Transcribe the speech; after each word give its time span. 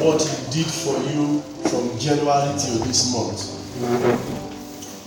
what 0.00 0.22
He 0.22 0.62
did 0.62 0.66
for 0.66 0.96
you 1.12 1.40
from 1.68 1.98
January 1.98 2.52
till 2.58 2.78
this 2.84 3.12
month. 3.12 3.40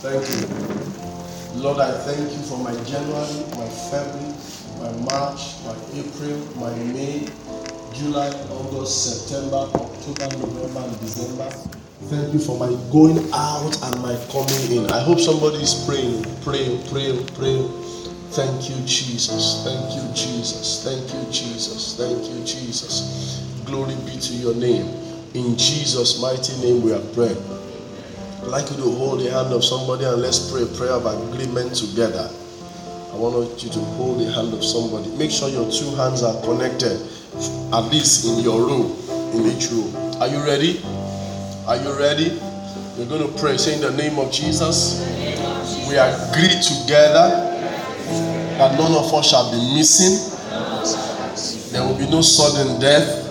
Thank 0.01 0.23
you. 0.29 1.61
Lord, 1.61 1.79
I 1.79 1.91
thank 1.99 2.31
you 2.31 2.43
for 2.43 2.57
my 2.57 2.73
January, 2.83 3.45
my 3.57 3.69
February, 3.89 4.33
my 4.81 4.91
March, 5.05 5.61
my 5.65 5.75
April, 5.95 6.37
my 6.57 6.73
May, 6.91 7.27
July, 7.93 8.29
August, 8.51 9.27
September, 9.29 9.69
October, 9.73 10.37
November, 10.37 10.81
and 10.81 10.99
December. 10.99 11.49
Thank 12.09 12.33
you 12.33 12.39
for 12.39 12.57
my 12.59 12.67
going 12.91 13.17
out 13.33 13.73
and 13.83 14.01
my 14.01 14.17
coming 14.31 14.71
in. 14.83 14.91
I 14.91 14.99
hope 14.99 15.19
somebody 15.19 15.57
is 15.57 15.85
praying, 15.85 16.25
praying, 16.43 16.85
praying, 16.89 17.25
praying. 17.37 17.69
Thank 18.31 18.69
you, 18.69 18.75
Jesus. 18.85 19.63
Thank 19.63 19.93
you, 19.95 20.13
Jesus. 20.13 20.83
Thank 20.83 21.13
you, 21.13 21.31
Jesus. 21.31 21.95
Thank 21.95 22.23
you, 22.29 22.43
Jesus. 22.43 23.42
Glory 23.65 23.95
be 24.05 24.19
to 24.19 24.33
your 24.33 24.55
name. 24.55 24.85
In 25.33 25.57
Jesus' 25.57 26.21
mighty 26.21 26.53
name 26.61 26.81
we 26.83 26.91
are 26.91 27.01
praying. 27.13 27.37
I'd 28.41 28.47
like 28.47 28.69
you 28.69 28.75
to 28.75 28.91
hold 28.91 29.21
the 29.21 29.31
hand 29.31 29.53
of 29.53 29.63
somebody 29.63 30.03
and 30.03 30.21
let's 30.21 30.51
pray 30.51 30.63
a 30.63 30.65
prayer 30.65 30.91
of 30.91 31.05
agreement 31.05 31.73
together. 31.73 32.29
I 33.11 33.15
want 33.15 33.63
you 33.63 33.69
to 33.69 33.79
hold 33.95 34.19
the 34.19 34.31
hand 34.31 34.53
of 34.53 34.63
somebody. 34.65 35.09
Make 35.15 35.31
sure 35.31 35.47
your 35.47 35.71
two 35.71 35.95
hands 35.95 36.23
are 36.23 36.35
connected, 36.43 36.99
at 37.71 37.87
least 37.87 38.25
in 38.25 38.43
your 38.43 38.59
room, 38.67 38.91
in 39.31 39.47
each 39.47 39.71
room. 39.71 39.95
Are 40.19 40.27
you 40.27 40.43
ready? 40.43 40.81
Are 41.65 41.77
you 41.77 41.97
ready? 41.97 42.37
We're 42.97 43.07
going 43.07 43.23
to 43.25 43.39
pray. 43.39 43.57
Say 43.57 43.75
in 43.75 43.81
the 43.81 43.91
name 43.91 44.19
of 44.19 44.31
Jesus, 44.31 44.99
we 45.87 45.95
agree 45.95 46.51
together 46.59 47.47
that 48.59 48.77
none 48.77 48.91
of 48.91 49.13
us 49.13 49.29
shall 49.29 49.49
be 49.51 49.57
missing. 49.73 50.19
There 51.71 51.81
will 51.81 51.97
be 51.97 52.09
no 52.09 52.21
sudden 52.21 52.79
death 52.79 53.22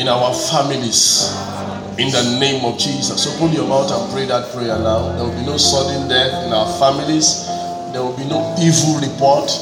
in 0.00 0.08
our 0.08 0.32
families. 0.32 1.28
In 2.00 2.08
the 2.08 2.40
name 2.40 2.64
of 2.64 2.78
Jesus. 2.78 3.28
Open 3.36 3.52
your 3.52 3.68
mouth 3.68 3.92
and 3.92 4.10
pray 4.10 4.24
that 4.24 4.50
prayer 4.56 4.78
now. 4.78 5.12
There 5.12 5.28
will 5.28 5.36
be 5.38 5.44
no 5.44 5.58
sudden 5.58 6.08
death 6.08 6.46
in 6.46 6.52
our 6.52 6.66
families. 6.80 7.44
There 7.92 8.00
will 8.00 8.16
be 8.16 8.24
no 8.24 8.40
evil 8.56 8.96
report. 8.96 9.52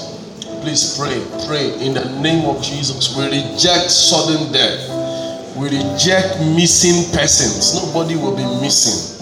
Please 0.63 0.97
pray. 0.97 1.19
Pray 1.49 1.75
in 1.85 1.95
the 1.95 2.07
name 2.23 2.47
of 2.47 2.63
Jesus. 2.63 3.17
We 3.19 3.27
reject 3.27 3.91
sudden 3.91 4.53
death. 4.53 4.79
We 5.57 5.67
reject 5.75 6.39
missing 6.55 7.11
persons. 7.11 7.75
Nobody 7.75 8.15
will 8.15 8.37
be 8.37 8.47
missing. 8.63 9.19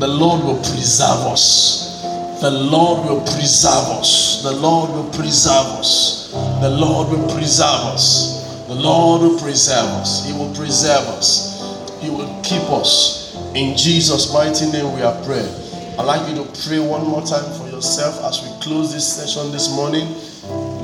The 0.00 0.08
Lord 0.08 0.42
will 0.42 0.58
preserve 0.58 1.30
us. 1.30 2.02
The 2.42 2.50
Lord 2.50 3.06
will 3.06 3.20
preserve 3.20 4.02
us. 4.02 4.42
The 4.42 4.52
Lord 4.52 4.90
will 4.90 5.10
preserve 5.12 5.78
us. 5.78 6.32
The 6.60 6.70
Lord 6.70 7.10
will 7.10 7.28
preserve 7.32 7.94
us. 7.94 8.39
The 8.70 8.76
Lord 8.76 9.22
will 9.22 9.40
preserve 9.40 9.90
us. 9.98 10.24
He 10.24 10.32
will 10.32 10.54
preserve 10.54 11.02
us. 11.08 11.58
He 12.00 12.08
will 12.08 12.40
keep 12.44 12.62
us. 12.70 13.34
In 13.56 13.76
Jesus' 13.76 14.32
mighty 14.32 14.70
name, 14.70 14.94
we 14.94 15.02
are 15.02 15.20
praying. 15.24 15.52
I'd 15.98 16.04
like 16.04 16.28
you 16.30 16.36
to 16.36 16.44
pray 16.62 16.78
one 16.78 17.04
more 17.04 17.20
time 17.26 17.52
for 17.58 17.68
yourself 17.68 18.22
as 18.22 18.40
we 18.40 18.62
close 18.62 18.92
this 18.92 19.04
session 19.04 19.50
this 19.50 19.74
morning. 19.74 20.06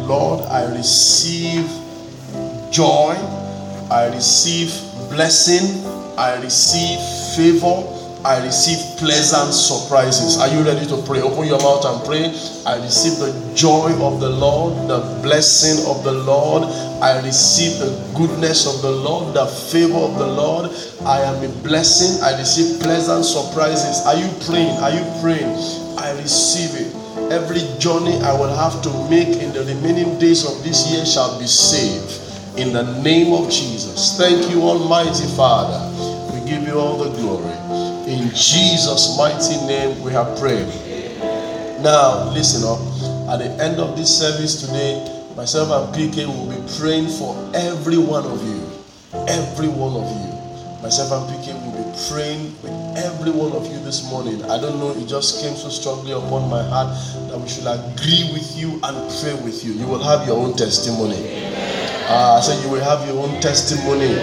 Lord, 0.04 0.40
I 0.46 0.64
receive 0.74 1.64
joy, 2.72 3.14
I 3.88 4.10
receive 4.12 4.70
blessing, 5.08 5.86
I 6.18 6.40
receive 6.42 6.98
favor, 7.36 7.86
I 8.26 8.42
receive 8.42 8.98
pleasant 8.98 9.54
surprises. 9.54 10.36
Are 10.38 10.48
you 10.48 10.66
ready 10.66 10.84
to 10.88 11.00
pray? 11.06 11.20
Open 11.22 11.46
your 11.46 11.62
mouth 11.62 11.84
and 11.84 12.04
pray. 12.04 12.26
I 12.66 12.74
receive 12.82 13.20
the 13.22 13.30
joy 13.54 13.94
of 14.02 14.18
the 14.18 14.28
Lord, 14.28 14.90
the 14.90 14.98
blessing 15.22 15.86
of 15.86 16.02
the 16.02 16.10
Lord. 16.10 16.64
I 17.00 17.22
receive 17.24 17.78
the 17.78 17.94
goodness 18.16 18.66
of 18.66 18.82
the 18.82 18.90
Lord, 18.90 19.32
the 19.32 19.46
favor 19.46 19.94
of 19.94 20.18
the 20.18 20.26
Lord. 20.26 20.72
I 21.06 21.20
am 21.22 21.38
a 21.44 21.48
blessing. 21.62 22.20
I 22.20 22.36
receive 22.36 22.82
pleasant 22.82 23.24
surprises. 23.24 24.04
Are 24.04 24.16
you 24.16 24.26
praying? 24.44 24.74
Are 24.82 24.90
you 24.90 25.06
praying? 25.22 25.54
I 25.96 26.10
receive 26.18 26.74
it. 26.74 26.90
Every 27.30 27.62
journey 27.78 28.18
I 28.26 28.34
will 28.34 28.52
have 28.52 28.82
to 28.82 28.90
make 29.08 29.38
in 29.38 29.52
the 29.52 29.62
remaining 29.70 30.18
days 30.18 30.44
of 30.44 30.64
this 30.64 30.90
year 30.90 31.06
shall 31.06 31.38
be 31.38 31.46
saved. 31.46 32.58
In 32.58 32.72
the 32.72 32.82
name 33.02 33.32
of 33.32 33.48
Jesus. 33.52 34.18
Thank 34.18 34.50
you, 34.50 34.62
Almighty 34.62 35.30
Father. 35.36 35.78
We 36.34 36.42
give 36.42 36.66
you 36.66 36.74
all 36.80 36.98
the 36.98 37.10
glory. 37.20 37.95
In 38.06 38.30
Jesus' 38.30 39.18
mighty 39.18 39.56
name 39.66 40.00
we 40.00 40.12
have 40.12 40.38
prayed. 40.38 40.68
Now, 41.82 42.30
listen 42.30 42.62
up. 42.62 42.78
At 43.28 43.38
the 43.42 43.50
end 43.60 43.80
of 43.80 43.96
this 43.96 44.16
service 44.16 44.60
today, 44.62 45.02
myself 45.36 45.74
and 45.74 45.92
PK 45.92 46.24
will 46.24 46.46
be 46.46 46.62
praying 46.78 47.08
for 47.08 47.34
every 47.52 47.98
one 47.98 48.24
of 48.24 48.38
you. 48.46 48.62
Every 49.26 49.66
one 49.66 49.98
of 49.98 50.06
you. 50.06 50.30
Myself 50.82 51.10
and 51.10 51.34
PK 51.34 51.50
will 51.58 51.82
be 51.82 51.98
praying 52.08 52.54
with 52.62 52.70
every 52.96 53.32
one 53.32 53.50
of 53.50 53.66
you 53.66 53.80
this 53.82 54.08
morning. 54.08 54.40
I 54.44 54.60
don't 54.60 54.78
know, 54.78 54.92
it 54.92 55.08
just 55.08 55.42
came 55.42 55.56
so 55.56 55.68
strongly 55.68 56.12
upon 56.12 56.48
my 56.48 56.62
heart 56.62 56.94
that 57.26 57.36
we 57.36 57.48
should 57.48 57.66
agree 57.66 58.30
with 58.32 58.56
you 58.56 58.78
and 58.84 58.94
pray 59.18 59.34
with 59.42 59.64
you. 59.64 59.72
You 59.72 59.88
will 59.88 60.04
have 60.04 60.28
your 60.28 60.38
own 60.38 60.54
testimony. 60.54 61.18
Uh, 62.06 62.38
I 62.38 62.40
said 62.40 62.62
you 62.62 62.70
will 62.70 62.84
have 62.84 63.04
your 63.08 63.18
own 63.18 63.40
testimony. 63.40 64.14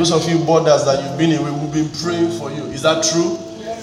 Those 0.00 0.12
of 0.12 0.26
you 0.32 0.42
boarders 0.46 0.86
that 0.86 1.04
you've 1.04 1.18
been 1.18 1.38
away, 1.38 1.50
we've 1.50 1.74
been 1.74 1.92
praying 2.00 2.30
for 2.38 2.50
you. 2.50 2.64
Is 2.72 2.80
that 2.88 3.04
true? 3.04 3.36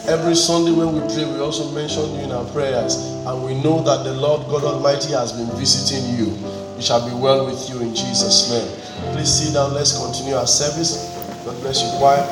Every 0.09 0.33
Sunday 0.33 0.71
when 0.71 0.91
we 0.91 1.01
pray, 1.13 1.31
we 1.31 1.37
also 1.37 1.69
mention 1.75 2.09
you 2.15 2.21
in 2.21 2.31
our 2.31 2.43
prayers. 2.45 2.95
And 2.95 3.45
we 3.45 3.53
know 3.53 3.83
that 3.83 4.03
the 4.03 4.13
Lord 4.15 4.47
God 4.47 4.63
Almighty 4.63 5.13
has 5.13 5.31
been 5.31 5.45
visiting 5.55 6.17
you. 6.17 6.33
It 6.75 6.81
shall 6.81 7.07
be 7.07 7.13
well 7.13 7.45
with 7.45 7.69
you 7.69 7.81
in 7.81 7.93
Jesus' 7.93 8.49
name. 8.49 9.13
Please 9.13 9.29
sit 9.29 9.53
down. 9.53 9.75
Let's 9.75 9.93
continue 9.93 10.33
our 10.33 10.47
service. 10.47 11.05
God 11.45 11.61
bless 11.61 11.83
you, 11.85 11.99
choir. 11.99 12.25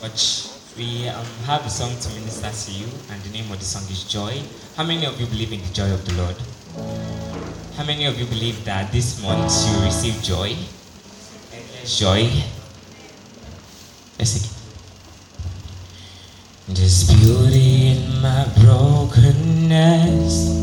Watch. 0.00 0.54
We 0.78 1.08
um, 1.08 1.26
have 1.50 1.66
a 1.66 1.70
song 1.70 1.90
to 1.90 2.08
minister 2.14 2.70
to 2.70 2.70
you, 2.70 2.86
and 3.10 3.20
the 3.24 3.30
name 3.30 3.50
of 3.50 3.58
the 3.58 3.64
song 3.64 3.82
is 3.90 4.04
Joy. 4.04 4.40
How 4.76 4.84
many 4.84 5.06
of 5.06 5.18
you 5.20 5.26
believe 5.26 5.52
in 5.52 5.60
the 5.60 5.74
joy 5.74 5.90
of 5.90 6.06
the 6.06 6.14
Lord? 6.14 7.23
How 7.76 7.82
many 7.84 8.04
of 8.04 8.16
you 8.20 8.26
believe 8.26 8.64
that 8.66 8.92
this 8.92 9.20
month 9.20 9.50
you 9.66 9.84
receive 9.84 10.22
joy? 10.22 10.54
Joy. 11.84 12.30
Let's. 14.16 14.54
There's 16.68 17.10
beauty 17.10 17.98
in 17.98 18.22
my 18.22 18.46
brokenness. 18.62 20.54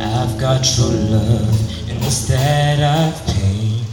I've 0.00 0.40
got 0.40 0.64
true 0.64 0.96
love 1.12 1.90
instead 1.90 2.80
of 2.80 3.26
pain. 3.26 3.84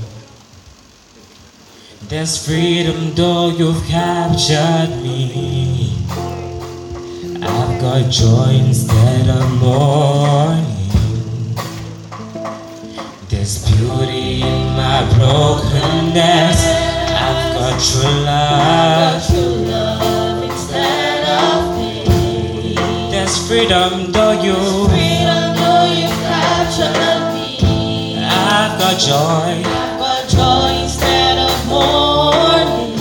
There's 2.04 2.46
freedom 2.46 3.14
though 3.14 3.50
you've 3.50 3.84
captured 3.88 5.04
me. 5.04 5.98
I've 7.44 7.82
got 7.82 8.10
joy 8.10 8.56
instead 8.56 9.28
of 9.28 9.52
mourning. 9.60 10.81
There's 13.32 13.64
beauty 13.64 14.42
in 14.42 14.76
my 14.76 15.08
brokenness. 15.16 16.66
I've 17.16 17.56
got 17.56 17.80
true 17.80 18.26
love. 18.28 19.24
Instead 20.44 21.24
of 21.40 21.78
me. 21.78 22.76
There's 23.10 23.48
freedom 23.48 24.12
though 24.12 24.34
you. 24.34 24.58
I've 28.20 28.78
got 28.78 29.00
joy. 29.00 29.64
I've 29.64 29.98
got 29.98 30.28
joy 30.28 30.84
instead 30.84 31.38
of 31.38 31.56
mourning. 31.70 33.00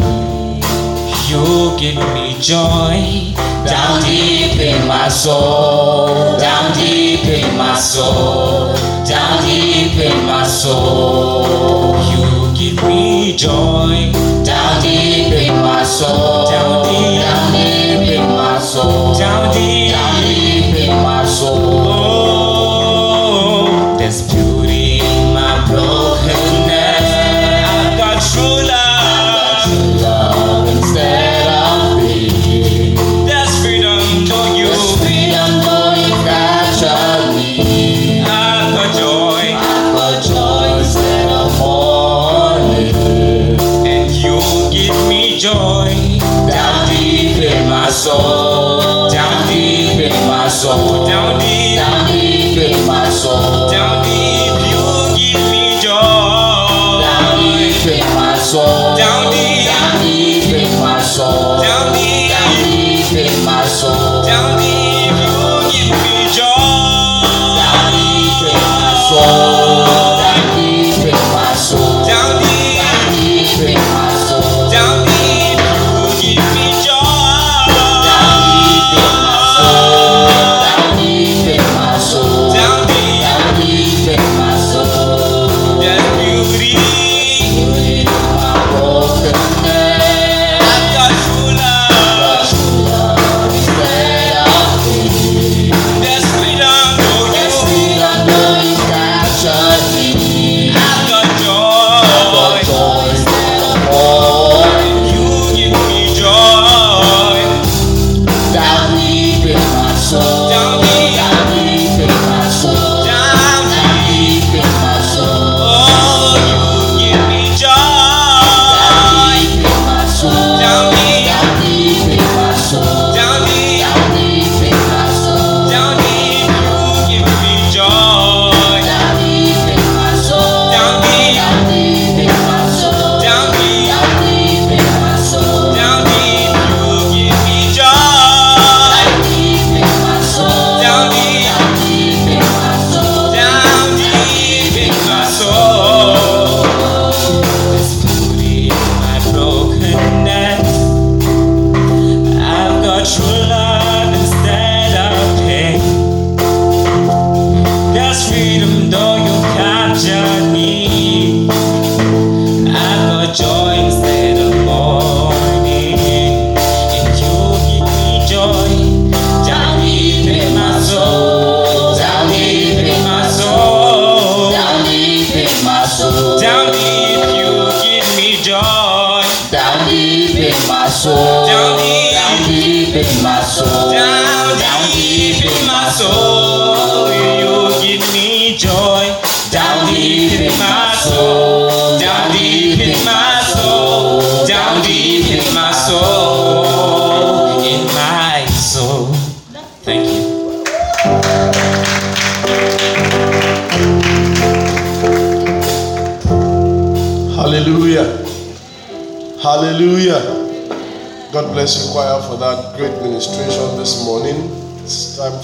You 1.27 1.77
give 1.77 1.97
me 2.15 2.39
joy 2.41 3.35
down 3.67 4.03
deep 4.03 4.61
in 4.61 4.87
my 4.87 5.09
soul, 5.09 6.39
down 6.39 6.73
deep 6.75 7.25
in 7.25 7.57
my 7.59 7.75
soul, 7.75 8.75
soul. 10.61 11.97
You 12.13 12.53
give 12.55 12.85
me 12.85 13.35
joy 13.35 14.13
down 14.45 14.83
deep 14.83 15.33
in 15.33 15.55
my 15.55 15.83
soul, 15.83 16.50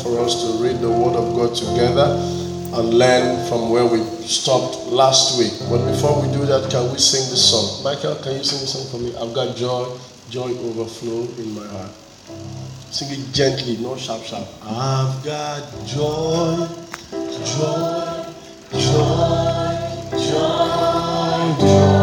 for 0.07 0.21
us 0.23 0.43
to 0.43 0.63
read 0.63 0.79
the 0.81 0.91
Word 0.91 1.17
of 1.17 1.35
God 1.35 1.55
together 1.55 2.15
and 2.79 2.95
learn 2.95 3.49
from 3.49 3.71
where 3.71 3.85
we 3.87 3.99
stopped 4.23 4.87
last 4.87 5.39
week. 5.39 5.53
But 5.69 5.85
before 5.91 6.23
we 6.23 6.31
do 6.33 6.47
that, 6.47 6.71
can 6.71 6.93
we 6.93 6.99
sing 6.99 7.29
this 7.31 7.51
song? 7.51 7.83
Michael, 7.83 8.15
can 8.23 8.37
you 8.37 8.45
sing 8.45 8.61
this 8.61 8.73
song 8.73 8.87
for 8.91 8.99
me? 9.03 9.17
I've 9.17 9.35
got 9.35 9.57
joy, 9.57 9.97
joy 10.31 10.51
overflow 10.63 11.27
in 11.43 11.55
my 11.55 11.67
heart. 11.67 11.91
Sing 12.91 13.19
it 13.19 13.35
gently, 13.35 13.77
no 13.79 13.97
sharp, 13.97 14.23
sharp. 14.23 14.47
I've 14.63 15.25
got 15.25 15.67
joy, 15.87 16.69
joy, 17.11 18.27
joy, 18.73 19.75
joy, 20.15 21.57
joy. 21.61 21.97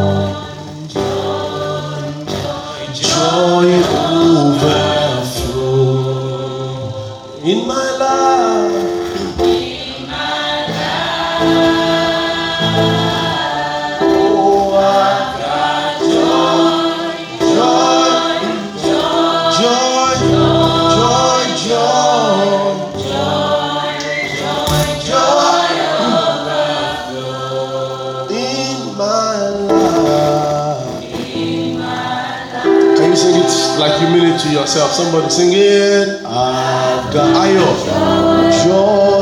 Joy 2.94 3.72
overflow 3.74 3.93
Somebody 34.94 35.28
sing 35.32 35.50
it. 35.54 36.22
I've 36.24 37.12
got 37.12 37.34
ayo. 37.42 37.66
Joy, 37.82 38.54
joy, 38.62 39.13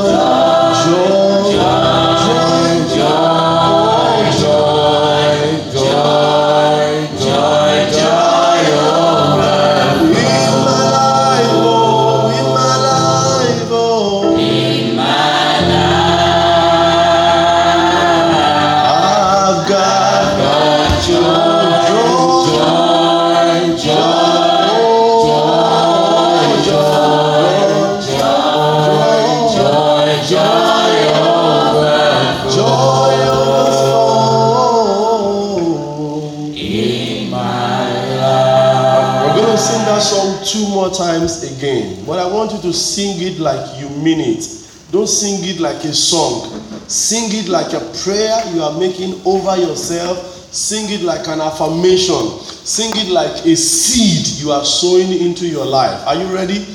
sing 42.74 43.22
it 43.22 43.40
like 43.40 43.80
you 43.80 43.90
mean 43.90 44.20
it. 44.20 44.48
Don't 44.92 45.08
sing 45.08 45.44
it 45.44 45.60
like 45.60 45.84
a 45.86 45.94
song. 45.94 46.60
Sing 46.88 47.30
it 47.32 47.48
like 47.48 47.74
a 47.74 47.80
prayer 48.04 48.44
you 48.54 48.62
are 48.62 48.78
making 48.78 49.22
over 49.26 49.56
yourself. 49.58 50.18
Sing 50.52 50.90
it 50.90 51.02
like 51.02 51.28
an 51.28 51.40
affirmation. 51.40 52.40
Sing 52.42 52.92
it 52.96 53.10
like 53.10 53.46
a 53.46 53.56
seed 53.56 54.44
you 54.44 54.52
are 54.52 54.66
sowing 54.66 55.12
into 55.14 55.48
your 55.48 55.66
life. 55.66 56.06
Are 56.06 56.16
you 56.16 56.28
ready? 56.34 56.66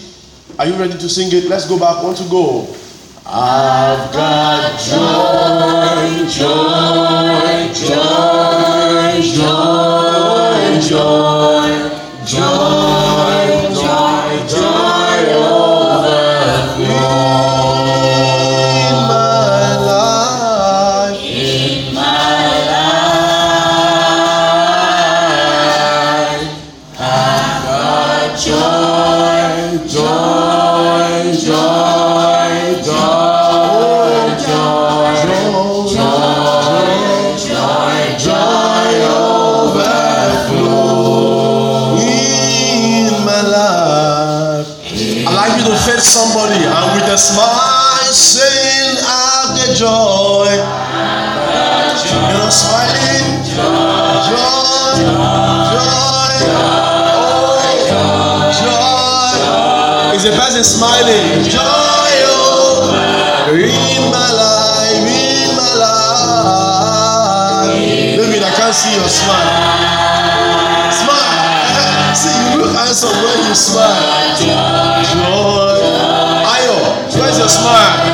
Are 0.59 0.67
you 0.67 0.75
ready 0.75 0.95
to 0.95 1.09
sing 1.09 1.29
it? 1.33 1.45
Let's 1.51 1.69
go 1.69 1.79
back. 1.79 2.03
Want 2.03 2.17
to 2.17 2.25
go? 2.31 2.67
I've 3.29 4.13
got 4.13 4.81
joy, 4.81 6.25
joy, 6.31 7.69
joy, 7.75 8.47
joy, 9.21 9.21
joy, 9.35 10.81
joy, 10.81 11.91
joy, 12.25 13.66
Is 60.57 60.73
smiling? 60.75 61.45
Joy, 61.45 61.61
oh, 62.33 62.89
in 63.53 64.09
my 64.09 64.31
life, 64.33 65.05
in 65.05 65.53
my 65.53 65.75
life. 65.77 67.69
David, 68.17 68.41
I 68.43 68.49
can't 68.57 68.73
see 68.73 68.97
your 68.97 69.05
smile. 69.07 69.53
Smile. 70.97 72.17
See, 72.17 72.33
you 72.57 72.65
look 72.65 72.73
handsome 72.73 73.13
when 73.21 73.37
you 73.45 73.55
smile. 73.55 74.01
Joy. 74.41 75.77
Ayo, 76.49 76.77
where's 77.21 77.37
your 77.37 77.53
smile? 77.53 78.06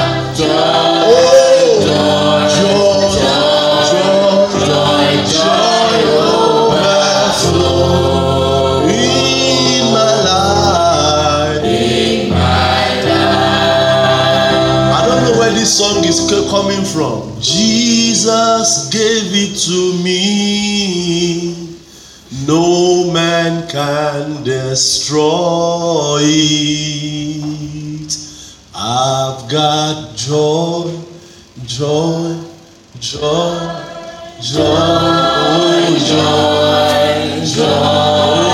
To 19.67 20.03
me. 20.03 21.55
No 22.47 23.13
man 23.13 23.69
can 23.69 24.43
destroy 24.43 26.21
it. 26.25 26.93
I've 28.75 29.49
got 29.49 30.17
joy, 30.17 30.99
joy, 31.65 32.41
joy, 32.99 33.83
joy, 34.41 34.63
oh 34.65 35.97
joy, 36.09 37.45
joy, 37.47 38.52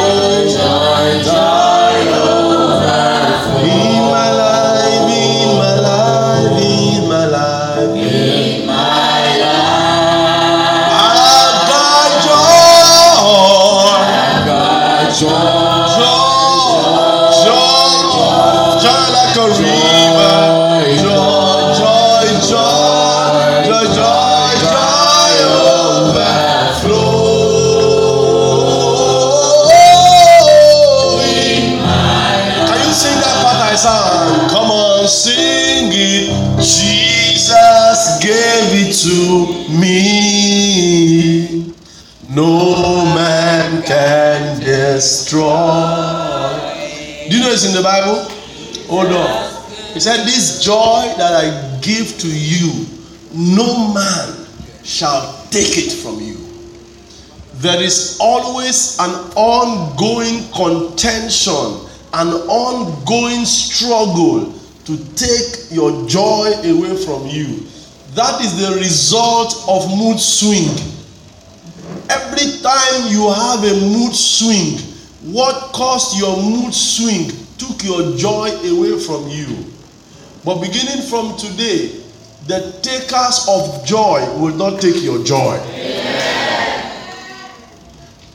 the 47.78 47.84
Bible? 47.84 48.26
Oh, 48.90 49.06
Hold 49.06 49.12
on. 49.12 49.94
He 49.94 50.00
said, 50.00 50.24
This 50.24 50.62
joy 50.62 51.14
that 51.16 51.32
I 51.32 51.78
give 51.80 52.18
to 52.18 52.28
you, 52.28 52.86
no 53.32 53.92
man 53.94 54.46
shall 54.82 55.46
take 55.50 55.78
it 55.78 55.92
from 55.92 56.20
you. 56.20 56.36
There 57.54 57.80
is 57.80 58.18
always 58.20 58.98
an 58.98 59.10
ongoing 59.36 60.50
contention, 60.52 61.86
an 62.14 62.28
ongoing 62.48 63.44
struggle 63.44 64.52
to 64.84 65.14
take 65.14 65.70
your 65.70 66.08
joy 66.08 66.50
away 66.64 66.96
from 67.04 67.26
you. 67.26 67.66
That 68.14 68.40
is 68.40 68.58
the 68.58 68.76
result 68.80 69.64
of 69.68 69.88
mood 69.96 70.18
swing. 70.18 70.70
Every 72.10 72.60
time 72.62 73.12
you 73.12 73.30
have 73.30 73.62
a 73.62 73.74
mood 73.86 74.14
swing, 74.14 74.78
what 75.32 75.72
caused 75.72 76.18
your 76.18 76.36
mood 76.42 76.72
swing 76.72 77.30
took 77.58 77.82
your 77.84 78.16
joy 78.16 78.48
away 78.48 78.98
from 78.98 79.28
you. 79.28 79.66
But 80.44 80.60
beginning 80.60 81.02
from 81.08 81.36
today, 81.36 82.00
the 82.46 82.78
takers 82.82 83.46
of 83.48 83.84
joy 83.84 84.24
will 84.38 84.54
not 84.54 84.80
take 84.80 85.02
your 85.02 85.22
joy. 85.24 85.58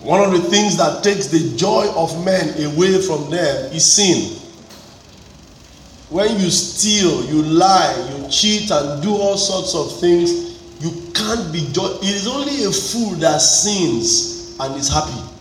One 0.02 0.22
of 0.22 0.32
the 0.32 0.50
things 0.50 0.76
that 0.78 1.02
takes 1.04 1.28
the 1.28 1.56
joy 1.56 1.88
of 1.96 2.24
men 2.26 2.50
away 2.66 3.02
from 3.02 3.32
them 3.32 3.72
is 3.72 3.86
sin. 3.86 4.38
When 6.10 6.40
you 6.40 6.52
steal, 6.52 7.26
you 7.26 7.42
lie, 7.42 7.96
you 8.12 8.30
cheat, 8.30 8.70
and 8.70 9.02
do 9.02 9.16
all 9.16 9.38
sorts 9.38 9.74
of 9.74 10.00
things, 10.00 10.60
you 10.80 10.92
can't 11.14 11.52
be 11.52 11.68
joy. 11.72 11.88
It 12.02 12.16
is 12.16 12.28
only 12.28 12.66
a 12.66 12.72
fool 12.72 13.16
that 13.22 13.40
sins 13.40 14.56
and 14.60 14.76
is 14.76 14.90
happy. 14.90 15.33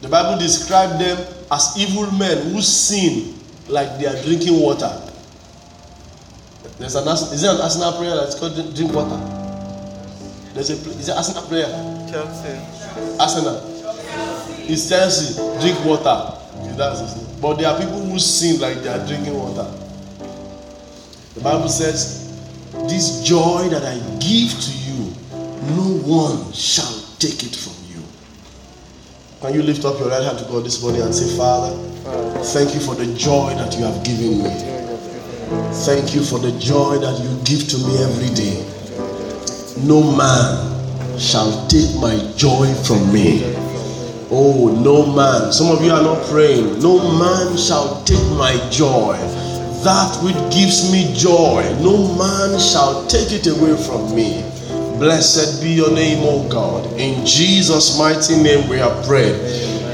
The 0.00 0.08
Bible 0.08 0.38
described 0.38 1.00
them 1.00 1.18
as 1.50 1.74
evil 1.78 2.10
men 2.12 2.52
who 2.52 2.62
sin 2.62 3.34
like 3.68 3.98
they 3.98 4.06
are 4.06 4.22
drinking 4.22 4.60
water. 4.60 4.90
There's 6.78 6.94
an 6.94 7.08
is 7.08 7.42
there 7.42 7.54
an 7.54 7.60
Arsenal 7.60 7.92
prayer 7.98 8.14
that's 8.16 8.38
called 8.38 8.54
drink 8.74 8.92
water? 8.92 9.18
There's 10.54 10.70
a 10.70 10.74
is 10.74 11.08
it 11.08 11.16
Arsenal 11.16 11.42
prayer? 11.48 11.66
Chelsea. 12.10 12.54
Arsenal. 13.18 13.60
It's 14.70 14.88
Chelsea. 14.88 15.34
Drink 15.60 15.84
water. 15.84 16.38
That's 16.76 17.16
name. 17.16 17.40
But 17.40 17.54
there 17.58 17.68
are 17.68 17.78
people 17.78 18.04
who 18.04 18.18
sin 18.18 18.60
like 18.60 18.78
they 18.82 18.88
are 18.88 19.04
drinking 19.06 19.34
water. 19.34 19.66
The 21.34 21.40
Bible 21.40 21.68
says, 21.68 22.32
This 22.88 23.22
joy 23.24 23.68
that 23.70 23.84
I 23.84 23.98
give 24.18 24.50
to 24.50 24.72
you, 24.86 25.14
no 25.74 25.98
one 26.04 26.52
shall 26.52 27.00
take 27.18 27.42
it 27.44 27.54
from 27.54 27.72
you. 27.72 27.77
Can 29.40 29.54
you 29.54 29.62
lift 29.62 29.84
up 29.84 29.96
your 30.00 30.08
right 30.08 30.24
hand 30.24 30.36
to 30.40 30.44
God 30.46 30.64
this 30.64 30.82
morning 30.82 31.00
and 31.00 31.14
say, 31.14 31.36
Father, 31.36 31.70
thank 32.42 32.74
you 32.74 32.80
for 32.80 32.96
the 32.96 33.06
joy 33.14 33.54
that 33.54 33.78
you 33.78 33.84
have 33.84 34.02
given 34.02 34.42
me. 34.42 34.50
Thank 35.86 36.12
you 36.12 36.24
for 36.24 36.40
the 36.40 36.50
joy 36.58 36.98
that 36.98 37.22
you 37.22 37.30
give 37.44 37.68
to 37.70 37.78
me 37.86 38.02
every 38.02 38.34
day. 38.34 38.58
No 39.86 40.02
man 40.02 40.58
shall 41.20 41.68
take 41.68 41.86
my 42.02 42.18
joy 42.34 42.66
from 42.82 43.12
me. 43.12 43.54
Oh, 44.32 44.74
no 44.82 45.06
man. 45.14 45.52
Some 45.52 45.70
of 45.70 45.84
you 45.84 45.92
are 45.92 46.02
not 46.02 46.26
praying. 46.26 46.80
No 46.82 46.98
man 46.98 47.56
shall 47.56 48.02
take 48.02 48.18
my 48.34 48.58
joy. 48.70 49.14
That 49.86 50.18
which 50.24 50.34
gives 50.52 50.90
me 50.90 51.14
joy, 51.14 51.62
no 51.78 52.12
man 52.18 52.58
shall 52.58 53.06
take 53.06 53.30
it 53.30 53.46
away 53.46 53.76
from 53.86 54.12
me. 54.16 54.42
Blessed 54.98 55.62
be 55.62 55.70
your 55.70 55.92
name, 55.94 56.24
O 56.24 56.48
God. 56.48 56.84
In 56.98 57.24
Jesus' 57.24 57.96
mighty 57.96 58.34
name 58.42 58.68
we 58.68 58.78
have 58.78 59.06
prayed. 59.06 59.36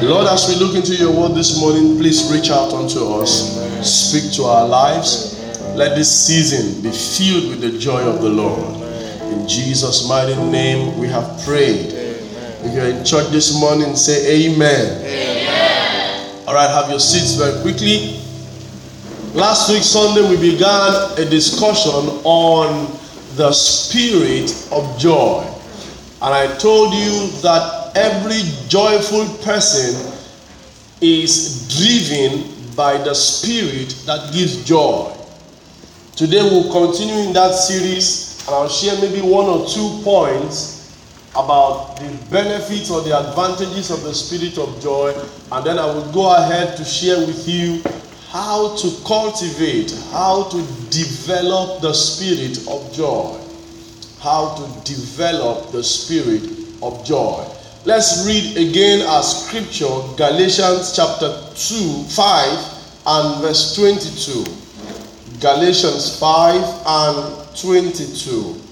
Lord, 0.02 0.26
as 0.26 0.48
we 0.48 0.56
look 0.56 0.74
into 0.74 0.94
your 0.94 1.12
word 1.12 1.34
this 1.34 1.60
morning, 1.60 1.98
please 1.98 2.32
reach 2.32 2.50
out 2.50 2.72
unto 2.72 3.00
us. 3.20 3.52
Speak 3.86 4.32
to 4.36 4.44
our 4.44 4.66
lives. 4.66 5.38
Let 5.76 5.94
this 5.94 6.08
season 6.10 6.80
be 6.80 6.90
filled 6.90 7.50
with 7.50 7.60
the 7.60 7.78
joy 7.78 8.00
of 8.00 8.22
the 8.22 8.30
Lord. 8.30 8.80
In 9.30 9.46
Jesus' 9.46 10.08
mighty 10.08 10.36
name 10.36 10.98
we 10.98 11.06
have 11.08 11.38
prayed. 11.44 11.92
If 12.64 12.74
you're 12.74 12.86
in 12.86 13.04
church 13.04 13.28
this 13.28 13.60
morning, 13.60 13.96
say 13.96 14.46
amen. 14.46 15.04
amen. 15.04 16.44
All 16.48 16.54
right, 16.54 16.70
have 16.70 16.88
your 16.88 17.00
seats 17.00 17.34
very 17.34 17.60
quickly. 17.60 18.20
Last 19.34 19.68
week, 19.68 19.82
Sunday, 19.82 20.26
we 20.30 20.52
began 20.52 21.12
a 21.18 21.28
discussion 21.28 21.92
on 22.24 22.86
the 23.36 23.52
spirit 23.52 24.68
of 24.70 24.98
joy. 24.98 25.44
And 26.22 26.32
I 26.34 26.56
told 26.56 26.94
you 26.94 27.28
that 27.42 27.92
every 27.96 28.42
joyful 28.68 29.26
person 29.44 30.12
is 31.00 31.68
driven 31.68 32.50
by 32.74 32.98
the 32.98 33.14
spirit 33.14 33.94
that 34.06 34.32
gives 34.32 34.64
joy. 34.64 35.14
Today, 36.16 36.42
we'll 36.42 36.72
continue 36.72 37.26
in 37.26 37.32
that 37.32 37.54
series, 37.54 38.40
and 38.46 38.54
I'll 38.54 38.68
share 38.68 39.00
maybe 39.00 39.20
one 39.20 39.46
or 39.46 39.66
two 39.66 40.00
points 40.04 40.94
about 41.36 41.96
the 41.96 42.08
benefits 42.30 42.90
or 42.90 43.00
the 43.00 43.18
advantages 43.18 43.90
of 43.90 44.02
the 44.04 44.14
spirit 44.14 44.56
of 44.58 44.80
joy, 44.80 45.12
and 45.50 45.66
then 45.66 45.78
I 45.78 45.86
will 45.86 46.10
go 46.12 46.34
ahead 46.36 46.76
to 46.76 46.84
share 46.84 47.18
with 47.18 47.48
you 47.48 47.82
how 48.34 48.74
to 48.74 48.90
cultivate, 49.06 49.92
how 50.10 50.42
to 50.50 50.56
develop 50.90 51.80
the 51.80 51.92
spirit 51.94 52.58
of 52.66 52.92
joy. 52.92 53.40
How 54.18 54.56
to 54.56 54.84
develop 54.84 55.70
the 55.70 55.84
spirit 55.84 56.42
of 56.82 57.04
joy. 57.04 57.46
Let's 57.84 58.26
read 58.26 58.56
again 58.56 59.06
our 59.06 59.22
scripture, 59.22 59.86
Galatians 60.16 60.96
chapter 60.96 61.28
2, 61.54 62.02
5 62.08 63.04
and 63.06 63.40
verse 63.40 63.76
22. 63.76 64.44
Galatians 65.38 66.18
5 66.18 66.82
and 66.86 67.56
22. 67.56 68.63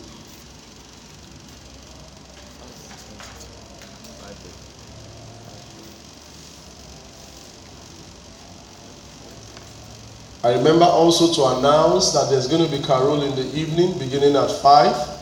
I 10.45 10.55
remember 10.55 10.85
also 10.85 11.33
to 11.35 11.59
announce 11.59 12.13
that 12.13 12.29
there's 12.29 12.49
going 12.49 12.65
to 12.69 12.71
be 12.77 12.83
carol 12.83 13.23
in 13.23 13.37
the 13.37 13.47
evening 13.57 13.97
beginning 13.99 14.35
at 14.35 14.51
5. 14.51 15.13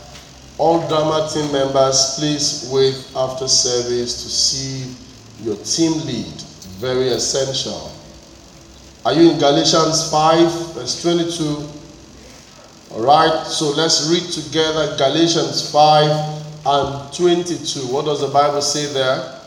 All 0.56 0.86
drama 0.88 1.28
team 1.32 1.52
members, 1.52 2.16
please 2.18 2.70
wait 2.72 2.94
after 3.14 3.46
service 3.46 4.22
to 4.22 4.30
see 4.30 4.94
your 5.42 5.56
team 5.56 5.92
lead. 6.06 6.40
Very 6.80 7.08
essential. 7.08 7.92
Are 9.04 9.12
you 9.12 9.30
in 9.32 9.38
Galatians 9.38 10.10
5, 10.10 10.74
verse 10.74 11.02
22? 11.02 11.68
All 12.92 13.02
right, 13.02 13.46
so 13.46 13.70
let's 13.70 14.08
read 14.10 14.24
together 14.30 14.96
Galatians 14.96 15.70
5 15.70 16.66
and 16.66 17.12
22. 17.12 17.80
What 17.92 18.06
does 18.06 18.20
the 18.20 18.28
Bible 18.28 18.62
say 18.62 18.92
there? 18.92 19.39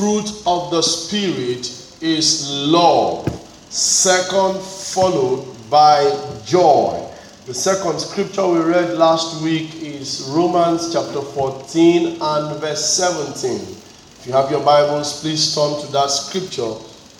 Fruit 0.00 0.32
of 0.46 0.70
the 0.70 0.80
Spirit 0.80 1.66
is 2.00 2.48
love. 2.50 3.28
Second, 3.68 4.58
followed 4.58 5.44
by 5.68 6.00
joy. 6.46 7.06
The 7.44 7.52
second 7.52 8.00
scripture 8.00 8.46
we 8.48 8.60
read 8.60 8.96
last 8.96 9.42
week 9.42 9.74
is 9.82 10.26
Romans 10.30 10.90
chapter 10.90 11.20
14 11.20 12.16
and 12.18 12.60
verse 12.62 12.82
17. 12.82 13.60
If 13.60 14.24
you 14.26 14.32
have 14.32 14.50
your 14.50 14.64
Bibles, 14.64 15.20
please 15.20 15.54
turn 15.54 15.78
to 15.82 15.92
that 15.92 16.08
scripture 16.08 16.72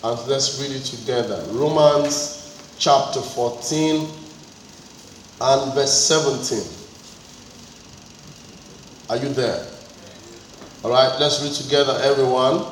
and 0.03 0.27
let's 0.27 0.59
read 0.59 0.71
it 0.71 0.83
together. 0.83 1.45
Romans 1.51 2.65
chapter 2.79 3.21
14 3.21 4.07
and 5.39 5.73
verse 5.75 5.93
17. 5.93 6.63
Are 9.07 9.17
you 9.17 9.31
there? 9.35 9.70
All 10.83 10.89
right, 10.89 11.15
let's 11.19 11.43
read 11.43 11.53
together, 11.53 11.95
everyone. 12.01 12.65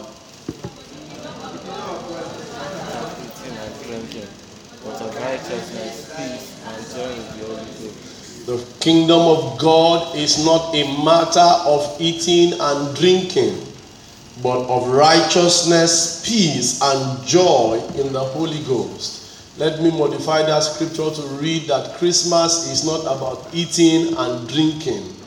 The 8.48 8.66
kingdom 8.80 9.20
of 9.20 9.60
God 9.60 10.16
is 10.16 10.44
not 10.44 10.74
a 10.74 11.04
matter 11.06 11.70
of 11.70 11.98
eating 12.02 12.60
and 12.60 12.96
drinking, 12.96 13.62
but 14.42 14.66
of 14.68 14.88
righteousness, 14.88 16.26
peace, 16.28 16.82
and 16.82 17.24
joy 17.28 17.80
in 17.96 18.12
the 18.12 18.24
Holy 18.24 18.64
Ghost. 18.64 19.60
Let 19.60 19.84
me 19.84 19.92
modify 19.92 20.42
that 20.42 20.64
scripture 20.64 21.12
to 21.12 21.28
read 21.36 21.68
that 21.68 21.96
Christmas 22.00 22.72
is 22.72 22.84
not 22.84 23.02
about 23.02 23.54
eating 23.54 24.18
and 24.18 24.50
drinking 24.50 25.19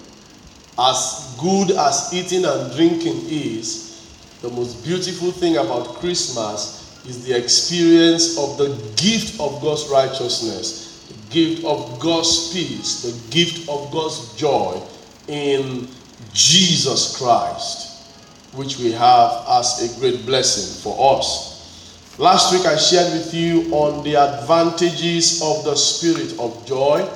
as 0.83 1.37
good 1.41 1.71
as 1.73 2.11
eating 2.13 2.45
and 2.45 2.75
drinking 2.75 3.23
is, 3.29 4.09
the 4.43 4.51
most 4.51 4.85
beautiful 4.85 5.31
thing 5.31 5.57
about 5.57 5.87
Christmas 6.01 7.01
is 7.07 7.25
the 7.25 7.37
experience 7.37 8.37
of 8.37 8.59
the 8.59 8.69
gift 8.97 9.41
of 9.41 9.63
God's 9.63 9.89
righteousness, 9.89 11.07
the 11.09 11.33
gift 11.33 11.65
of 11.65 12.01
God's 12.01 12.53
peace, 12.53 13.03
the 13.03 13.31
gift 13.31 13.69
of 13.69 13.93
God's 13.93 14.35
joy 14.37 14.81
in 15.29 15.89
Jesus 16.33 17.17
Christ, 17.17 18.09
which 18.55 18.79
we 18.79 18.91
have 18.93 19.45
as 19.49 19.97
a 19.97 20.01
great 20.01 20.27
blessing 20.27 20.83
for 20.83 21.19
us. 21.19 22.19
Last 22.19 22.53
week 22.53 22.67
I 22.67 22.77
shared 22.77 23.13
with 23.13 23.33
you 23.33 23.73
on 23.73 24.03
the 24.03 24.17
advantages 24.17 25.41
of 25.43 25.65
the 25.65 25.77
spirit 25.77 26.39
of 26.39 26.67
joy. 26.67 27.09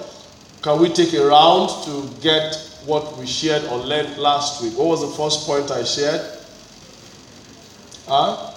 Can 0.63 0.81
we 0.81 0.89
take 0.93 1.13
a 1.15 1.27
round 1.27 1.71
to 1.85 2.09
get 2.23 2.76
what 2.87 3.17
we 3.19 3.27
shared 3.27 3.65
or 3.65 3.79
learned 3.79 4.17
last 4.17 4.63
week? 4.63 4.79
What 4.79 4.87
was 4.87 5.01
the 5.01 5.17
first 5.17 5.47
point 5.47 5.71
I 5.71 5.83
shared? 5.83 6.21
Huh? 8.07 8.53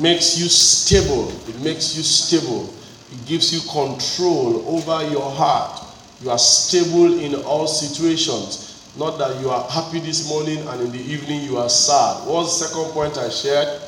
Makes 0.00 0.38
you 0.38 0.48
stable. 0.48 1.30
It 1.48 1.60
makes 1.60 1.96
you 1.96 2.02
stable. 2.02 2.74
It 3.12 3.26
gives 3.26 3.52
you 3.52 3.60
control 3.70 4.66
over 4.68 5.08
your 5.08 5.30
heart. 5.30 5.84
You 6.20 6.30
are 6.30 6.38
stable 6.38 7.18
in 7.18 7.36
all 7.44 7.66
situations. 7.66 8.92
Not 8.98 9.18
that 9.18 9.40
you 9.40 9.50
are 9.50 9.68
happy 9.70 10.00
this 10.00 10.28
morning 10.28 10.58
and 10.66 10.80
in 10.80 10.90
the 10.90 11.00
evening 11.00 11.42
you 11.42 11.58
are 11.58 11.68
sad. 11.68 12.26
What 12.26 12.44
was 12.44 12.58
the 12.58 12.66
second 12.66 12.92
point 12.92 13.16
I 13.18 13.28
shared? 13.28 13.82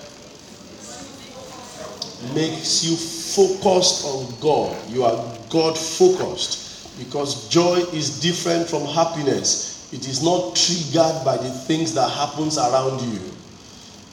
Makes 2.35 2.85
you 2.85 2.97
focused 2.97 4.05
on 4.05 4.35
God. 4.41 4.91
You 4.91 5.05
are 5.05 5.37
God 5.51 5.77
focused 5.77 6.68
because 6.99 7.49
joy 7.49 7.77
is 7.93 8.21
different 8.21 8.69
from 8.69 8.85
happiness. 8.87 9.91
It 9.93 10.07
is 10.07 10.23
not 10.23 10.57
triggered 10.57 11.25
by 11.25 11.37
the 11.37 11.51
things 11.51 11.95
that 11.95 12.09
happens 12.11 12.59
around 12.59 13.01
you, 13.01 13.21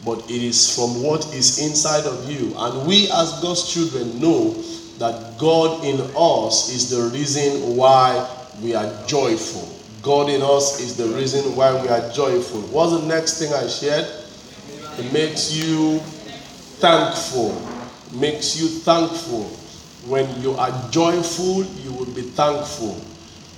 but 0.06 0.20
it 0.30 0.42
is 0.42 0.74
from 0.76 1.02
what 1.04 1.34
is 1.34 1.60
inside 1.60 2.06
of 2.06 2.30
you. 2.30 2.54
And 2.58 2.88
we 2.88 3.10
as 3.12 3.42
God's 3.42 3.74
children 3.74 4.20
know 4.22 4.54
that 5.00 5.38
God 5.38 5.84
in 5.84 6.00
us 6.16 6.70
is 6.70 6.90
the 6.90 7.10
reason 7.10 7.76
why 7.76 8.26
we 8.62 8.74
are 8.74 9.06
joyful. 9.08 9.72
God 10.02 10.30
in 10.30 10.42
us 10.42 10.80
is 10.80 10.96
the 10.96 11.08
reason 11.08 11.56
why 11.56 11.74
we 11.82 11.90
are 11.90 12.10
joyful. 12.12 12.62
What's 12.62 12.92
the 12.92 13.08
next 13.08 13.40
thing 13.40 13.52
I 13.52 13.68
shared? 13.68 14.06
It 15.00 15.12
makes 15.12 15.52
you 15.52 16.00
thankful. 16.80 17.60
Makes 18.14 18.62
you 18.62 18.68
thankful. 18.68 19.46
When 20.08 20.30
you 20.42 20.54
are 20.54 20.72
joyful, 20.92 21.64
thankful. 22.36 22.94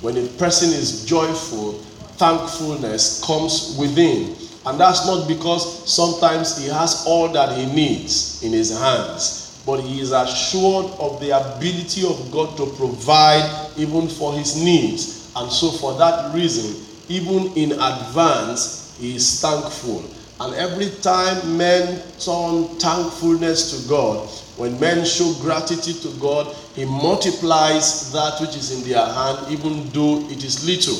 When 0.02 0.18
a 0.18 0.28
person 0.38 0.70
is 0.70 1.06
joyful, 1.06 1.74
thankfulness 2.18 3.24
comes 3.26 3.76
within. 3.80 4.36
And 4.66 4.80
that's 4.80 5.06
not 5.06 5.28
because 5.28 5.92
sometimes 5.92 6.58
he 6.58 6.68
has 6.70 7.06
all 7.08 7.30
that 7.30 7.58
he 7.58 7.66
needs 7.66 8.44
in 8.44 8.52
his 8.52 8.78
hands, 8.78 9.62
but 9.66 9.80
he 9.80 10.02
is 10.02 10.12
assured 10.12 10.86
of 11.00 11.20
the 11.20 11.32
ability 11.32 12.06
of 12.06 12.32
God 12.32 12.58
to 12.58 12.66
provide 12.76 13.72
even 13.78 14.08
for 14.08 14.34
his 14.34 14.62
needs. 14.62 15.32
And 15.36 15.52
so, 15.52 15.72
for 15.72 15.98
that 15.98 16.34
reason, 16.36 16.84
even 17.10 17.54
in 17.54 17.72
advance, 17.72 18.96
he 19.00 19.16
is 19.16 19.40
thankful. 19.40 20.04
And 20.40 20.54
every 20.56 20.90
time 21.02 21.58
men 21.58 22.02
turn 22.20 22.66
thankfulness 22.80 23.72
to 23.72 23.90
God, 23.90 24.30
when 24.58 24.80
men 24.80 25.06
show 25.06 25.34
gratitude 25.42 26.02
to 26.02 26.10
God, 26.20 26.54
He 26.76 26.86
multiplies 26.86 28.12
that 28.12 28.42
which 28.42 28.56
is 28.56 28.72
in 28.72 28.90
their 28.90 29.06
hand, 29.06 29.52
even 29.52 29.90
though 29.90 30.28
it 30.30 30.44
is 30.44 30.66
little. 30.66 30.98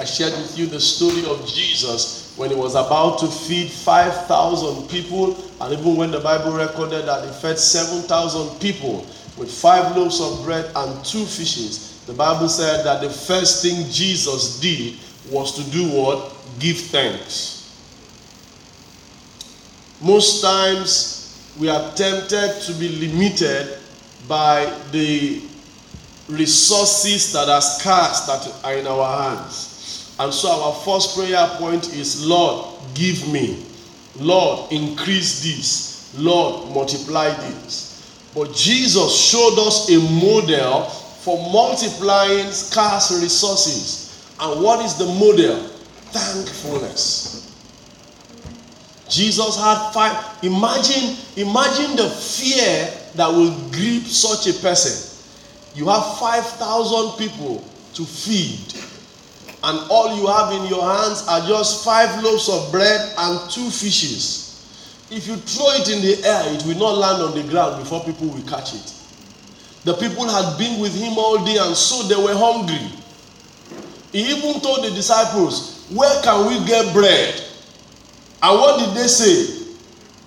I 0.00 0.04
shared 0.04 0.32
with 0.32 0.58
you 0.58 0.66
the 0.66 0.80
story 0.80 1.26
of 1.26 1.46
Jesus 1.46 2.32
when 2.36 2.50
he 2.50 2.56
was 2.56 2.76
about 2.76 3.18
to 3.18 3.26
feed 3.26 3.68
5,000 3.68 4.88
people, 4.88 5.36
and 5.60 5.72
even 5.76 5.96
when 5.96 6.12
the 6.12 6.20
Bible 6.20 6.52
recorded 6.52 7.04
that 7.06 7.24
he 7.24 7.30
fed 7.40 7.58
7,000 7.58 8.60
people 8.60 9.04
with 9.36 9.52
five 9.52 9.96
loaves 9.96 10.20
of 10.20 10.44
bread 10.44 10.70
and 10.76 11.04
two 11.04 11.24
fishes. 11.24 12.00
The 12.06 12.12
Bible 12.12 12.48
said 12.48 12.84
that 12.84 13.02
the 13.02 13.10
first 13.10 13.62
thing 13.62 13.90
Jesus 13.90 14.60
did 14.60 14.94
was 15.30 15.52
to 15.56 15.70
do 15.70 15.88
what? 15.88 16.32
Give 16.60 16.76
thanks. 16.76 17.56
Most 20.00 20.40
times, 20.40 21.17
we 21.58 21.68
are 21.68 21.92
tempted 21.94 22.60
to 22.62 22.72
be 22.74 22.88
limited 22.88 23.78
by 24.28 24.72
the 24.92 25.42
resources 26.28 27.32
that 27.32 27.48
are 27.48 27.60
scarce 27.60 28.20
that 28.26 28.64
are 28.64 28.74
in 28.74 28.86
our 28.86 29.22
hands. 29.22 30.14
And 30.20 30.32
so 30.32 30.50
our 30.50 30.74
first 30.84 31.16
prayer 31.16 31.46
point 31.58 31.92
is 31.94 32.24
Lord, 32.26 32.76
give 32.94 33.26
me. 33.32 33.64
Lord, 34.16 34.72
increase 34.72 35.42
this. 35.42 36.14
Lord, 36.18 36.70
multiply 36.74 37.30
this. 37.30 37.88
But 38.34 38.54
Jesus 38.54 39.16
showed 39.16 39.58
us 39.58 39.88
a 39.90 39.98
model 39.98 40.84
for 40.84 41.38
multiplying 41.52 42.50
scarce 42.50 43.20
resources. 43.20 44.34
And 44.40 44.62
what 44.62 44.84
is 44.84 44.96
the 44.96 45.06
model? 45.06 45.56
Thankfulness. 46.10 47.37
Jesus 49.08 49.56
had 49.56 49.90
five. 49.92 50.44
Imagine, 50.44 51.16
imagine 51.36 51.96
the 51.96 52.08
fear 52.08 52.92
that 53.14 53.28
will 53.28 53.52
grip 53.70 54.04
such 54.04 54.46
a 54.46 54.58
person. 54.60 55.16
You 55.74 55.88
have 55.88 56.18
5,000 56.18 57.18
people 57.18 57.64
to 57.94 58.04
feed, 58.04 58.74
and 59.62 59.90
all 59.90 60.16
you 60.18 60.26
have 60.26 60.52
in 60.52 60.66
your 60.66 60.82
hands 60.82 61.26
are 61.28 61.40
just 61.46 61.84
five 61.84 62.22
loaves 62.22 62.48
of 62.48 62.70
bread 62.70 63.14
and 63.18 63.50
two 63.50 63.70
fishes. 63.70 64.48
If 65.10 65.26
you 65.26 65.36
throw 65.36 65.70
it 65.70 65.88
in 65.88 66.02
the 66.02 66.24
air, 66.26 66.54
it 66.54 66.64
will 66.66 66.78
not 66.78 66.98
land 66.98 67.22
on 67.22 67.34
the 67.34 67.50
ground 67.50 67.82
before 67.82 68.04
people 68.04 68.28
will 68.28 68.42
catch 68.42 68.74
it. 68.74 68.94
The 69.84 69.94
people 69.94 70.28
had 70.28 70.58
been 70.58 70.80
with 70.80 70.94
him 70.94 71.16
all 71.16 71.44
day, 71.44 71.56
and 71.56 71.74
so 71.74 72.02
they 72.08 72.16
were 72.16 72.36
hungry. 72.36 72.92
He 74.12 74.20
even 74.36 74.60
told 74.60 74.84
the 74.84 74.90
disciples, 74.90 75.86
Where 75.90 76.22
can 76.22 76.46
we 76.46 76.64
get 76.66 76.92
bread? 76.92 77.47
And 78.42 78.58
what 78.58 78.78
did 78.78 78.94
they 78.96 79.08
say? 79.08 79.54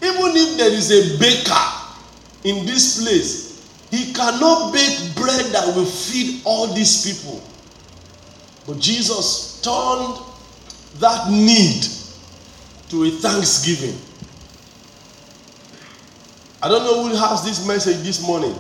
Even 0.04 0.32
if 0.36 0.58
there 0.58 0.71
is 0.71 0.91
a 0.91 1.19
baker 1.19 1.54
in 2.43 2.65
this 2.65 3.02
place, 3.02 3.52
he 3.91 4.13
cannot 4.13 4.74
bake 4.74 5.15
bread 5.15 5.45
that 5.54 5.76
will 5.76 5.86
feed 5.86 6.41
all 6.45 6.67
these 6.74 7.06
people. 7.06 7.41
But 8.65 8.80
Jesus 8.80 9.62
turned 9.62 10.17
that 11.00 11.30
need 11.30 11.86
to 12.89 13.04
a 13.04 13.10
thanksgiving. 13.12 13.97
I 16.63 16.69
don't 16.69 16.84
know 16.84 17.08
who 17.08 17.15
has 17.15 17.43
this 17.43 17.65
message 17.65 18.04
this 18.04 18.26
morning, 18.26 18.56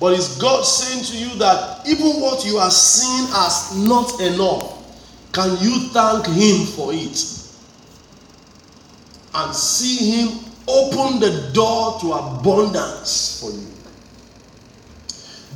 but 0.00 0.14
it's 0.14 0.38
God 0.38 0.62
saying 0.62 1.04
to 1.04 1.16
you 1.18 1.38
that 1.38 1.86
even 1.86 2.20
what 2.20 2.44
you 2.46 2.56
are 2.58 2.70
seeing 2.70 3.28
as 3.34 3.76
not 3.76 4.20
enough, 4.20 4.78
can 5.32 5.50
you 5.60 5.88
thank 5.90 6.26
Him 6.26 6.66
for 6.66 6.92
it? 6.92 7.41
And 9.34 9.54
see 9.54 10.10
Him 10.10 10.38
open 10.68 11.20
the 11.20 11.50
door 11.52 11.98
to 12.00 12.12
abundance 12.12 13.40
for 13.40 13.50
you. 13.50 13.66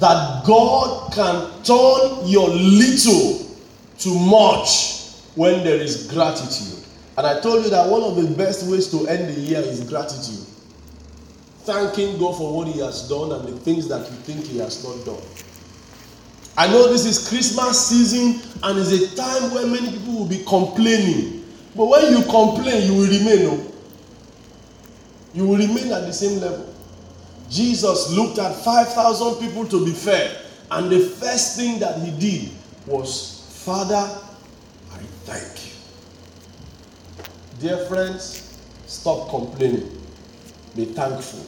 That 0.00 0.44
God 0.44 1.12
can 1.12 1.62
turn 1.62 2.26
your 2.28 2.48
little 2.48 3.46
to 3.98 4.18
much 4.18 5.12
when 5.34 5.64
there 5.64 5.80
is 5.80 6.10
gratitude. 6.10 6.84
And 7.16 7.26
I 7.26 7.40
told 7.40 7.64
you 7.64 7.70
that 7.70 7.88
one 7.88 8.02
of 8.02 8.16
the 8.16 8.34
best 8.36 8.66
ways 8.70 8.90
to 8.90 9.06
end 9.06 9.34
the 9.34 9.40
year 9.40 9.60
is 9.60 9.82
gratitude. 9.88 10.44
Thanking 11.60 12.18
God 12.18 12.36
for 12.36 12.54
what 12.54 12.68
He 12.68 12.80
has 12.80 13.08
done 13.08 13.32
and 13.32 13.48
the 13.48 13.58
things 13.60 13.88
that 13.88 14.00
you 14.10 14.16
think 14.18 14.44
He 14.44 14.58
has 14.58 14.84
not 14.84 15.04
done. 15.06 15.22
I 16.58 16.68
know 16.68 16.90
this 16.90 17.04
is 17.04 17.28
Christmas 17.28 17.86
season 17.86 18.40
and 18.62 18.78
it's 18.78 18.92
a 18.92 19.16
time 19.16 19.52
where 19.52 19.66
many 19.66 19.90
people 19.90 20.14
will 20.14 20.28
be 20.28 20.42
complaining. 20.44 21.44
But 21.76 21.86
when 21.86 22.12
you 22.12 22.22
complain, 22.22 22.90
you 22.90 22.94
will 22.98 23.08
remain. 23.08 23.44
No? 23.44 23.72
You 25.34 25.46
will 25.46 25.58
remain 25.58 25.92
at 25.92 26.06
the 26.06 26.12
same 26.12 26.40
level. 26.40 26.72
Jesus 27.50 28.10
looked 28.10 28.38
at 28.38 28.54
5,000 28.54 29.46
people 29.46 29.66
to 29.66 29.84
be 29.84 29.92
fed, 29.92 30.38
and 30.70 30.90
the 30.90 31.00
first 31.00 31.56
thing 31.56 31.78
that 31.78 32.00
he 32.00 32.10
did 32.18 32.50
was, 32.86 33.46
Father, 33.64 33.94
I 33.94 34.98
thank 35.24 35.66
you. 35.66 35.72
Dear 37.60 37.86
friends, 37.86 38.58
stop 38.86 39.28
complaining. 39.28 40.02
Be 40.74 40.86
thankful. 40.86 41.44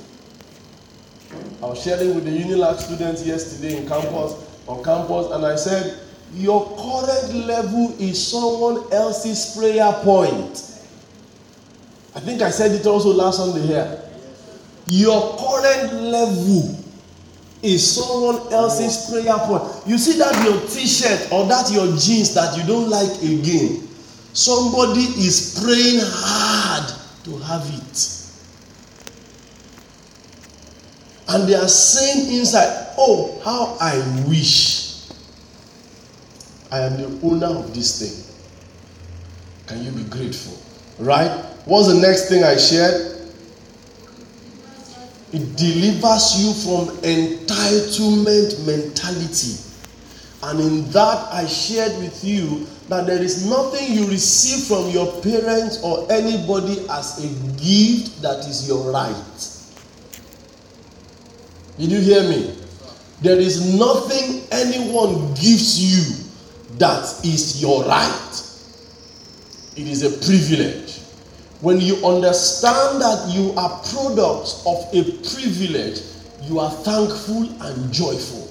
I 1.62 1.66
was 1.66 1.82
sharing 1.82 2.14
with 2.14 2.24
the 2.24 2.30
Unilag 2.30 2.78
students 2.78 3.24
yesterday 3.26 3.76
in 3.78 3.88
campus, 3.88 4.34
on 4.66 4.82
campus, 4.84 5.30
and 5.32 5.44
I 5.44 5.56
said, 5.56 5.98
Your 6.34 6.64
current 6.76 7.34
level 7.46 7.94
is 7.98 8.24
someone 8.26 8.92
else's 8.92 9.56
prayer 9.56 9.92
point. 10.04 10.64
I 12.14 12.20
think 12.20 12.42
I 12.42 12.50
said 12.50 12.72
it 12.72 12.86
also 12.86 13.12
last 13.12 13.38
Sunday 13.38 13.66
here. 13.66 14.02
Your 14.86 15.36
current 15.36 15.92
level 15.94 16.76
is 17.62 17.94
someone 17.94 18.52
else's 18.52 19.10
prayer 19.10 19.38
point. 19.38 19.86
You 19.86 19.98
see 19.98 20.18
that 20.18 20.44
your 20.44 20.60
t-shirt 20.68 21.32
or 21.32 21.46
that 21.46 21.70
your 21.70 21.86
jeans 21.96 22.34
that 22.34 22.56
you 22.56 22.64
don't 22.66 22.88
like 22.88 23.22
again. 23.22 23.88
Somebody 24.32 25.00
is 25.00 25.58
praying 25.62 26.00
hard 26.02 26.92
to 27.24 27.38
have 27.38 27.66
it. 27.66 28.14
And 31.28 31.48
they 31.48 31.54
are 31.54 31.68
saying 31.68 32.32
inside, 32.38 32.94
Oh, 32.96 33.40
how 33.44 33.76
I 33.80 33.98
wish 34.28 34.87
I 36.70 36.80
am 36.80 36.96
the 36.96 37.26
owner 37.26 37.46
of 37.46 37.74
this 37.74 37.98
thing. 38.00 38.24
Can 39.66 39.84
you 39.84 39.90
be 39.92 40.08
grateful? 40.08 40.58
Right? 41.02 41.30
What's 41.64 41.88
the 41.88 42.00
next 42.00 42.28
thing 42.28 42.44
I 42.44 42.56
shared? 42.56 43.16
It 45.32 45.56
delivers 45.56 46.42
you 46.42 46.52
from 46.64 46.96
entitlement 47.02 48.66
mentality. 48.66 49.60
And 50.42 50.60
in 50.60 50.90
that, 50.92 51.28
I 51.32 51.46
shared 51.46 51.98
with 51.98 52.24
you 52.24 52.66
that 52.88 53.06
there 53.06 53.20
is 53.20 53.46
nothing 53.48 53.92
you 53.92 54.06
receive 54.08 54.64
from 54.64 54.88
your 54.90 55.20
parents 55.20 55.82
or 55.82 56.10
anybody 56.10 56.86
as 56.90 57.18
a 57.22 57.28
gift 57.60 58.22
that 58.22 58.46
is 58.48 58.66
your 58.66 58.90
right. 58.90 59.54
Did 61.78 61.90
you 61.92 62.00
hear 62.00 62.22
me? 62.22 62.56
There 63.20 63.38
is 63.38 63.74
nothing 63.78 64.42
anyone 64.50 65.34
gives 65.34 65.78
you 65.78 66.27
that 66.78 67.24
is 67.24 67.60
your 67.60 67.84
right. 67.84 68.42
It 69.76 69.86
is 69.86 70.02
a 70.02 70.10
privilege. 70.26 71.00
When 71.60 71.80
you 71.80 71.96
understand 72.06 73.00
that 73.00 73.32
you 73.32 73.52
are 73.52 73.70
products 73.92 74.62
of 74.66 74.78
a 74.94 75.02
privilege, 75.28 76.02
you 76.42 76.60
are 76.60 76.70
thankful 76.70 77.50
and 77.62 77.92
joyful. 77.92 78.48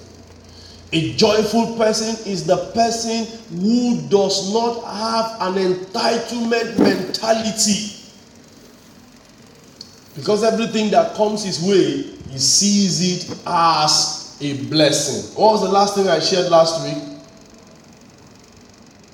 A 0.93 1.13
joyful 1.15 1.75
person 1.77 2.15
is 2.29 2.45
the 2.45 2.57
person 2.73 3.25
who 3.59 4.07
does 4.07 4.53
not 4.53 4.83
have 4.83 5.41
an 5.41 5.73
entitlement 5.73 6.79
mentality. 6.79 7.93
Because 10.15 10.43
everything 10.43 10.89
that 10.91 11.15
comes 11.15 11.43
his 11.43 11.61
way, 11.61 12.03
he 12.29 12.37
sees 12.37 13.29
it 13.29 13.37
as 13.45 14.37
a 14.41 14.63
blessing. 14.65 15.35
What 15.41 15.53
was 15.53 15.61
the 15.61 15.69
last 15.69 15.95
thing 15.95 16.07
I 16.07 16.19
shared 16.19 16.49
last 16.49 16.83
week? 16.83 17.06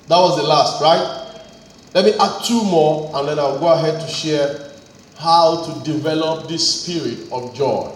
That 0.08 0.18
was 0.18 0.36
the 0.36 0.42
last, 0.42 0.82
right? 0.82 1.24
Let 1.94 2.04
me 2.04 2.12
add 2.18 2.44
two 2.44 2.62
more 2.64 3.10
and 3.14 3.28
then 3.28 3.38
I'll 3.38 3.58
go 3.58 3.72
ahead 3.72 4.00
to 4.00 4.08
share 4.08 4.70
how 5.16 5.64
to 5.64 5.84
develop 5.84 6.48
this 6.48 6.82
spirit 6.82 7.30
of 7.32 7.54
joy. 7.54 7.90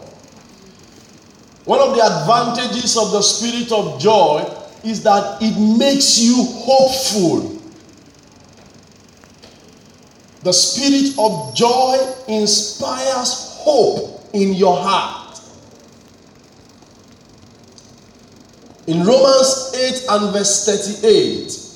One 1.64 1.80
of 1.80 1.96
the 1.96 2.02
advantages 2.02 2.96
of 2.96 3.10
the 3.10 3.20
spirit 3.20 3.70
of 3.72 4.00
joy 4.00 4.46
is 4.84 5.02
that 5.02 5.42
it 5.42 5.58
makes 5.78 6.18
you 6.18 6.36
hopeful. 6.44 7.60
The 10.44 10.52
spirit 10.52 11.18
of 11.18 11.54
joy 11.54 11.98
inspires 12.28 13.58
hope 13.58 14.30
in 14.32 14.54
your 14.54 14.76
heart. 14.76 15.40
In 18.86 19.04
Romans 19.04 19.72
8 19.76 20.04
and 20.08 20.32
verse 20.32 20.64
38, 20.64 21.67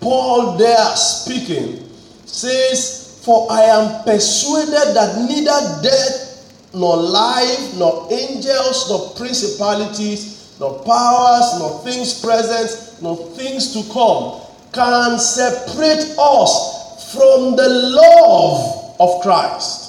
Paul, 0.00 0.56
there 0.56 0.96
speaking, 0.96 1.88
says, 2.24 3.20
For 3.24 3.50
I 3.50 3.62
am 3.62 4.04
persuaded 4.04 4.94
that 4.94 5.26
neither 5.28 5.82
death, 5.82 6.28
nor 6.74 6.96
life, 6.96 7.74
nor 7.76 8.06
angels, 8.12 8.88
nor 8.88 9.10
principalities, 9.16 10.56
nor 10.60 10.82
powers, 10.84 11.58
nor 11.58 11.80
things 11.82 12.20
present, 12.20 13.02
nor 13.02 13.16
things 13.34 13.72
to 13.72 13.82
come 13.92 14.40
can 14.72 15.18
separate 15.18 16.14
us 16.18 17.12
from 17.12 17.56
the 17.56 17.68
love 17.68 18.94
of 19.00 19.22
Christ. 19.22 19.88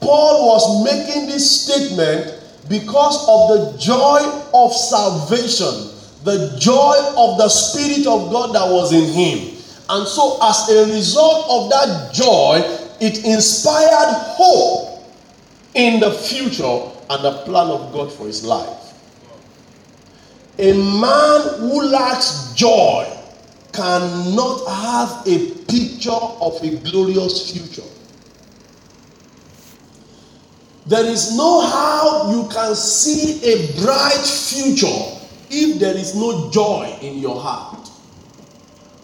Paul 0.00 0.46
was 0.46 0.84
making 0.84 1.26
this 1.26 1.62
statement 1.62 2.40
because 2.68 3.26
of 3.28 3.48
the 3.72 3.78
joy 3.78 4.20
of 4.54 4.72
salvation 4.72 5.93
the 6.24 6.56
joy 6.58 6.96
of 7.16 7.38
the 7.38 7.48
Spirit 7.48 8.06
of 8.06 8.32
God 8.32 8.54
that 8.54 8.66
was 8.70 8.92
in 8.92 9.04
him. 9.12 9.54
And 9.88 10.08
so, 10.08 10.38
as 10.42 10.68
a 10.70 10.92
result 10.92 11.46
of 11.50 11.70
that 11.70 12.14
joy, 12.14 12.62
it 13.00 13.24
inspired 13.24 14.14
hope 14.36 15.04
in 15.74 16.00
the 16.00 16.10
future 16.10 16.80
and 17.10 17.24
the 17.24 17.42
plan 17.44 17.68
of 17.68 17.92
God 17.92 18.10
for 18.10 18.26
his 18.26 18.44
life. 18.44 18.94
A 20.58 20.72
man 20.72 21.58
who 21.58 21.82
lacks 21.82 22.54
joy 22.54 23.06
cannot 23.72 24.64
have 24.66 25.26
a 25.26 25.50
picture 25.66 26.10
of 26.10 26.62
a 26.62 26.76
glorious 26.90 27.52
future. 27.52 27.88
There 30.86 31.04
is 31.04 31.36
no 31.36 31.60
how 31.62 32.30
you 32.30 32.48
can 32.48 32.74
see 32.74 33.42
a 33.42 33.80
bright 33.82 34.24
future 34.24 35.13
if 35.54 35.78
there 35.78 35.96
is 35.96 36.14
no 36.14 36.50
joy 36.50 36.96
in 37.00 37.18
your 37.18 37.40
heart. 37.40 37.88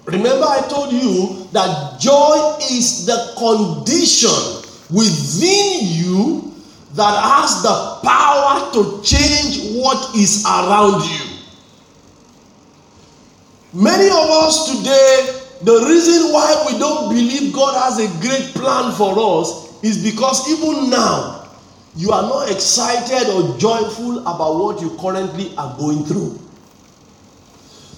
Remember, 0.07 0.45
I 0.45 0.67
told 0.69 0.93
you 0.93 1.47
that 1.53 2.01
joy 2.01 2.57
is 2.71 3.07
the 3.07 3.35
condition 3.39 4.65
within 4.91 5.87
you 5.87 6.53
that 6.95 7.15
has 7.23 7.63
the 7.63 8.01
power 8.03 8.73
to 8.73 9.01
change 9.03 9.77
what 9.77 10.15
is 10.17 10.45
around 10.45 11.03
you. 11.05 11.31
Many 13.73 14.07
of 14.07 14.31
us 14.43 14.77
today, 14.77 15.41
the 15.63 15.87
reason 15.87 16.33
why 16.33 16.65
we 16.67 16.79
don't 16.79 17.09
believe 17.09 17.53
God 17.53 17.81
has 17.81 18.01
a 18.01 18.09
great 18.21 18.53
plan 18.55 18.93
for 18.97 19.15
us 19.17 19.81
is 19.85 20.03
because 20.03 20.51
even 20.51 20.91
now, 20.91 21.40
you 21.97 22.13
are 22.13 22.23
not 22.23 22.51
excited 22.51 23.29
or 23.29 23.59
joyful 23.59 24.21
about 24.21 24.55
what 24.59 24.81
you 24.81 24.97
currently 25.01 25.53
are 25.57 25.77
going 25.79 26.05
through. 26.05 26.39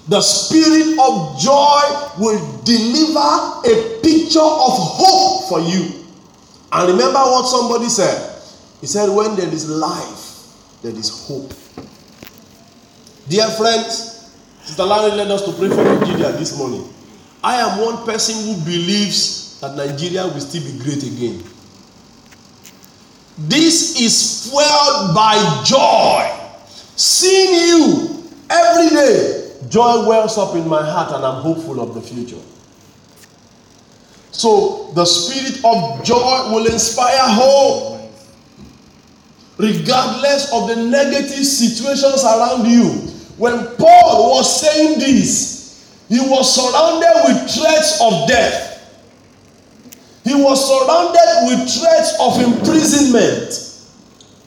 The 0.07 0.19
spirit 0.21 0.97
of 0.99 1.39
joy 1.39 1.81
will 2.19 2.61
deliver 2.63 3.19
a 3.69 4.01
picture 4.01 4.39
of 4.41 4.73
hope 4.75 5.47
for 5.49 5.59
you. 5.61 6.03
And 6.71 6.91
remember 6.91 7.19
what 7.19 7.45
somebody 7.47 7.87
said? 7.87 8.31
He 8.81 8.87
said, 8.87 9.09
When 9.15 9.35
there 9.35 9.47
is 9.47 9.69
life, 9.69 10.81
there 10.81 10.91
is 10.91 11.25
hope. 11.27 11.53
Dear 13.29 13.47
friends, 13.51 14.29
Sister 14.63 14.83
Larry 14.83 15.11
led 15.15 15.31
us 15.31 15.45
to 15.45 15.53
pray 15.53 15.69
for 15.69 15.83
Nigeria 15.83 16.31
this 16.33 16.57
morning. 16.57 16.87
I 17.43 17.55
am 17.57 17.79
one 17.79 18.05
person 18.05 18.35
who 18.43 18.61
believes 18.65 19.59
that 19.61 19.75
Nigeria 19.75 20.23
will 20.27 20.39
still 20.41 20.63
be 20.63 20.79
great 20.83 21.03
again. 21.03 21.43
This 23.37 23.99
is 23.99 24.49
fueled 24.49 25.15
by 25.15 25.63
joy. 25.65 26.29
Seeing 26.95 27.67
you 27.67 28.23
every 28.49 28.89
day, 28.89 29.51
joy 29.69 30.07
wells 30.07 30.37
up 30.37 30.55
in 30.55 30.67
my 30.67 30.83
heart 30.83 31.11
and 31.13 31.25
I'm 31.25 31.41
hopeful 31.41 31.81
of 31.81 31.95
the 31.95 32.01
future. 32.01 32.41
So, 34.31 34.91
the 34.93 35.05
spirit 35.05 35.63
of 35.63 36.03
joy 36.03 36.51
will 36.51 36.65
inspire 36.65 37.17
hope. 37.21 38.11
Regardless 39.57 40.51
of 40.51 40.67
the 40.67 40.75
negative 40.75 41.45
situations 41.45 42.23
around 42.23 42.65
you. 42.67 42.89
When 43.37 43.75
Paul 43.77 44.35
was 44.35 44.61
saying 44.61 44.99
this, 44.99 45.63
he 46.09 46.19
was 46.19 46.53
surrounded 46.53 47.11
with 47.25 47.51
threats 47.51 47.99
of 48.01 48.27
death. 48.27 48.72
He 50.23 50.33
was 50.33 50.67
surrounded 50.67 51.47
with 51.47 51.69
threats 51.69 52.15
of 52.19 52.39
imprisonment. 52.41 53.69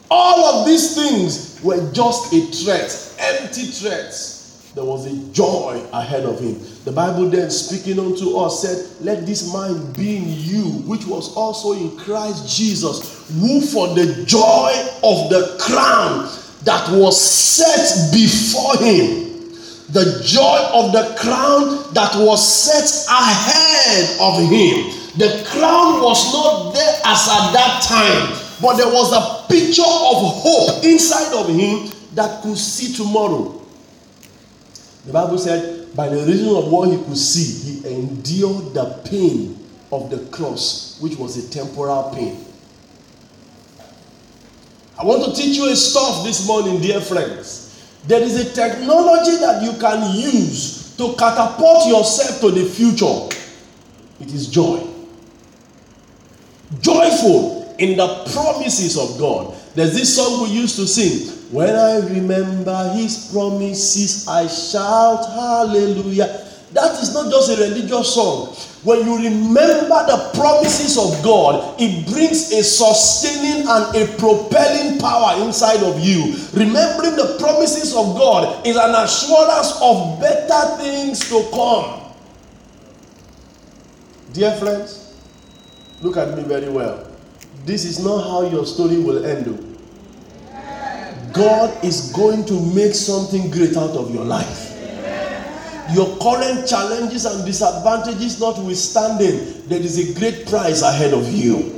All 0.09 0.45
of 0.45 0.65
these 0.65 0.95
things 0.95 1.61
were 1.61 1.91
just 1.91 2.33
a 2.33 2.41
threat, 2.47 3.15
empty 3.19 3.65
threats. 3.65 4.71
There 4.73 4.85
was 4.85 5.05
a 5.05 5.33
joy 5.33 5.83
ahead 5.91 6.23
of 6.23 6.39
him. 6.39 6.59
The 6.85 6.91
Bible 6.91 7.29
then, 7.29 7.49
speaking 7.49 7.99
unto 7.99 8.37
us, 8.37 8.61
said, 8.61 9.03
Let 9.03 9.25
this 9.25 9.51
mind 9.51 9.95
be 9.95 10.17
in 10.17 10.25
you, 10.27 10.63
which 10.85 11.05
was 11.05 11.35
also 11.35 11.73
in 11.73 11.97
Christ 11.97 12.57
Jesus, 12.57 13.27
who 13.39 13.61
for 13.61 13.87
the 13.95 14.23
joy 14.25 14.71
of 15.03 15.29
the 15.29 15.57
crown 15.59 16.29
that 16.63 16.89
was 16.91 17.19
set 17.19 18.11
before 18.13 18.77
him 18.77 19.27
the 19.89 20.21
joy 20.21 20.59
of 20.73 20.91
the 20.91 21.15
crown 21.17 21.93
that 21.93 22.13
was 22.17 22.45
set 22.45 23.07
ahead 23.09 24.17
of 24.19 24.49
him 24.49 25.06
the 25.17 25.43
crown 25.49 26.01
was 26.01 26.31
not 26.31 26.73
there 26.73 27.01
as 27.05 27.27
at 27.27 27.51
that 27.53 27.83
time, 27.83 28.39
but 28.61 28.77
there 28.77 28.87
was 28.87 29.11
a 29.13 29.47
picture 29.47 29.81
of 29.81 30.41
hope 30.41 30.83
inside 30.83 31.33
of 31.33 31.47
him 31.49 31.91
that 32.13 32.41
could 32.43 32.57
see 32.57 32.93
tomorrow. 32.93 33.59
The 35.05 35.13
Bible 35.13 35.37
said, 35.37 35.95
by 35.95 36.09
the 36.09 36.23
reason 36.25 36.49
of 36.55 36.71
what 36.71 36.89
he 36.89 36.97
could 36.97 37.17
see, 37.17 37.81
he 37.81 37.95
endured 37.95 38.73
the 38.73 39.01
pain 39.09 39.57
of 39.91 40.09
the 40.09 40.19
cross, 40.29 40.99
which 41.01 41.17
was 41.17 41.37
a 41.37 41.49
temporal 41.49 42.13
pain. 42.13 42.45
I 44.99 45.05
want 45.05 45.25
to 45.25 45.33
teach 45.41 45.57
you 45.57 45.69
a 45.69 45.75
stuff 45.75 46.23
this 46.25 46.45
morning, 46.47 46.81
dear 46.81 47.01
friends. 47.01 47.63
There 48.05 48.21
is 48.21 48.35
a 48.35 48.53
technology 48.53 49.37
that 49.37 49.63
you 49.63 49.79
can 49.79 50.15
use 50.15 50.95
to 50.97 51.15
catapult 51.15 51.87
yourself 51.87 52.41
to 52.41 52.51
the 52.51 52.65
future. 52.65 53.29
It 54.19 54.33
is 54.33 54.47
joy. 54.47 54.96
Joyful 56.81 57.75
in 57.79 57.97
the 57.97 58.07
promises 58.33 58.97
of 58.97 59.19
God. 59.19 59.53
There's 59.75 59.93
this 59.93 60.15
song 60.15 60.43
we 60.43 60.49
used 60.49 60.75
to 60.77 60.87
sing. 60.87 61.33
When 61.51 61.75
I 61.75 61.99
remember 61.99 62.91
his 62.93 63.31
promises, 63.31 64.27
I 64.27 64.47
shout 64.47 65.25
hallelujah. 65.31 66.43
That 66.73 67.01
is 67.01 67.13
not 67.13 67.31
just 67.31 67.51
a 67.51 67.63
religious 67.63 68.13
song. 68.13 68.53
When 68.83 69.05
you 69.05 69.17
remember 69.17 70.05
the 70.05 70.31
promises 70.33 70.97
of 70.97 71.23
God, 71.23 71.79
it 71.79 72.05
brings 72.07 72.51
a 72.51 72.63
sustaining 72.63 73.67
and 73.67 73.95
a 73.95 74.17
propelling 74.17 74.99
power 74.99 75.41
inside 75.45 75.81
of 75.83 75.99
you. 75.99 76.35
Remembering 76.53 77.15
the 77.15 77.37
promises 77.39 77.95
of 77.95 78.17
God 78.17 78.65
is 78.67 78.75
an 78.75 78.95
assurance 78.95 79.79
of 79.81 80.19
better 80.19 80.77
things 80.81 81.27
to 81.29 81.49
come. 81.51 82.13
Dear 84.33 84.55
friends, 84.57 85.06
look 86.01 86.17
at 86.17 86.37
me 86.37 86.43
very 86.43 86.69
well. 86.69 87.07
This 87.65 87.85
is 87.85 88.03
not 88.03 88.23
how 88.23 88.49
your 88.49 88.65
story 88.65 88.97
will 88.99 89.25
end. 89.25 89.63
God 91.33 91.83
is 91.83 92.11
going 92.13 92.45
to 92.45 92.53
make 92.73 92.93
something 92.93 93.51
great 93.51 93.75
out 93.75 93.91
of 93.91 94.13
your 94.13 94.23
life 94.23 94.67
your 95.93 96.17
current 96.17 96.67
challenges 96.67 97.25
and 97.25 97.45
disadvantages 97.45 98.39
notwithstanding, 98.39 99.67
there 99.67 99.79
is 99.79 99.97
a 99.97 100.19
great 100.19 100.47
prize 100.47 100.81
ahead 100.81 101.13
of 101.13 101.31
you. 101.31 101.73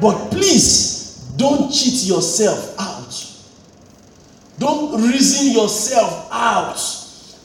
But 0.00 0.30
please 0.30 1.32
don't 1.36 1.70
cheat 1.70 2.04
yourself 2.04 2.74
out. 2.78 2.96
Don't 4.58 5.00
reason 5.02 5.52
yourself 5.52 6.28
out 6.32 6.78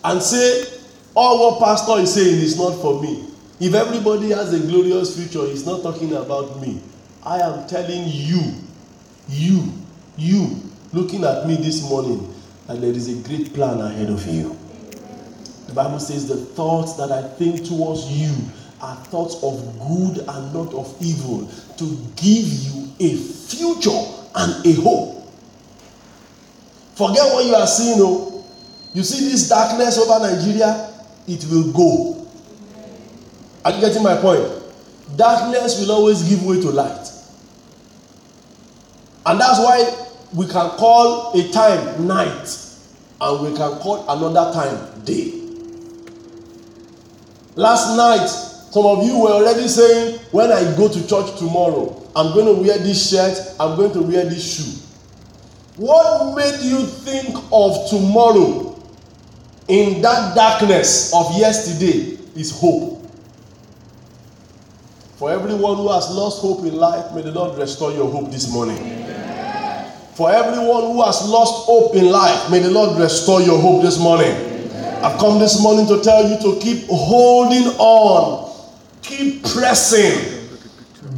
and 0.04 0.22
say, 0.22 0.80
all 1.16 1.58
what 1.58 1.64
pastor 1.64 2.02
is 2.02 2.14
saying 2.14 2.40
is 2.42 2.58
not 2.58 2.74
for 2.82 3.02
me. 3.02 3.28
If 3.60 3.74
everybody 3.74 4.30
has 4.30 4.54
a 4.54 4.60
glorious 4.60 5.16
future, 5.16 5.46
he's 5.48 5.66
not 5.66 5.84
talking 5.84 6.14
about 6.14 6.60
me. 6.60 6.82
I 7.26 7.40
am 7.40 7.68
telling 7.68 8.04
you, 8.08 8.42
you, 9.30 9.72
you, 10.18 10.62
looking 10.92 11.24
at 11.24 11.48
me 11.48 11.56
this 11.56 11.82
morning, 11.88 12.34
that 12.68 12.82
there 12.82 12.92
is 12.92 13.08
a 13.10 13.28
great 13.28 13.54
plan 13.54 13.80
ahead 13.80 14.10
of 14.10 14.26
you. 14.28 14.58
The 15.68 15.74
Bible 15.74 16.00
says, 16.00 16.28
The 16.28 16.38
thoughts 16.38 16.94
that 16.94 17.12
I 17.12 17.22
think 17.36 17.66
towards 17.66 18.06
you 18.12 18.34
are 18.82 18.96
thoughts 19.06 19.36
of 19.44 19.60
good 19.80 20.28
and 20.28 20.54
not 20.54 20.74
of 20.74 20.94
evil, 21.02 21.48
to 21.78 21.86
give 22.16 22.48
you 22.48 22.92
a 23.00 23.16
future 23.16 24.02
and 24.36 24.66
a 24.66 24.74
hope. 24.82 25.32
Forget 26.96 27.24
what 27.34 27.46
you 27.46 27.56
are 27.56 27.68
seeing, 27.68 27.98
oh. 28.00 28.46
You 28.94 29.04
see 29.04 29.28
this 29.30 29.48
darkness 29.50 29.98
over 29.98 30.20
Nigeria, 30.28 30.94
it 31.28 31.46
will 31.50 31.72
go. 31.72 32.23
Are 33.66 33.72
you 33.72 33.82
getting 33.82 34.04
my 34.04 34.18
point? 34.18 34.44
Darkness 35.16 35.80
will 35.80 35.92
always 35.92 36.24
give 36.24 36.46
way 36.46 36.60
to 36.62 36.70
light. 36.70 37.08
And 39.26 39.40
that's 39.40 39.60
why 39.60 40.08
we 40.34 40.48
can 40.48 40.70
call 40.72 41.32
a 41.40 41.52
time 41.52 42.08
night 42.08 42.60
and 43.22 43.42
we 43.42 43.58
can 43.58 43.80
call 43.80 44.04
another 44.10 44.52
time 44.52 45.04
day. 45.06 45.40
Last 47.56 47.96
night, 47.96 48.28
some 48.28 48.86
of 48.86 49.06
you 49.06 49.20
were 49.20 49.30
already 49.30 49.68
saying, 49.68 50.20
when 50.32 50.52
I 50.52 50.76
go 50.76 50.88
to 50.88 51.08
church 51.08 51.38
tomorrow, 51.38 52.02
I'm 52.16 52.34
going 52.34 52.48
to 52.48 52.62
wear 52.62 52.78
this 52.80 53.12
shirt, 53.12 53.38
I'm 53.60 53.78
going 53.78 53.94
to 53.94 54.02
wear 54.02 54.26
this 54.26 54.56
shoe. 54.56 54.80
What 55.78 56.36
made 56.36 56.60
you 56.62 56.86
think 56.86 57.36
of 57.52 57.90
tomorrow 57.90 58.82
in 59.68 60.02
that 60.02 60.36
darkness 60.36 61.14
of 61.14 61.38
yesterday 61.38 62.18
is 62.36 62.60
hope. 62.60 62.93
For 65.16 65.32
everyone 65.32 65.78
who 65.78 65.92
has 65.92 66.10
lost 66.10 66.42
hope 66.42 66.66
in 66.66 66.76
life, 66.76 67.14
may 67.14 67.22
the 67.22 67.32
Lord 67.32 67.58
restore 67.58 67.92
your 67.92 68.10
hope 68.10 68.32
this 68.32 68.52
morning. 68.52 68.78
For 70.16 70.32
everyone 70.32 70.84
who 70.84 71.04
has 71.04 71.28
lost 71.28 71.66
hope 71.66 71.96
in 71.96 72.06
life, 72.06 72.52
may 72.52 72.60
the 72.60 72.70
Lord 72.72 73.00
restore 73.00 73.42
your 73.42 73.60
hope 73.60 73.84
this 73.84 74.00
morning. 74.00 74.32
I've 75.04 75.20
come 75.20 75.40
this 75.40 75.62
morning 75.62 75.86
to 75.88 76.02
tell 76.02 76.28
you 76.28 76.38
to 76.42 76.60
keep 76.60 76.86
holding 76.88 77.68
on, 77.78 78.52
keep 79.02 79.44
pressing. 79.44 80.50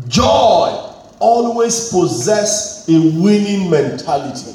Joy 0.08 0.92
always 1.20 1.90
possess 1.90 2.88
a 2.90 3.00
winning 3.22 3.70
mentality. 3.70 4.52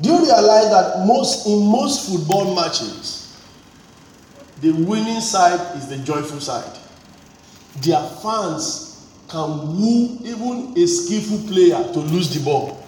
Do 0.00 0.10
you 0.10 0.18
realize 0.18 0.70
that 0.70 1.04
most 1.06 1.46
in 1.46 1.66
most 1.66 2.10
football 2.10 2.54
matches, 2.54 3.23
the 4.64 4.72
winning 4.72 5.20
side 5.20 5.76
is 5.76 5.88
the 5.88 5.98
joyful 5.98 6.40
side? 6.40 6.78
Their 7.82 8.00
fans 8.22 9.06
can 9.28 9.76
woo 9.76 10.18
even 10.24 10.72
a 10.74 10.86
skillful 10.86 11.46
player 11.52 11.92
to 11.92 11.98
lose 12.00 12.32
the 12.32 12.42
ball. 12.42 12.82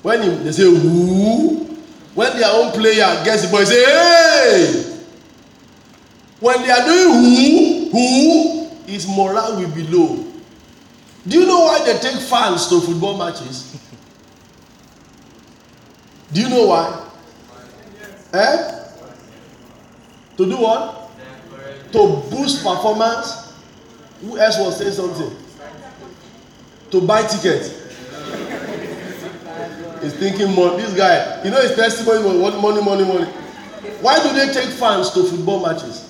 When 0.00 0.42
they 0.42 0.52
say 0.52 0.66
woo, 0.66 1.66
when 2.14 2.38
their 2.38 2.50
own 2.50 2.72
player 2.72 3.22
gets 3.22 3.44
the 3.44 3.48
ball, 3.52 3.66
say, 3.66 3.84
hey! 3.84 5.04
When 6.40 6.62
they 6.62 6.70
are 6.70 6.86
doing 6.86 7.90
who, 7.90 7.90
who, 7.90 8.68
his 8.86 9.06
morale 9.06 9.56
will 9.60 9.70
be 9.74 9.82
low. 9.88 10.24
Do 11.28 11.38
you 11.38 11.44
know 11.46 11.60
why 11.64 11.84
they 11.84 11.98
take 11.98 12.18
fans 12.22 12.66
to 12.68 12.80
football 12.80 13.18
matches? 13.18 13.78
Do 16.32 16.40
you 16.40 16.48
know 16.48 16.66
why? 16.68 17.08
Eh? 18.32 18.79
To 20.40 20.46
do 20.46 20.56
what? 20.56 21.10
To 21.92 22.24
boost 22.30 22.64
performance. 22.64 23.52
Who 24.22 24.38
else 24.38 24.58
was 24.58 24.78
saying 24.78 24.92
something? 24.92 25.36
To 26.92 27.00
buy 27.02 27.26
tickets. 27.26 27.68
He's 30.00 30.14
thinking 30.14 30.52
more. 30.52 30.78
This 30.78 30.96
guy, 30.96 31.44
you 31.44 31.50
know, 31.50 31.60
his 31.60 31.76
testimony 31.76 32.24
was 32.40 32.54
money, 32.54 32.82
money, 32.82 33.04
money. 33.04 33.30
Why 34.00 34.16
do 34.22 34.32
they 34.32 34.50
take 34.50 34.70
fans 34.78 35.10
to 35.10 35.24
football 35.24 35.60
matches? 35.60 36.08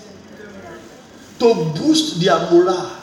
To 1.40 1.52
boost 1.76 2.20
their 2.20 2.38
morale. 2.52 2.98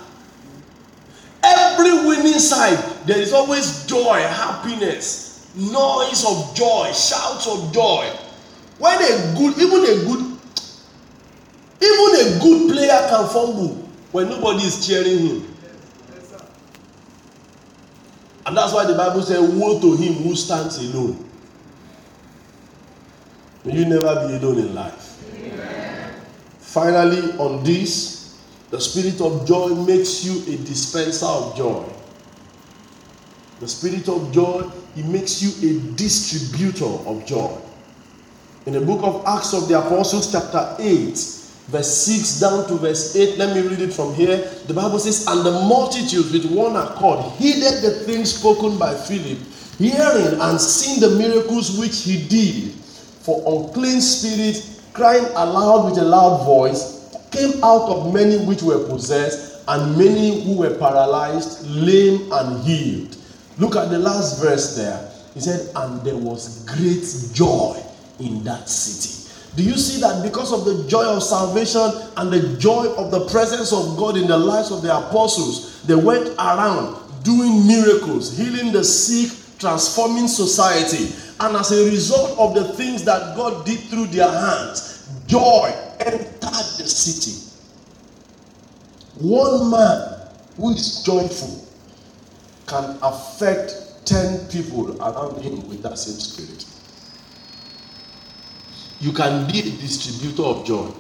Every 1.44 2.08
winning 2.08 2.40
side, 2.40 2.82
there 3.06 3.20
is 3.20 3.34
always 3.34 3.86
joy, 3.86 4.20
happiness, 4.22 5.52
noise 5.58 6.24
of 6.26 6.56
joy, 6.56 6.94
shouts 6.94 7.48
of 7.48 7.74
joy. 7.74 8.10
When 8.78 8.96
a 8.96 9.36
good, 9.38 9.58
even 9.58 9.84
a 9.84 10.06
good, 10.06 10.27
even 11.82 12.16
a 12.16 12.40
good 12.42 12.72
player 12.72 13.08
can 13.10 13.28
fumble 13.30 13.76
when 14.12 14.30
nobody 14.30 14.64
is 14.64 14.86
cheering 14.86 15.20
him. 15.20 15.58
And 18.46 18.56
that's 18.56 18.74
why 18.74 18.86
the 18.86 18.96
Bible 18.96 19.22
says, 19.22 19.42
Woe 19.42 19.80
to 19.82 19.96
him 19.98 20.14
who 20.24 20.34
stands 20.36 20.78
alone. 20.78 21.24
May 23.66 23.80
you 23.80 23.86
never 23.86 24.28
be 24.28 24.36
alone 24.36 24.60
in 24.60 24.74
life. 24.74 25.22
Amen. 25.36 26.14
Finally, 26.60 27.34
on 27.38 27.62
this, 27.66 28.40
the 28.70 28.80
spirit 28.80 29.20
of 29.20 29.46
joy 29.46 29.76
makes 29.86 30.24
you 30.24 30.42
a 30.54 30.58
dispenser 30.64 31.26
of 31.26 31.58
joy. 31.58 31.86
The 33.60 33.68
spirit 33.68 34.08
of 34.08 34.32
joy, 34.32 34.70
it 34.96 35.06
makes 35.06 35.42
you 35.42 35.70
a 35.70 35.96
distributor 35.96 36.86
of 36.86 37.26
joy. 37.26 37.58
In 38.66 38.74
the 38.74 38.82
book 38.82 39.02
of 39.04 39.26
Acts 39.26 39.54
of 39.54 39.68
the 39.68 39.78
Apostles, 39.78 40.32
chapter 40.32 40.76
8, 40.80 41.37
verse 41.68 42.06
6 42.06 42.40
down 42.40 42.68
to 42.68 42.76
verse 42.76 43.16
8. 43.16 43.38
Let 43.38 43.56
me 43.56 43.68
read 43.68 43.82
it 43.82 43.94
from 43.94 44.14
here. 44.14 44.38
The 44.68 44.74
Bible 44.74 45.00
says, 45.00 45.28
And 45.28 45.46
the 45.46 45.52
multitude 45.52 46.32
with 46.32 46.52
one 46.52 46.76
accord 46.76 47.32
heeded 47.34 47.82
the 47.84 47.92
things 48.06 48.34
spoken 48.36 48.78
by 48.78 48.94
Philip, 48.94 49.38
hearing 49.78 50.40
and 50.40 50.60
seeing 50.60 51.00
the 51.00 51.18
miracles 51.18 51.78
which 51.78 52.04
he 52.04 52.28
did. 52.28 52.74
For 52.74 53.44
unclean 53.46 54.00
spirits, 54.00 54.82
crying 54.94 55.26
aloud 55.36 55.90
with 55.90 56.00
a 56.00 56.06
loud 56.06 56.46
voice, 56.46 57.16
came 57.32 57.62
out 57.64 57.90
of 57.90 58.14
many 58.14 58.38
which 58.46 58.64
were 58.64 58.88
possessed, 58.88 59.64
and 59.68 59.98
many 59.98 60.44
who 60.44 60.58
were 60.58 60.74
paralyzed, 60.76 61.68
lame, 61.68 62.32
and 62.32 62.64
healed. 62.64 63.18
Look 63.58 63.76
at 63.76 63.90
the 63.90 64.00
last 64.00 64.42
verse 64.42 64.78
there. 64.78 65.12
He 65.34 65.42
said, 65.42 65.70
And 65.76 66.02
there 66.04 66.16
was 66.16 66.64
great 66.64 67.34
joy 67.34 67.84
in 68.20 68.44
that 68.46 68.70
city. 68.70 69.17
Do 69.58 69.64
you 69.64 69.76
see 69.76 70.00
that 70.02 70.22
because 70.22 70.54
of 70.54 70.66
the 70.66 70.88
joy 70.88 71.04
of 71.04 71.24
salvation 71.24 71.82
and 72.18 72.32
the 72.32 72.56
joy 72.60 72.94
of 72.94 73.10
the 73.10 73.26
presence 73.26 73.74
of 73.74 73.98
God 73.98 74.16
in 74.16 74.28
the 74.28 74.38
lives 74.38 74.70
of 74.70 74.84
the 74.84 74.96
apostles, 74.96 75.82
they 75.82 75.96
went 75.96 76.30
around 76.38 76.96
doing 77.24 77.66
miracles, 77.66 78.38
healing 78.38 78.72
the 78.72 78.84
sick, 78.84 79.36
transforming 79.58 80.28
society. 80.28 81.12
And 81.40 81.58
as 81.58 81.72
a 81.72 81.90
result 81.90 82.38
of 82.38 82.54
the 82.54 82.72
things 82.76 83.04
that 83.06 83.36
God 83.36 83.66
did 83.66 83.80
through 83.90 84.06
their 84.08 84.30
hands, 84.30 85.10
joy 85.26 85.74
entered 86.02 86.30
the 86.40 86.88
city. 86.88 87.52
One 89.20 89.72
man 89.72 90.20
who 90.58 90.70
is 90.70 91.02
joyful 91.02 91.66
can 92.68 92.96
affect 93.02 94.06
10 94.06 94.50
people 94.50 95.02
around 95.02 95.42
him 95.42 95.68
with 95.68 95.82
that 95.82 95.98
same 95.98 96.20
spirit. 96.20 96.77
You 99.00 99.12
can 99.14 99.46
be 99.52 99.60
a 99.60 99.64
distributor 99.64 100.44
of 100.44 100.66
joy. 100.66 100.92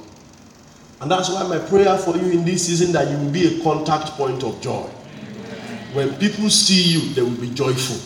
And 1.01 1.11
that's 1.11 1.29
why 1.29 1.47
my 1.47 1.59
prayer 1.59 1.97
for 1.97 2.15
you 2.17 2.31
in 2.31 2.45
this 2.45 2.65
season 2.67 2.91
that 2.93 3.07
you 3.09 3.17
will 3.17 3.31
be 3.31 3.59
a 3.59 3.63
contact 3.63 4.11
point 4.11 4.43
of 4.43 4.59
joy. 4.61 4.83
When 5.93 6.13
people 6.15 6.49
see 6.49 6.81
you, 6.81 7.13
they 7.13 7.21
will 7.21 7.39
be 7.41 7.49
joyful. 7.51 7.97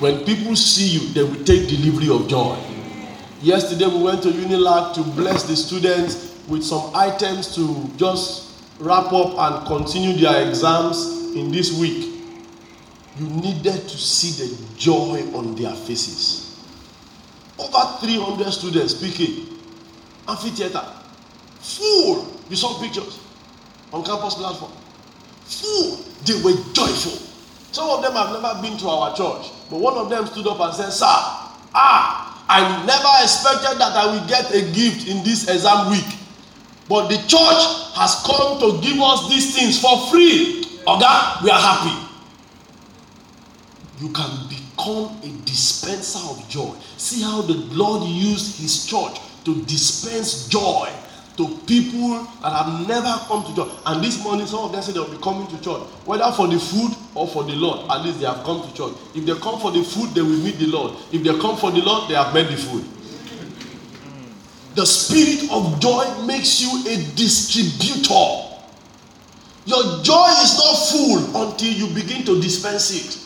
When 0.00 0.24
people 0.24 0.56
see 0.56 0.88
you, 0.98 1.08
they 1.12 1.22
will 1.22 1.44
take 1.44 1.68
delivery 1.68 2.10
of 2.10 2.28
joy. 2.28 2.58
Yesterday 3.40 3.86
we 3.86 4.02
went 4.02 4.22
to 4.22 4.30
Unilag 4.30 4.94
to 4.94 5.02
bless 5.02 5.44
the 5.44 5.56
students 5.56 6.40
with 6.48 6.64
some 6.64 6.90
items 6.94 7.54
to 7.54 7.88
just 7.96 8.62
wrap 8.80 9.12
up 9.12 9.38
and 9.38 9.66
continue 9.66 10.16
their 10.16 10.48
exams 10.48 11.34
in 11.34 11.52
this 11.52 11.78
week. 11.78 12.10
You 13.16 13.28
needed 13.28 13.82
to 13.88 13.96
see 13.98 14.44
the 14.44 14.76
joy 14.76 15.22
on 15.36 15.54
their 15.54 15.72
faces. 15.74 16.43
Over 17.58 17.98
300 18.00 18.50
students 18.52 18.96
speaking, 18.96 19.58
amphitheater, 20.28 20.84
full. 21.60 22.26
You 22.50 22.56
saw 22.56 22.78
pictures 22.80 23.20
on 23.92 24.04
campus 24.04 24.34
platform. 24.34 24.72
Full. 25.44 25.96
They 26.24 26.34
were 26.42 26.56
joyful. 26.72 27.20
Some 27.72 27.90
of 27.90 28.02
them 28.02 28.12
have 28.12 28.30
never 28.30 28.62
been 28.62 28.78
to 28.78 28.88
our 28.88 29.16
church, 29.16 29.50
but 29.70 29.80
one 29.80 29.94
of 29.94 30.08
them 30.10 30.26
stood 30.26 30.46
up 30.46 30.60
and 30.60 30.74
said, 30.74 30.90
Sir, 30.90 31.06
ah, 31.06 32.44
I 32.48 32.84
never 32.86 33.22
expected 33.22 33.78
that 33.78 33.96
I 33.96 34.06
will 34.14 34.26
get 34.28 34.50
a 34.54 34.60
gift 34.72 35.08
in 35.08 35.24
this 35.24 35.48
exam 35.48 35.90
week. 35.90 36.06
But 36.88 37.08
the 37.08 37.16
church 37.16 37.62
has 37.96 38.22
come 38.26 38.60
to 38.60 38.80
give 38.82 39.00
us 39.00 39.28
these 39.28 39.54
things 39.56 39.80
for 39.80 40.06
free. 40.10 40.64
Oga, 40.86 41.42
we 41.42 41.50
are 41.50 41.60
happy. 41.60 41.96
You 44.00 44.10
can 44.10 44.43
become 44.76 45.16
a 45.22 45.46
dispenser 45.46 46.18
of 46.18 46.48
joy. 46.48 46.74
See 46.96 47.22
how 47.22 47.42
the 47.42 47.54
Lord 47.74 48.08
used 48.08 48.60
his 48.60 48.86
church 48.86 49.18
to 49.44 49.62
dispense 49.64 50.48
joy 50.48 50.90
to 51.36 51.48
people 51.66 52.26
that 52.42 52.52
have 52.52 52.86
never 52.88 53.12
come 53.26 53.44
to 53.44 53.54
church. 53.54 53.72
And 53.86 54.04
this 54.04 54.22
morning, 54.22 54.46
some 54.46 54.60
of 54.60 54.72
them 54.72 54.82
say 54.82 54.92
they'll 54.92 55.10
be 55.10 55.20
coming 55.22 55.46
to 55.48 55.60
church, 55.60 55.82
whether 56.04 56.30
for 56.32 56.46
the 56.46 56.58
food 56.58 56.92
or 57.14 57.26
for 57.26 57.42
the 57.44 57.54
Lord. 57.54 57.90
At 57.90 58.04
least 58.04 58.20
they 58.20 58.26
have 58.26 58.44
come 58.44 58.62
to 58.62 58.74
church. 58.74 58.92
If 59.14 59.26
they 59.26 59.34
come 59.34 59.58
for 59.60 59.72
the 59.72 59.82
food, 59.82 60.10
they 60.14 60.22
will 60.22 60.38
meet 60.38 60.58
the 60.58 60.66
Lord. 60.66 60.96
If 61.12 61.24
they 61.24 61.38
come 61.40 61.56
for 61.56 61.70
the 61.70 61.82
Lord, 61.82 62.08
they 62.08 62.14
have 62.14 62.32
met 62.32 62.48
the 62.48 62.56
food. 62.56 62.84
The 64.74 64.86
spirit 64.86 65.50
of 65.52 65.80
joy 65.80 66.04
makes 66.26 66.60
you 66.60 66.70
a 66.86 66.96
distributor. 67.14 68.50
Your 69.66 70.02
joy 70.02 70.28
is 70.42 70.58
not 70.58 70.74
full 70.90 71.46
until 71.46 71.72
you 71.72 71.94
begin 71.94 72.24
to 72.26 72.40
dispense 72.40 72.90
it. 72.90 73.23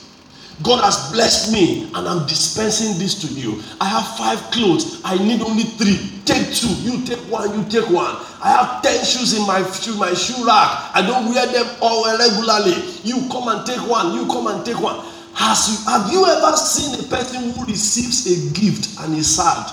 God 0.63 0.83
has 0.83 1.13
blessed 1.13 1.53
me 1.53 1.85
and 1.95 2.09
I'm 2.09 2.27
dispensing 2.27 2.99
this 2.99 3.15
to 3.23 3.29
you. 3.33 3.63
I 3.81 3.87
have 3.87 4.17
five 4.17 4.51
clothes. 4.51 5.01
I 5.05 5.17
need 5.19 5.41
only 5.41 5.63
three. 5.63 6.21
Take 6.25 6.53
two. 6.53 6.69
You 6.83 7.05
take 7.07 7.21
one. 7.31 7.55
You 7.55 7.65
take 7.71 7.89
one. 7.91 8.17
I 8.43 8.51
have 8.51 8.83
ten 8.83 9.05
shoes 9.05 9.39
in 9.39 9.47
my 9.47 9.63
shoe, 9.71 9.95
my 9.97 10.15
shoe 10.15 10.45
rack. 10.45 10.91
I 10.95 11.03
don't 11.07 11.29
wear 11.29 11.47
them 11.47 11.67
all 11.81 12.05
regularly. 12.19 12.75
You 13.05 13.29
come 13.31 13.49
and 13.49 13.65
take 13.67 13.81
one. 13.89 14.15
You 14.15 14.27
come 14.27 14.49
and 14.49 14.65
take 14.67 14.81
one. 14.81 14.99
Has 15.35 15.71
you, 15.71 15.93
have 15.93 16.13
you 16.13 16.27
ever 16.27 16.57
seen 16.57 16.99
a 16.99 17.03
person 17.05 17.53
who 17.53 17.65
receives 17.65 18.27
a 18.27 18.53
gift 18.53 18.99
and 18.99 19.15
is 19.15 19.37
sad? 19.37 19.73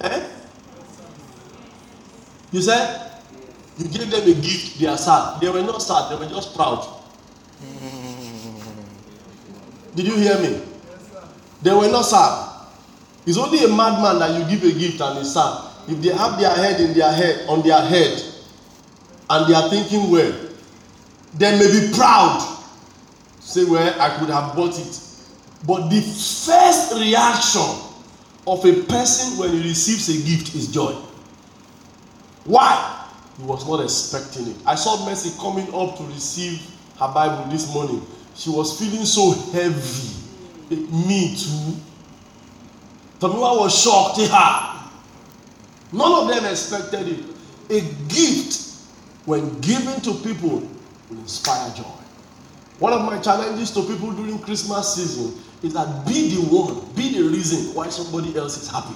Eh? 0.00 0.28
You 2.50 2.60
said 2.60 3.12
you 3.78 3.88
gave 3.88 4.10
them 4.10 4.22
a 4.22 4.34
gift, 4.34 4.80
they 4.80 4.86
are 4.86 4.98
sad. 4.98 5.40
They 5.40 5.48
were 5.48 5.62
not 5.62 5.80
sad, 5.80 6.10
they 6.10 6.16
were 6.16 6.30
just 6.30 6.54
proud. 6.56 6.86
Did 9.94 10.06
you 10.06 10.16
hear 10.16 10.38
me? 10.40 10.60
They 11.62 11.72
were 11.72 11.90
not 11.90 12.02
sad. 12.02 12.50
It's 13.26 13.38
only 13.38 13.64
a 13.64 13.68
madman 13.68 14.18
that 14.18 14.38
you 14.38 14.56
give 14.56 14.64
a 14.64 14.78
gift 14.78 15.00
and 15.00 15.18
is 15.18 15.32
sad. 15.34 15.70
If 15.88 16.00
they 16.02 16.12
have 16.14 16.38
their 16.40 16.54
head 16.54 16.80
in 16.80 16.94
their 16.94 17.12
head 17.12 17.48
on 17.48 17.62
their 17.62 17.80
head 17.80 18.22
and 19.30 19.46
they 19.48 19.54
are 19.54 19.68
thinking 19.68 20.10
well, 20.10 20.32
they 21.34 21.58
may 21.58 21.66
be 21.80 21.94
proud. 21.94 22.48
Say, 23.40 23.64
well, 23.64 24.00
I 24.00 24.18
could 24.18 24.28
have 24.30 24.54
bought 24.54 24.78
it. 24.78 25.00
But 25.66 25.88
the 25.88 26.00
first 26.00 26.94
reaction 26.94 27.90
of 28.46 28.64
a 28.64 28.82
person 28.84 29.38
when 29.38 29.52
he 29.52 29.62
receives 29.62 30.08
a 30.08 30.26
gift 30.26 30.54
is 30.54 30.68
joy. 30.68 30.92
Why? 32.44 33.06
He 33.38 33.44
was 33.44 33.66
not 33.68 33.82
expecting 33.82 34.48
it. 34.48 34.56
I 34.66 34.74
saw 34.74 35.04
Mercy 35.06 35.30
coming 35.40 35.72
up 35.74 35.96
to 35.96 36.04
receive 36.04 36.60
her 36.98 37.08
Bible 37.12 37.50
this 37.50 37.72
morning. 37.72 38.04
She 38.34 38.50
was 38.50 38.78
feeling 38.78 39.04
so 39.04 39.32
heavy. 39.52 40.08
Me 40.70 41.36
too. 41.36 41.76
Tomiwa 43.20 43.58
was 43.60 43.78
shocked. 43.78 44.20
Her. 44.20 44.90
None 45.92 46.12
of 46.12 46.28
them 46.28 46.44
expected 46.50 47.08
it. 47.08 47.24
A 47.70 47.80
gift, 48.08 48.78
when 49.26 49.60
given 49.60 50.00
to 50.00 50.14
people, 50.14 50.68
will 51.10 51.18
inspire 51.18 51.72
joy. 51.74 51.84
One 52.78 52.92
of 52.92 53.02
my 53.02 53.18
challenges 53.20 53.70
to 53.72 53.82
people 53.82 54.10
during 54.12 54.38
Christmas 54.40 54.94
season 54.94 55.38
is 55.62 55.74
that 55.74 56.06
be 56.06 56.34
the 56.34 56.42
one, 56.42 56.92
be 56.94 57.14
the 57.14 57.22
reason 57.22 57.74
why 57.74 57.88
somebody 57.90 58.36
else 58.36 58.60
is 58.60 58.68
happy. 58.68 58.94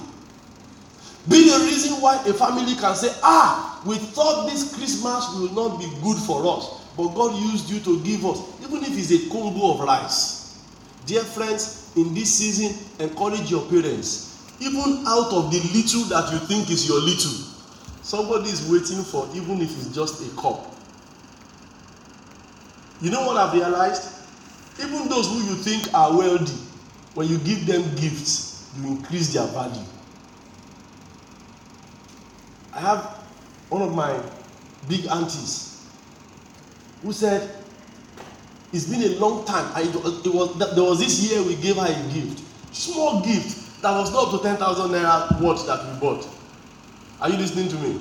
Be 1.28 1.48
the 1.50 1.58
reason 1.64 2.00
why 2.00 2.16
a 2.26 2.32
family 2.32 2.74
can 2.74 2.94
say, 2.96 3.12
Ah, 3.22 3.80
we 3.86 3.96
thought 3.96 4.48
this 4.48 4.74
Christmas 4.74 5.28
will 5.34 5.52
not 5.52 5.78
be 5.78 5.86
good 6.02 6.18
for 6.18 6.46
us, 6.56 6.82
but 6.96 7.08
God 7.08 7.38
used 7.38 7.68
you 7.68 7.80
to 7.80 8.02
give 8.02 8.24
us, 8.24 8.40
even 8.64 8.82
if 8.82 8.96
it's 8.98 9.10
a 9.12 9.30
combo 9.30 9.74
of 9.74 9.80
rice. 9.80 10.64
Dear 11.04 11.22
friends, 11.22 11.92
in 11.96 12.14
this 12.14 12.34
season, 12.34 12.74
encourage 12.98 13.50
your 13.50 13.66
parents. 13.66 14.50
Even 14.60 15.04
out 15.06 15.30
of 15.32 15.50
the 15.50 15.60
little 15.74 16.04
that 16.04 16.32
you 16.32 16.38
think 16.46 16.70
is 16.70 16.88
your 16.88 17.00
little, 17.00 17.32
somebody 18.02 18.48
is 18.48 18.68
waiting 18.70 19.04
for, 19.04 19.28
even 19.34 19.60
if 19.60 19.70
it's 19.76 19.94
just 19.94 20.26
a 20.26 20.36
cup. 20.40 20.72
You 23.02 23.10
know 23.10 23.26
what 23.26 23.36
I've 23.36 23.52
realized? 23.52 24.12
Even 24.82 25.08
those 25.08 25.28
who 25.28 25.36
you 25.36 25.54
think 25.56 25.92
are 25.92 26.16
wealthy, 26.16 26.54
when 27.14 27.28
you 27.28 27.38
give 27.38 27.66
them 27.66 27.82
gifts, 27.96 28.70
you 28.78 28.88
increase 28.88 29.34
their 29.34 29.46
value. 29.48 29.84
I 32.72 32.80
have 32.80 33.04
one 33.68 33.82
of 33.82 33.94
my 33.94 34.18
big 34.88 35.06
aunties 35.06 35.75
who 37.02 37.12
said, 37.12 37.50
It's 38.72 38.86
been 38.86 39.02
a 39.02 39.18
long 39.18 39.44
time. 39.44 39.70
I, 39.74 39.82
it 39.82 39.94
was, 40.32 40.58
there 40.74 40.84
was 40.84 40.98
this 40.98 41.30
year 41.30 41.42
we 41.42 41.56
gave 41.56 41.76
her 41.76 41.86
a 41.86 42.12
gift, 42.12 42.42
small 42.72 43.20
gift 43.24 43.82
that 43.82 43.90
was 43.90 44.12
not 44.12 44.34
up 44.34 44.40
to 44.40 44.46
10,000 44.48 44.90
naira 44.90 45.40
worth 45.40 45.66
that 45.66 45.92
we 45.92 46.00
bought. 46.00 46.28
Are 47.20 47.30
you 47.30 47.36
listening 47.36 47.68
to 47.68 47.76
me? 47.76 48.00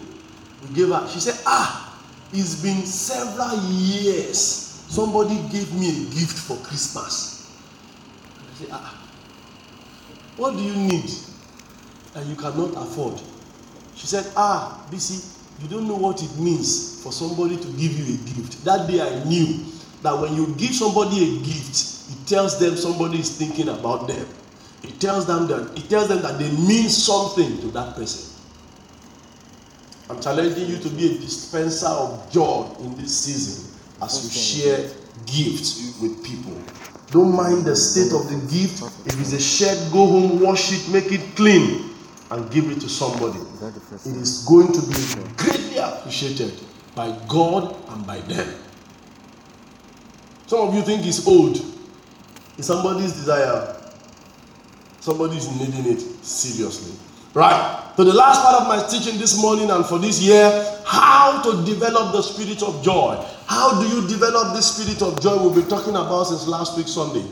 We 0.68 0.76
gave 0.76 0.90
her, 0.90 1.08
she 1.08 1.20
said, 1.20 1.40
Ah, 1.46 2.02
it's 2.34 2.62
been 2.62 2.86
several 2.86 3.58
years 3.72 4.66
somebody 4.88 5.36
gave 5.50 5.74
me 5.74 5.90
a 5.90 6.10
gift 6.14 6.38
for 6.38 6.58
Christmas. 6.58 7.52
I 8.40 8.58
said, 8.58 8.68
ah, 8.72 9.02
what 10.38 10.56
do 10.56 10.64
you 10.64 10.76
need 10.76 11.10
that 12.14 12.26
you 12.26 12.36
cannot 12.36 12.72
afford? 12.78 13.22
She 13.96 14.08
said, 14.08 14.32
ah, 14.36 14.86
BC, 14.92 15.35
you 15.62 15.68
don't 15.68 15.88
know 15.88 15.96
what 15.96 16.22
it 16.22 16.38
means 16.38 17.02
for 17.04 17.12
somebody 17.12 17.58
to 17.58 17.68
give 17.74 17.98
you 17.98 18.16
a 18.16 18.18
gift. 18.18 18.64
That 18.66 18.90
day 18.90 19.02
I 19.02 19.24
knew 19.24 19.64
that 20.02 20.14
when 20.20 20.36
you 20.36 20.54
give 20.58 20.76
somebody 20.76 21.24
a 21.24 21.40
gift, 21.40 22.12
it 22.12 22.28
tells 22.28 22.60
them 22.60 22.76
somebody 22.76 23.20
is 23.20 23.38
thinking 23.38 23.70
about 23.70 24.08
them. 24.08 24.26
It 24.84 25.00
tells 25.00 25.26
them 25.26 25.48
that 25.48 25.78
it 25.78 25.90
tells 25.90 26.10
them 26.10 26.22
that 26.22 26.38
they 26.38 26.52
mean 26.52 26.90
something 26.90 27.60
to 27.62 27.68
that 27.72 27.96
person. 27.96 28.34
I'm 30.10 30.22
challenging 30.22 30.68
you 30.70 30.78
to 30.78 30.90
be 30.90 31.16
a 31.16 31.20
dispenser 31.20 31.88
of 31.88 32.32
joy 32.32 32.70
in 32.80 32.96
this 32.96 33.18
season 33.26 33.74
as 34.02 34.24
you 34.24 34.30
share 34.30 34.90
gifts 35.26 36.00
with 36.00 36.24
people. 36.24 36.54
Don't 37.10 37.36
mind 37.36 37.66
the 37.66 37.76
state 37.76 38.14
of 38.14 38.30
the 38.30 38.36
gift. 38.54 38.84
If 39.08 39.20
it's 39.20 39.34
a 39.34 39.42
shirt, 39.42 39.92
go 39.92 40.06
home, 40.06 40.42
wash 40.42 40.72
it, 40.74 40.92
make 40.92 41.12
it 41.12 41.36
clean, 41.36 41.95
and 42.36 42.52
give 42.52 42.70
it 42.70 42.82
to 42.82 42.90
somebody. 42.90 43.40
It 44.06 44.16
is 44.18 44.46
going 44.46 44.72
to 44.74 44.82
be 44.82 45.34
greatly 45.38 45.78
appreciated 45.78 46.54
by 46.94 47.18
God 47.28 47.76
and 47.90 48.06
by 48.06 48.20
them. 48.20 48.54
Some 50.48 50.68
of 50.68 50.76
you 50.76 50.82
think 50.82 51.06
it's 51.06 51.26
old. 51.26 51.58
It's 52.58 52.68
somebody's 52.68 53.14
desire. 53.14 53.76
Somebody's 55.00 55.50
needing 55.60 55.94
it 55.94 56.02
seriously. 56.24 56.98
Right. 57.34 57.94
So 57.96 58.04
the 58.04 58.14
last 58.14 58.42
part 58.42 58.62
of 58.62 58.68
my 58.68 58.86
teaching 58.88 59.20
this 59.20 59.42
morning 59.42 59.70
and 59.70 59.86
for 59.86 60.00
this 60.00 60.22
year, 60.22 60.82
how 60.86 61.42
to 61.44 61.66
develop 61.66 62.12
the 62.12 62.22
spirit 62.22 62.62
of 62.64 62.84
joy. 62.84 63.24
How 63.48 63.82
do 63.82 63.88
you 63.88 64.08
develop 64.08 64.56
this 64.56 64.76
spirit 64.76 65.02
of 65.02 65.22
joy 65.22 65.42
we've 65.42 65.56
been 65.56 65.70
talking 65.70 65.96
about 65.96 66.26
since 66.26 66.48
last 66.48 66.78
week 66.78 66.88
Sunday? 66.88 67.26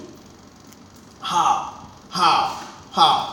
How? 1.21 1.87
How? 2.09 2.67
How? 2.91 3.32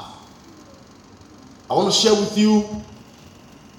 I 1.70 1.74
want 1.74 1.94
to 1.94 2.00
share 2.00 2.14
with 2.14 2.36
you 2.36 2.82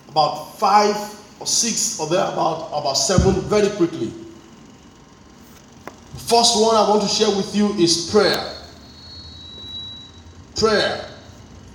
about 0.08 0.58
five 0.58 0.96
or 1.42 1.46
six 1.46 2.00
or 2.00 2.08
there 2.08 2.24
about 2.24 2.70
about 2.70 2.94
seven 2.94 3.34
very 3.42 3.70
quickly. 3.76 4.14
The 6.14 6.20
First 6.20 6.56
one 6.62 6.74
I 6.74 6.88
want 6.90 7.02
to 7.02 7.10
share 7.10 7.36
with 7.36 7.54
you 7.54 7.74
is 7.74 8.10
prayer. 8.10 8.56
Prayer. 10.56 11.06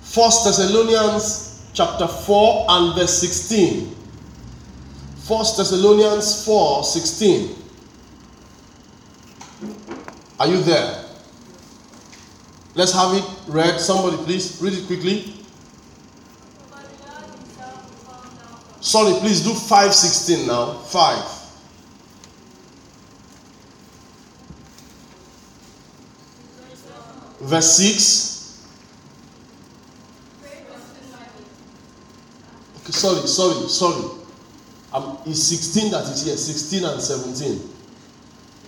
First 0.01 0.45
Thessalonians 0.45 1.69
chapter 1.73 2.07
4 2.07 2.65
and 2.67 2.95
verse 2.95 3.19
16. 3.19 3.95
First 5.27 5.57
Thessalonians 5.57 6.43
4 6.45 6.83
16. 6.83 7.55
Are 10.39 10.47
you 10.47 10.63
there? 10.63 11.05
Let's 12.73 12.93
have 12.93 13.13
it 13.13 13.23
read. 13.47 13.79
Somebody, 13.79 14.17
please 14.23 14.59
read 14.59 14.73
it 14.73 14.87
quickly. 14.87 15.36
Sorry, 18.81 19.19
please 19.19 19.41
do 19.43 19.53
516 19.53 20.47
now. 20.47 20.73
5. 20.73 21.37
Verse 27.41 27.77
6. 27.77 28.37
Okay, 32.81 32.91
sorry, 32.91 33.27
sorry, 33.27 33.67
sorry. 33.67 34.17
Um, 34.93 35.17
it's 35.25 35.43
16 35.43 35.91
that 35.91 36.05
is 36.05 36.25
here, 36.25 36.37
16 36.37 36.83
and 36.85 37.01
17. 37.01 37.69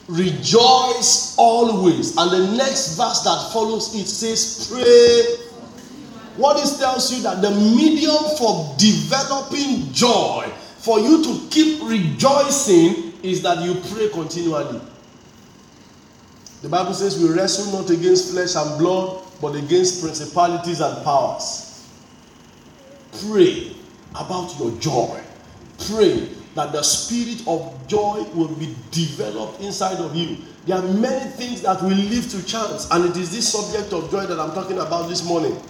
Rejoice 0.09 1.35
always. 1.37 2.17
And 2.17 2.31
the 2.31 2.57
next 2.57 2.97
verse 2.97 3.21
that 3.21 3.51
follows 3.53 3.95
it 3.95 4.07
says, 4.07 4.69
Pray. 4.71 5.48
What 6.39 6.55
this 6.55 6.79
tells 6.79 7.11
you 7.13 7.21
that 7.23 7.41
the 7.41 7.51
medium 7.51 8.23
for 8.37 8.73
developing 8.77 9.91
joy, 9.91 10.49
for 10.77 10.97
you 10.97 11.21
to 11.21 11.47
keep 11.49 11.83
rejoicing, 11.83 13.11
is 13.21 13.41
that 13.41 13.61
you 13.61 13.75
pray 13.93 14.07
continually. 14.07 14.79
The 16.61 16.69
Bible 16.69 16.93
says 16.93 17.21
we 17.21 17.27
wrestle 17.27 17.77
not 17.77 17.89
against 17.89 18.31
flesh 18.31 18.55
and 18.55 18.79
blood, 18.79 19.21
but 19.41 19.55
against 19.55 20.01
principalities 20.01 20.79
and 20.79 21.03
powers. 21.03 21.85
Pray 23.27 23.75
about 24.11 24.57
your 24.59 24.71
joy. 24.79 25.21
Pray 25.89 26.29
that 26.55 26.71
the 26.71 26.83
spirit 26.83 27.45
of 27.47 27.85
joy 27.87 28.23
will 28.33 28.55
be 28.55 28.73
developed 28.91 29.59
inside 29.59 29.97
of 29.97 30.15
you. 30.15 30.37
There 30.65 30.77
are 30.77 30.87
many 30.93 31.29
things 31.31 31.61
that 31.63 31.81
will 31.81 31.89
leave 31.89 32.29
to 32.31 32.45
chance, 32.45 32.89
and 32.91 33.03
it 33.03 33.17
is 33.17 33.29
this 33.29 33.51
subject 33.51 33.91
of 33.91 34.09
joy 34.09 34.25
that 34.25 34.39
I'm 34.39 34.53
talking 34.53 34.79
about 34.79 35.09
this 35.09 35.25
morning. 35.25 35.61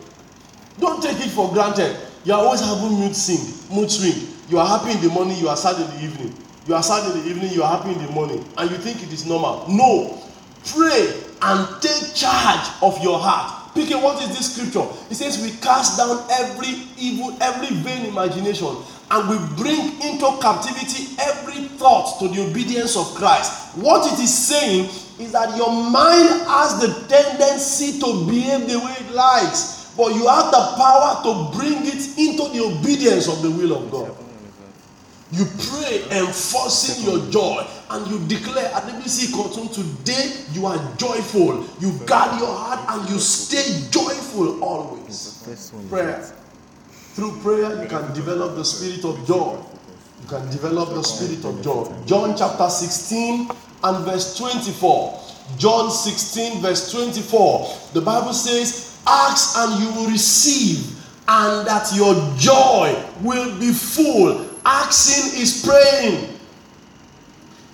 Don't 0.80 1.02
take 1.02 1.20
it 1.20 1.30
for 1.30 1.52
granted. 1.52 1.96
You 2.24 2.34
are 2.34 2.40
always 2.40 2.62
having 2.62 3.00
mood 3.00 3.16
swing, 3.16 3.54
mood 3.72 3.92
swing. 3.92 4.28
You 4.50 4.60
are 4.60 4.68
happy 4.68 4.92
in 4.92 5.02
the 5.02 5.10
morning, 5.10 5.38
you 5.38 5.50
are 5.50 5.58
sad 5.58 5.80
in 5.80 5.88
the 5.98 6.04
evening. 6.04 6.36
You 6.68 6.76
are 6.76 6.84
sad 6.84 7.10
in 7.12 7.24
the 7.24 7.30
evening, 7.30 7.52
you 7.54 7.64
are 7.64 7.78
happy 7.78 7.94
in 7.94 8.06
the 8.06 8.12
morning, 8.12 8.46
and 8.58 8.70
you 8.70 8.78
think 8.78 9.02
it 9.02 9.12
is 9.12 9.26
normal. 9.26 9.66
No, 9.70 10.22
pray 10.66 11.14
and 11.42 11.82
take 11.82 12.14
charge 12.14 12.68
of 12.82 13.02
your 13.04 13.20
heart. 13.20 13.74
Pick 13.76 13.90
what 14.02 14.22
is 14.22 14.30
this 14.30 14.56
scripture? 14.56 14.86
It 15.10 15.16
says 15.16 15.42
we 15.42 15.52
cast 15.62 15.98
down 15.98 16.26
every 16.32 16.84
evil, 16.98 17.38
every 17.40 17.76
vain 17.78 18.06
imagination, 18.08 18.76
and 19.12 19.30
we 19.30 19.38
bring 19.56 20.02
into 20.02 20.26
captivity 20.42 21.16
every 21.20 21.68
thought 21.78 22.20
to 22.20 22.28
the 22.28 22.50
obedience 22.50 22.98
of 22.98 23.14
Christ. 23.16 23.78
What 23.78 24.12
it 24.12 24.20
is 24.20 24.34
saying 24.36 24.90
is 25.20 25.32
that 25.34 25.56
your 25.56 25.72
mind 25.72 26.30
has 26.48 26.82
the 26.82 27.08
tendency 27.08 28.00
to 28.00 28.26
behave 28.28 28.68
the 28.70 28.80
way 28.80 28.96
it 29.00 29.12
likes, 29.14 29.79
but 29.98 30.16
you 30.16 30.28
have 30.28 30.52
the 30.52 30.74
power 30.78 31.24
to 31.24 31.58
bring 31.58 31.86
it 31.86 32.18
into 32.18 32.50
the 32.50 32.64
obedience 32.64 33.28
of 33.28 33.42
the 33.42 33.52
will 33.52 33.76
of 33.76 33.92
God. 33.92 34.16
You 35.32 35.46
pray, 35.46 36.04
enforcing 36.10 37.06
your 37.06 37.30
joy, 37.30 37.66
and 37.92 38.08
you 38.08 38.20
declare 38.28 38.66
at 38.74 38.84
BBC 38.84 39.32
Cartoon 39.32 39.68
today 39.70 40.34
you 40.54 40.66
are 40.66 40.78
joyful. 40.98 41.66
You 41.80 41.92
guard 42.08 42.40
your 42.40 42.52
heart 42.52 42.80
and 42.90 43.10
you 43.10 43.20
stay 43.20 43.88
joyful 43.92 44.64
always. 44.64 45.44
Prayer. 45.90 46.34
Through 47.14 47.40
prayer, 47.42 47.84
you 47.84 47.90
can 47.90 48.12
develop 48.14 48.56
the 48.56 48.64
spirit 48.64 49.06
of 49.06 49.28
joy. 49.28 49.60
You 50.22 50.28
can 50.30 50.50
develop 50.50 50.90
the 50.90 51.04
spirit 51.04 51.46
of 51.46 51.62
joy. 51.64 51.92
John 52.06 52.36
chapter 52.36 52.70
16 52.70 53.52
and 53.84 54.06
verse 54.06 54.36
24. 54.38 55.22
John 55.58 55.92
16, 55.92 56.62
verse 56.62 56.92
24. 56.92 57.78
The 57.94 58.02
Bible 58.02 58.34
says, 58.34 58.89
Ask 59.08 59.58
and 59.58 59.84
you 59.84 59.92
will 59.94 60.10
receive, 60.10 60.96
and 61.28 61.68
that 61.68 61.92
your 61.96 62.16
joy 62.38 62.96
will 63.22 63.60
be 63.60 63.72
full 63.72 64.50
Asking 64.66 65.42
is 65.42 65.66
praying. 65.66 66.30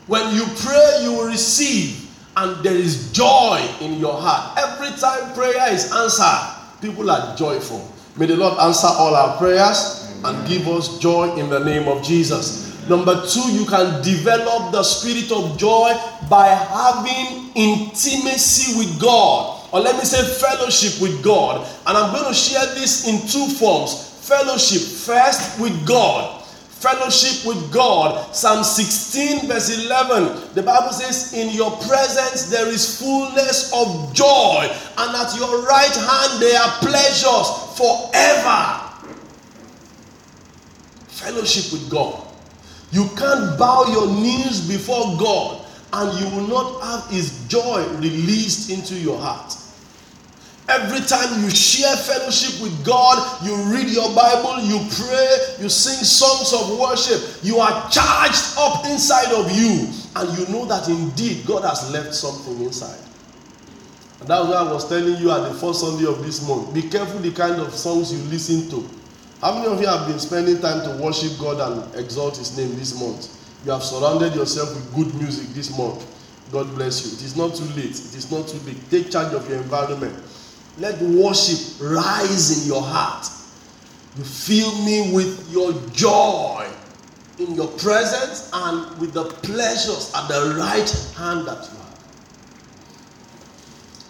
When 0.07 0.35
you 0.35 0.45
pray, 0.57 0.99
you 1.03 1.13
will 1.13 1.27
receive, 1.27 2.09
and 2.37 2.63
there 2.63 2.75
is 2.75 3.11
joy 3.11 3.67
in 3.81 3.99
your 3.99 4.13
heart. 4.13 4.57
Every 4.57 4.95
time 4.97 5.33
prayer 5.33 5.73
is 5.73 5.91
answered, 5.91 6.55
people 6.81 7.09
are 7.09 7.35
joyful. 7.35 7.91
May 8.17 8.27
the 8.27 8.37
Lord 8.37 8.57
answer 8.59 8.87
all 8.87 9.15
our 9.15 9.37
prayers 9.37 10.13
and 10.23 10.47
give 10.47 10.67
us 10.67 10.99
joy 10.99 11.35
in 11.35 11.49
the 11.49 11.59
name 11.59 11.87
of 11.87 12.03
Jesus. 12.03 12.63
Number 12.87 13.25
two, 13.27 13.51
you 13.51 13.65
can 13.65 14.01
develop 14.03 14.71
the 14.71 14.83
spirit 14.83 15.31
of 15.31 15.57
joy 15.57 15.91
by 16.29 16.47
having 16.47 17.49
intimacy 17.55 18.77
with 18.77 19.01
God, 19.01 19.64
or 19.71 19.79
let 19.79 19.97
me 19.97 20.03
say 20.03 20.23
fellowship 20.23 21.01
with 21.01 21.23
God. 21.23 21.67
And 21.87 21.97
I'm 21.97 22.13
going 22.13 22.27
to 22.27 22.33
share 22.33 22.65
this 22.75 23.07
in 23.07 23.27
two 23.27 23.53
forms 23.55 24.11
fellowship 24.25 24.81
first 24.81 25.59
with 25.59 25.85
God 25.85 26.45
fellowship 26.85 27.47
with 27.47 27.73
God. 27.73 28.35
Psalm 28.35 28.63
16, 28.63 29.47
verse 29.47 29.85
11. 29.85 30.53
The 30.53 30.61
Bible 30.61 30.91
says, 30.91 31.33
In 31.33 31.49
your 31.49 31.71
presence 31.87 32.45
there 32.45 32.67
is 32.67 32.99
fullness 32.99 33.71
of 33.73 34.13
joy, 34.13 34.69
and 34.97 35.15
at 35.15 35.35
your 35.35 35.65
right 35.65 35.95
hand 35.95 36.41
there 36.41 36.61
are 36.61 36.77
pleasures 36.79 37.47
forever. 37.75 38.81
Fellowship 41.07 41.73
with 41.73 41.89
God. 41.89 42.21
You 42.91 43.09
can't 43.17 43.57
bow 43.57 43.85
your 43.87 44.07
knees 44.07 44.67
before 44.67 45.17
God, 45.17 45.64
and 45.95 46.19
you 46.19 46.35
will 46.35 46.47
not 46.47 46.81
have 46.81 47.09
His 47.09 47.47
joy 47.47 47.85
released 47.95 48.69
into 48.69 48.95
your 48.95 49.17
heart. 49.17 49.55
Every 50.67 50.99
time 51.05 51.43
you 51.43 51.49
share 51.51 51.95
fellowship 51.95 52.61
with 52.61 52.83
God, 52.83 53.45
you 53.45 53.55
read 53.71 53.87
your 53.87 54.13
Bible, 54.15 54.61
you 54.63 54.79
pray, 54.89 55.37
you 55.61 55.69
sing 55.69 56.03
songs 56.03 56.53
of 56.53 56.79
worship, 56.79 57.43
you 57.43 57.59
are 57.59 57.89
charged 57.91 58.57
up 58.57 58.85
inside 58.87 59.31
of 59.31 59.51
you, 59.51 59.87
and 60.15 60.37
you 60.37 60.47
know 60.51 60.65
that 60.65 60.89
indeed 60.89 61.45
God 61.45 61.63
has 61.63 61.91
left 61.91 62.15
something 62.15 62.59
inside. 62.63 62.99
And 64.19 64.27
that's 64.27 64.47
why 64.47 64.55
I 64.55 64.71
was 64.71 64.89
telling 64.89 65.17
you 65.17 65.29
at 65.31 65.47
the 65.47 65.53
first 65.53 65.81
Sunday 65.81 66.07
of 66.07 66.23
this 66.25 66.47
month 66.47 66.73
be 66.73 66.81
careful 66.81 67.19
the 67.19 67.31
kind 67.31 67.61
of 67.61 67.73
songs 67.73 68.11
you 68.11 68.17
listen 68.29 68.67
to. 68.71 68.89
How 69.41 69.53
many 69.53 69.67
of 69.67 69.79
you 69.79 69.85
have 69.85 70.07
been 70.07 70.19
spending 70.19 70.59
time 70.59 70.81
to 70.83 71.03
worship 71.03 71.37
God 71.39 71.61
and 71.61 71.95
exalt 71.95 72.37
His 72.37 72.57
name 72.57 72.75
this 72.75 72.99
month? 72.99 73.34
You 73.65 73.71
have 73.71 73.83
surrounded 73.83 74.35
yourself 74.35 74.75
with 74.75 74.93
good 74.93 75.15
music 75.19 75.47
this 75.49 75.75
month. 75.75 76.05
God 76.51 76.73
bless 76.75 77.03
you. 77.03 77.13
It 77.13 77.23
is 77.23 77.35
not 77.35 77.55
too 77.55 77.65
late. 77.73 77.89
It 77.89 78.15
is 78.15 78.31
not 78.31 78.47
too 78.47 78.59
late. 78.59 78.77
Take 78.91 79.11
charge 79.11 79.33
of 79.33 79.49
your 79.49 79.57
environment. 79.57 80.15
Let 80.77 81.01
worship 81.01 81.81
rise 81.81 82.61
in 82.61 82.67
your 82.67 82.83
heart. 82.83 83.25
You 84.17 84.23
fill 84.23 84.71
me 84.85 85.11
with 85.13 85.51
your 85.51 85.73
joy 85.91 86.69
in 87.39 87.55
your 87.55 87.67
presence 87.69 88.51
and 88.53 88.99
with 88.99 89.13
the 89.13 89.23
pleasures 89.23 90.11
at 90.15 90.27
the 90.27 90.55
right 90.57 90.89
hand 91.17 91.47
that 91.47 91.67
you 91.71 91.77
have. 91.77 91.99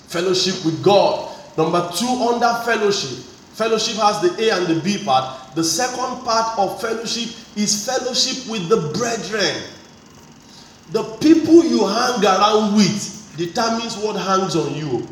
Fellowship 0.09 0.65
with 0.65 0.83
God. 0.83 1.33
Number 1.57 1.89
two, 1.95 2.07
under 2.07 2.53
fellowship. 2.65 3.23
Fellowship 3.53 3.95
has 3.95 4.21
the 4.21 4.43
A 4.43 4.57
and 4.57 4.67
the 4.67 4.81
B 4.81 5.01
part. 5.03 5.44
The 5.55 5.63
second 5.63 6.23
part 6.25 6.59
of 6.59 6.81
fellowship 6.81 7.29
is 7.55 7.85
fellowship 7.85 8.49
with 8.51 8.67
the 8.67 8.91
brethren. 8.97 9.63
The 10.91 11.03
people 11.21 11.63
you 11.63 11.87
hang 11.87 12.23
around 12.23 12.75
with 12.75 13.33
determines 13.37 13.97
what 13.97 14.17
hangs 14.17 14.55
on 14.55 14.75
you. 14.75 15.07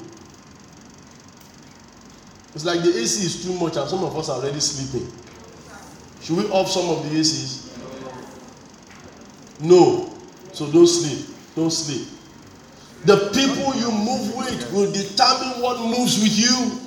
It's 2.54 2.66
like 2.66 2.82
the 2.82 2.90
AC 2.90 3.26
is 3.26 3.46
too 3.46 3.54
much 3.54 3.78
and 3.78 3.90
some 3.90 4.04
of 4.04 4.16
us 4.18 4.30
are 4.30 4.38
already 4.40 4.60
sleeping. 4.60 5.12
Should 6.22 6.38
we 6.38 6.44
off 6.50 6.70
some 6.70 6.90
of 6.90 7.10
the 7.10 7.20
ACs? 7.20 7.64
No. 9.62 10.14
So 10.52 10.70
don't 10.72 10.88
sleep. 10.88 11.36
Don't 11.56 11.72
sleep. 11.72 12.08
The 13.06 13.18
people 13.34 13.74
you 13.76 13.92
move 13.92 14.36
with 14.36 14.72
will 14.74 14.92
determine 14.92 15.62
what 15.62 15.80
moves 15.82 16.22
with 16.22 16.38
you. 16.38 16.83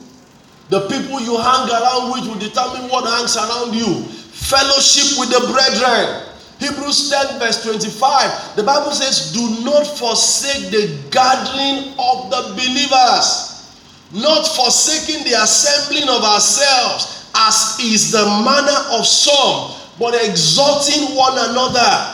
The 0.68 0.80
people 0.88 1.20
you 1.20 1.36
hang 1.38 1.70
around 1.70 2.12
with 2.12 2.26
will 2.28 2.40
determine 2.40 2.90
what 2.90 3.04
hangs 3.04 3.36
around 3.36 3.74
you. 3.74 4.02
Fellowship 4.04 5.18
with 5.18 5.30
the 5.30 5.52
brethren. 5.52 6.22
Hebrews 6.58 7.10
10, 7.10 7.38
verse 7.38 7.62
25. 7.62 8.56
The 8.56 8.62
Bible 8.62 8.92
says, 8.92 9.32
Do 9.32 9.64
not 9.64 9.86
forsake 9.86 10.70
the 10.70 10.98
gathering 11.10 11.94
of 11.98 12.30
the 12.30 12.54
believers 12.56 13.56
not 14.12 14.46
forsaking 14.46 15.24
the 15.24 15.42
assembling 15.42 16.08
of 16.08 16.22
ourselves, 16.22 17.30
as 17.34 17.78
is 17.80 18.12
the 18.12 18.24
manner 18.24 18.96
of 18.96 19.06
some, 19.06 19.74
but 19.98 20.14
exhorting 20.24 21.16
one 21.16 21.34
another. 21.50 22.12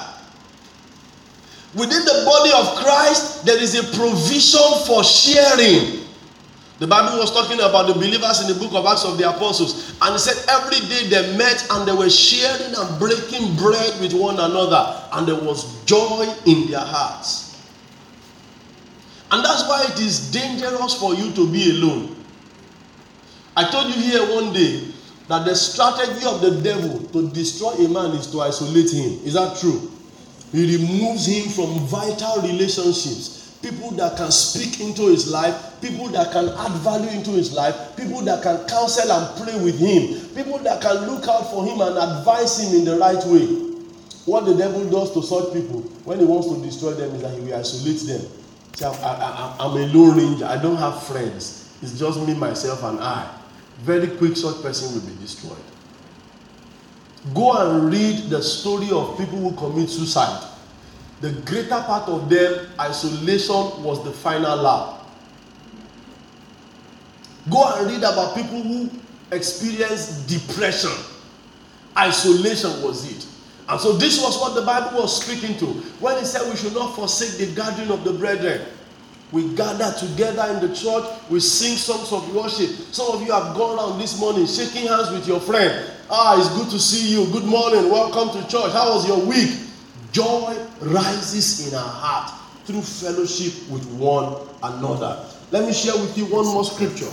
Within 1.74 2.04
the 2.04 2.24
body 2.26 2.50
of 2.52 2.84
Christ, 2.84 3.44
there 3.44 3.60
is 3.60 3.74
a 3.74 3.96
provision 3.96 4.86
for 4.86 5.04
sharing. 5.04 6.01
The 6.82 6.88
Bible 6.88 7.20
was 7.20 7.30
talking 7.30 7.60
about 7.60 7.86
the 7.86 7.94
believers 7.94 8.40
in 8.40 8.48
the 8.48 8.58
book 8.58 8.74
of 8.74 8.84
Acts 8.84 9.04
of 9.04 9.16
the 9.16 9.30
Apostles, 9.30 9.94
and 10.02 10.16
it 10.16 10.18
said 10.18 10.34
every 10.50 10.80
day 10.88 11.06
they 11.06 11.36
met 11.36 11.64
and 11.70 11.86
they 11.86 11.92
were 11.92 12.10
sharing 12.10 12.74
and 12.74 12.98
breaking 12.98 13.54
bread 13.54 14.00
with 14.00 14.12
one 14.12 14.34
another, 14.34 15.00
and 15.12 15.28
there 15.28 15.38
was 15.38 15.80
joy 15.84 16.26
in 16.44 16.68
their 16.68 16.80
hearts. 16.80 17.56
And 19.30 19.44
that's 19.44 19.62
why 19.68 19.86
it 19.92 20.00
is 20.00 20.32
dangerous 20.32 20.94
for 20.94 21.14
you 21.14 21.30
to 21.34 21.52
be 21.52 21.70
alone. 21.70 22.16
I 23.56 23.70
told 23.70 23.94
you 23.94 24.02
here 24.02 24.34
one 24.34 24.52
day 24.52 24.88
that 25.28 25.44
the 25.44 25.54
strategy 25.54 26.26
of 26.26 26.40
the 26.40 26.62
devil 26.62 26.98
to 26.98 27.30
destroy 27.30 27.74
a 27.74 27.88
man 27.90 28.10
is 28.16 28.26
to 28.32 28.40
isolate 28.40 28.90
him. 28.90 29.20
Is 29.24 29.34
that 29.34 29.56
true? 29.56 29.88
He 30.50 30.78
removes 30.78 31.26
him 31.26 31.48
from 31.48 31.78
vital 31.86 32.42
relationships 32.42 33.41
people 33.62 33.92
that 33.92 34.16
can 34.16 34.30
speak 34.30 34.80
into 34.80 35.02
his 35.02 35.30
life, 35.30 35.80
people 35.80 36.08
that 36.08 36.32
can 36.32 36.48
add 36.48 36.72
value 36.82 37.08
into 37.10 37.30
his 37.30 37.52
life, 37.52 37.96
people 37.96 38.20
that 38.22 38.42
can 38.42 38.58
counsel 38.66 39.10
and 39.10 39.42
pray 39.42 39.56
with 39.62 39.78
him, 39.78 40.28
people 40.34 40.58
that 40.58 40.82
can 40.82 41.06
look 41.06 41.26
out 41.28 41.50
for 41.50 41.64
him 41.64 41.80
and 41.80 41.96
advise 41.96 42.58
him 42.58 42.80
in 42.80 42.84
the 42.84 42.96
right 42.98 43.24
way. 43.26 43.46
What 44.26 44.44
the 44.44 44.54
devil 44.54 44.88
does 44.90 45.12
to 45.14 45.22
such 45.22 45.52
people 45.52 45.80
when 46.04 46.18
he 46.18 46.24
wants 46.24 46.48
to 46.48 46.60
destroy 46.62 46.92
them 46.92 47.14
is 47.14 47.22
that 47.22 47.34
he 47.34 47.40
will 47.40 47.54
isolate 47.54 48.00
them. 48.00 48.30
See, 48.74 48.84
I, 48.84 48.90
I, 48.90 49.56
I'm 49.60 49.76
a 49.76 49.86
lone 49.86 50.16
ranger, 50.16 50.44
I 50.44 50.60
don't 50.60 50.76
have 50.76 51.02
friends. 51.04 51.76
It's 51.82 51.98
just 51.98 52.20
me, 52.26 52.34
myself, 52.34 52.82
and 52.84 53.00
I. 53.00 53.28
Very 53.78 54.08
quick, 54.16 54.36
such 54.36 54.62
person 54.62 54.94
will 54.94 55.08
be 55.08 55.20
destroyed. 55.20 55.58
Go 57.34 57.52
and 57.52 57.92
read 57.92 58.30
the 58.30 58.42
story 58.42 58.90
of 58.90 59.16
people 59.18 59.38
who 59.38 59.52
commit 59.56 59.88
suicide 59.88 60.51
the 61.22 61.30
greater 61.46 61.68
part 61.68 62.08
of 62.08 62.28
them, 62.28 62.66
isolation 62.80 63.82
was 63.82 64.02
the 64.04 64.10
final 64.10 64.56
lap. 64.56 65.06
Go 67.48 67.62
and 67.76 67.86
read 67.90 67.98
about 67.98 68.34
people 68.34 68.60
who 68.60 68.90
experienced 69.30 70.28
depression. 70.28 70.90
Isolation 71.96 72.82
was 72.82 73.08
it. 73.10 73.26
And 73.68 73.80
so 73.80 73.92
this 73.92 74.20
was 74.20 74.40
what 74.40 74.54
the 74.54 74.62
Bible 74.62 75.00
was 75.00 75.24
speaking 75.24 75.56
to 75.58 75.66
when 76.00 76.18
it 76.18 76.26
said 76.26 76.48
we 76.50 76.56
should 76.56 76.74
not 76.74 76.96
forsake 76.96 77.38
the 77.38 77.54
gathering 77.54 77.90
of 77.90 78.02
the 78.02 78.12
brethren. 78.12 78.60
We 79.30 79.54
gather 79.54 79.94
together 79.98 80.44
in 80.52 80.68
the 80.68 80.74
church, 80.74 81.04
we 81.30 81.38
sing 81.38 81.76
songs 81.76 82.12
of 82.12 82.34
worship. 82.34 82.68
Some 82.92 83.14
of 83.14 83.22
you 83.22 83.32
have 83.32 83.56
gone 83.56 83.78
around 83.78 84.00
this 84.00 84.18
morning 84.18 84.46
shaking 84.46 84.88
hands 84.88 85.10
with 85.10 85.26
your 85.28 85.40
friend. 85.40 85.88
Ah, 86.10 86.38
it's 86.38 86.54
good 86.56 86.68
to 86.70 86.80
see 86.80 87.12
you. 87.12 87.30
Good 87.32 87.44
morning. 87.44 87.90
Welcome 87.90 88.30
to 88.30 88.48
church. 88.48 88.72
How 88.72 88.92
was 88.92 89.06
your 89.06 89.24
week? 89.24 89.71
Joy 90.12 90.54
rises 90.82 91.68
in 91.68 91.74
our 91.74 91.88
heart 91.88 92.30
through 92.64 92.82
fellowship 92.82 93.54
with 93.70 93.84
one 93.94 94.36
another. 94.62 95.24
Let 95.50 95.66
me 95.66 95.72
share 95.72 95.96
with 95.96 96.16
you 96.16 96.26
one 96.26 96.44
more 96.44 96.64
scripture 96.64 97.10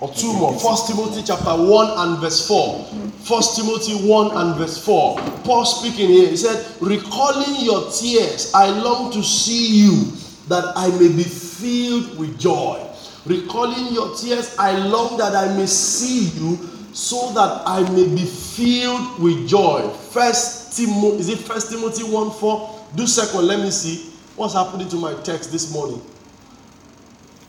or 0.00 0.12
two 0.14 0.32
more. 0.32 0.52
First 0.58 0.88
Timothy 0.88 1.22
chapter 1.24 1.50
1 1.50 1.98
and 1.98 2.20
verse 2.20 2.46
4. 2.46 2.84
First 3.24 3.56
Timothy 3.56 4.08
1 4.08 4.36
and 4.36 4.56
verse 4.56 4.84
4. 4.84 5.18
Paul 5.44 5.64
speaking 5.64 6.08
here, 6.08 6.28
he 6.28 6.36
said, 6.36 6.64
Recalling 6.80 7.64
your 7.64 7.90
tears, 7.90 8.52
I 8.54 8.68
long 8.70 9.12
to 9.12 9.22
see 9.22 9.84
you 9.84 10.12
that 10.48 10.72
I 10.76 10.88
may 10.98 11.08
be 11.08 11.24
filled 11.24 12.18
with 12.18 12.38
joy. 12.38 12.80
Recalling 13.26 13.92
your 13.92 14.14
tears, 14.14 14.54
I 14.58 14.76
long 14.86 15.16
that 15.18 15.34
I 15.34 15.54
may 15.56 15.66
see 15.66 16.28
you 16.38 16.58
so 16.92 17.32
that 17.32 17.62
I 17.66 17.80
may 17.90 18.06
be 18.06 18.24
filled 18.24 19.20
with 19.20 19.48
joy. 19.48 19.88
First 20.10 20.63
Timothy, 20.76 21.18
is 21.18 21.28
it 21.28 21.38
First 21.38 21.70
Timothy 21.70 22.04
1 22.04 22.30
4? 22.30 22.86
Do 22.96 23.06
second, 23.06 23.46
let 23.46 23.60
me 23.60 23.70
see 23.70 24.10
what's 24.36 24.54
happening 24.54 24.88
to 24.88 24.96
my 24.96 25.14
text 25.22 25.52
this 25.52 25.72
morning. 25.72 26.00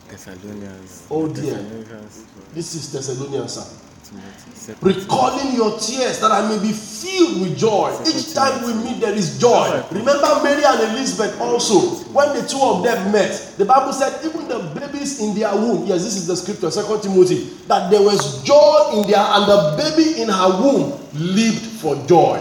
Thessalonians. 0.08 1.06
Oh 1.10 1.26
dear. 1.28 1.58
This 2.54 2.74
is 2.74 2.92
Thessalonians, 2.92 3.54
sir. 3.54 3.66
Recalling 4.80 5.54
your 5.54 5.78
tears 5.78 6.20
that 6.20 6.30
I 6.30 6.48
may 6.48 6.62
be 6.62 6.72
filled 6.72 7.40
with 7.40 7.58
joy. 7.58 7.92
Each 8.06 8.32
time 8.34 8.64
we 8.64 8.72
meet, 8.74 9.00
there 9.00 9.12
is 9.12 9.38
joy. 9.38 9.82
Remember 9.90 10.42
Mary 10.42 10.62
and 10.64 10.80
Elizabeth 10.94 11.40
also, 11.40 12.04
when 12.12 12.28
the 12.34 12.46
two 12.46 12.60
of 12.60 12.84
them 12.84 13.12
met, 13.12 13.54
the 13.58 13.64
Bible 13.64 13.92
said, 13.92 14.24
even 14.24 14.46
the 14.48 14.58
babies 14.78 15.20
in 15.20 15.34
their 15.34 15.52
womb, 15.54 15.86
yes, 15.86 16.04
this 16.04 16.16
is 16.16 16.26
the 16.26 16.36
scripture, 16.36 16.70
Second 16.70 17.02
Timothy, 17.02 17.50
that 17.66 17.90
there 17.90 18.00
was 18.02 18.42
joy 18.44 18.92
in 18.94 19.10
their, 19.10 19.18
and 19.18 19.46
the 19.46 19.74
baby 19.76 20.22
in 20.22 20.28
her 20.28 20.62
womb 20.62 20.98
lived 21.12 21.64
for 21.80 21.96
joy. 22.06 22.40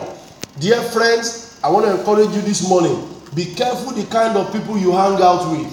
Dear 0.60 0.82
friends, 0.82 1.60
I 1.64 1.70
want 1.70 1.86
to 1.86 2.00
encourage 2.00 2.34
you 2.36 2.42
this 2.42 2.68
morning 2.68 3.12
be 3.36 3.54
careful 3.54 3.92
the 3.92 4.06
kind 4.06 4.38
of 4.38 4.52
people 4.54 4.78
you 4.78 4.92
hang 4.94 5.22
out 5.22 5.52
with. 5.52 5.68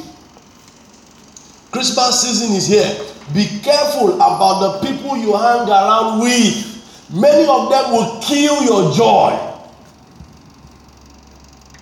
Christmas 1.70 2.22
season 2.22 2.56
is 2.56 2.66
here. 2.66 3.06
Be 3.32 3.46
careful 3.62 4.14
about 4.16 4.80
the 4.80 4.86
people 4.86 5.16
you 5.16 5.32
hang 5.36 5.68
around 5.68 6.20
with. 6.20 7.08
Many 7.14 7.46
of 7.48 7.70
them 7.70 7.92
will 7.92 8.20
kill 8.20 8.64
your 8.64 8.92
joy. 8.94 9.38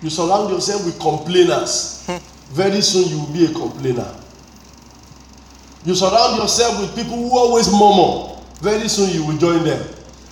You 0.03 0.09
surround 0.11 0.51
yourself 0.51 0.85
with 0.85 0.99
complainers. 0.99 2.05
Very 2.51 2.81
soon 2.81 3.09
you 3.09 3.19
will 3.19 3.33
be 3.33 3.45
a 3.45 3.53
complainer. 3.53 4.15
You 5.83 5.95
surround 5.95 6.37
yourself 6.37 6.79
with 6.79 6.95
people 6.95 7.17
who 7.17 7.35
always 7.35 7.71
murmur. 7.71 8.37
Very 8.61 8.87
soon 8.87 9.09
you 9.09 9.25
will 9.25 9.37
join 9.37 9.63
them. 9.63 9.83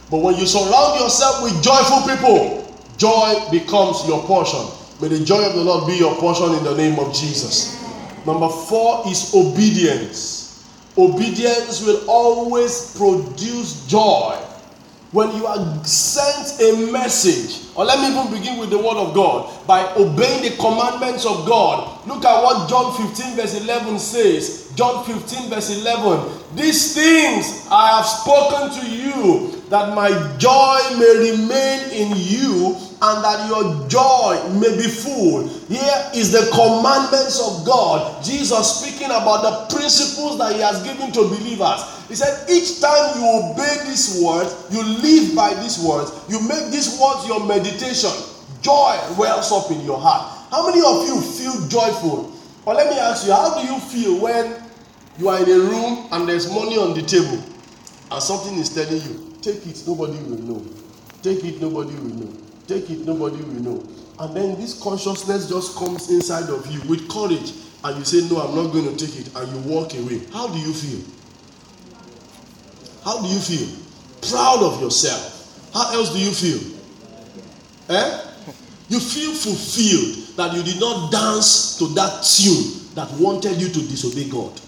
But 0.09 0.17
when 0.17 0.35
you 0.35 0.45
surround 0.45 0.99
yourself 0.99 1.43
with 1.43 1.61
joyful 1.61 2.01
people, 2.07 2.73
joy 2.97 3.35
becomes 3.51 4.07
your 4.07 4.23
portion. 4.23 4.59
May 5.01 5.07
the 5.07 5.23
joy 5.23 5.45
of 5.45 5.55
the 5.55 5.63
Lord 5.63 5.87
be 5.87 5.95
your 5.97 6.15
portion 6.15 6.51
in 6.53 6.63
the 6.63 6.75
name 6.75 6.99
of 6.99 7.13
Jesus. 7.13 7.79
Number 8.25 8.49
four 8.49 9.07
is 9.07 9.33
obedience. 9.33 10.67
Obedience 10.97 11.81
will 11.85 12.03
always 12.09 12.95
produce 12.97 13.85
joy. 13.87 14.35
When 15.11 15.35
you 15.35 15.47
are 15.47 15.83
sent 15.85 16.61
a 16.61 16.91
message, 16.91 17.67
or 17.75 17.85
let 17.85 17.99
me 17.99 18.15
even 18.15 18.31
begin 18.31 18.59
with 18.59 18.69
the 18.69 18.77
word 18.77 18.97
of 18.97 19.15
God, 19.15 19.65
by 19.65 19.87
obeying 19.95 20.43
the 20.43 20.55
commandments 20.57 21.25
of 21.25 21.47
God. 21.47 22.05
Look 22.05 22.25
at 22.25 22.43
what 22.43 22.69
John 22.69 22.93
15, 23.07 23.35
verse 23.35 23.59
11 23.59 23.97
says. 23.97 24.68
John 24.79 25.03
15, 25.03 25.49
verse 25.49 25.75
11. 25.75 26.55
These 26.55 26.95
things 26.95 27.67
I 27.69 27.99
have 27.99 28.05
spoken 28.07 28.71
to 28.79 28.87
you 28.87 29.59
that 29.67 29.93
my 29.93 30.07
joy 30.37 30.79
may 30.95 31.35
remain 31.35 31.91
in 31.91 32.15
you 32.15 32.79
and 33.03 33.19
that 33.19 33.43
your 33.51 33.89
joy 33.89 34.39
may 34.55 34.71
be 34.79 34.87
full. 34.87 35.49
Here 35.67 35.99
is 36.15 36.31
the 36.31 36.47
commandments 36.55 37.43
of 37.43 37.67
God. 37.67 38.23
Jesus 38.23 38.79
speaking 38.79 39.11
about 39.11 39.43
the 39.43 39.75
principles 39.75 40.37
that 40.37 40.55
he 40.55 40.61
has 40.61 40.81
given 40.87 41.11
to 41.11 41.27
believers. 41.27 41.83
He 42.07 42.15
said, 42.15 42.47
Each 42.47 42.79
time 42.79 43.19
you 43.19 43.27
obey 43.27 43.83
these 43.83 44.23
words, 44.23 44.55
you 44.71 44.79
live 44.79 45.35
by 45.35 45.55
these 45.59 45.83
words, 45.83 46.15
you 46.29 46.39
make 46.47 46.71
these 46.71 46.95
words 46.95 47.27
your 47.27 47.45
meditation, 47.45 48.15
joy 48.61 48.95
wells 49.19 49.51
up 49.51 49.75
in 49.75 49.83
your 49.83 49.99
heart. 49.99 50.23
How 50.51 50.65
many 50.71 50.79
of 50.79 51.03
you 51.03 51.19
feel 51.19 51.67
joyful? 51.67 52.31
Or 52.65 52.75
let 52.75 52.89
me 52.89 52.97
ask 52.97 53.27
you, 53.27 53.33
how 53.33 53.59
do 53.59 53.67
you 53.67 53.77
feel 53.79 54.21
when 54.21 54.68
you 55.19 55.29
are 55.29 55.37
in 55.43 55.49
a 55.49 55.59
room 55.59 56.07
and 56.11 56.27
there's 56.27 56.49
money 56.51 56.77
on 56.77 56.93
the 56.95 57.01
table 57.01 57.43
and 58.11 58.23
something 58.23 58.57
is 58.57 58.73
telling 58.73 59.01
you, 59.01 59.29
Take 59.41 59.65
it, 59.67 59.83
nobody 59.87 60.17
will 60.23 60.39
know. 60.39 60.65
Take 61.21 61.43
it, 61.45 61.61
nobody 61.61 61.95
will 61.95 62.15
know. 62.15 62.33
Take 62.67 62.89
it, 62.89 62.99
nobody 63.05 63.37
will 63.37 63.61
know. 63.61 63.83
And 64.19 64.35
then 64.35 64.59
this 64.59 64.81
consciousness 64.81 65.47
just 65.47 65.77
comes 65.77 66.09
inside 66.11 66.49
of 66.49 66.65
you 66.69 66.81
with 66.89 67.07
courage, 67.09 67.53
and 67.83 67.97
you 67.97 68.03
say, 68.03 68.27
No, 68.29 68.41
I'm 68.41 68.55
not 68.55 68.73
going 68.73 68.85
to 68.93 69.05
take 69.05 69.17
it, 69.17 69.33
and 69.35 69.47
you 69.51 69.71
walk 69.71 69.93
away. 69.93 70.21
How 70.33 70.47
do 70.47 70.59
you 70.59 70.73
feel? 70.73 70.99
How 73.05 73.21
do 73.21 73.27
you 73.27 73.39
feel? 73.39 73.67
Proud 74.29 74.61
of 74.61 74.81
yourself. 74.81 75.71
How 75.73 75.93
else 75.93 76.11
do 76.11 76.19
you 76.19 76.31
feel? 76.31 76.79
Eh? 77.89 78.25
You 78.89 78.99
feel 78.99 79.31
fulfilled 79.33 80.35
that 80.35 80.53
you 80.53 80.63
did 80.63 80.79
not 80.81 81.11
dance 81.11 81.77
to 81.77 81.87
that 81.93 82.23
tune 82.23 82.93
that 82.95 83.09
wanted 83.19 83.61
you 83.61 83.67
to 83.69 83.79
disobey 83.87 84.27
God. 84.29 84.59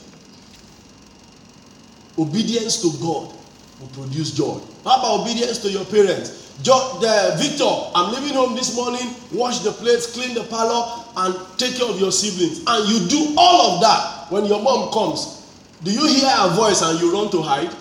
Obedience 2.21 2.81
to 2.83 2.91
God 3.01 3.33
will 3.79 3.87
produce 3.93 4.31
joy. 4.31 4.59
How 4.83 4.99
about 4.99 5.21
obedience 5.21 5.57
to 5.63 5.71
your 5.71 5.85
parents? 5.85 6.41
Victor, 6.61 7.65
I'm 7.95 8.13
leaving 8.13 8.35
home 8.35 8.53
this 8.55 8.75
morning, 8.75 9.15
wash 9.33 9.59
the 9.59 9.71
plates, 9.71 10.13
clean 10.13 10.35
the 10.35 10.43
parlor, 10.43 11.03
and 11.17 11.35
take 11.57 11.75
care 11.77 11.89
of 11.89 11.99
your 11.99 12.11
siblings. 12.11 12.61
And 12.67 12.87
you 12.87 13.07
do 13.09 13.33
all 13.35 13.73
of 13.73 13.81
that 13.81 14.31
when 14.31 14.45
your 14.45 14.61
mom 14.61 14.91
comes. 14.91 15.49
Do 15.83 15.91
you 15.91 16.05
hear 16.05 16.29
her 16.29 16.55
voice 16.55 16.83
and 16.83 16.99
you 17.01 17.11
run 17.11 17.31
to 17.31 17.41
hide? 17.41 17.75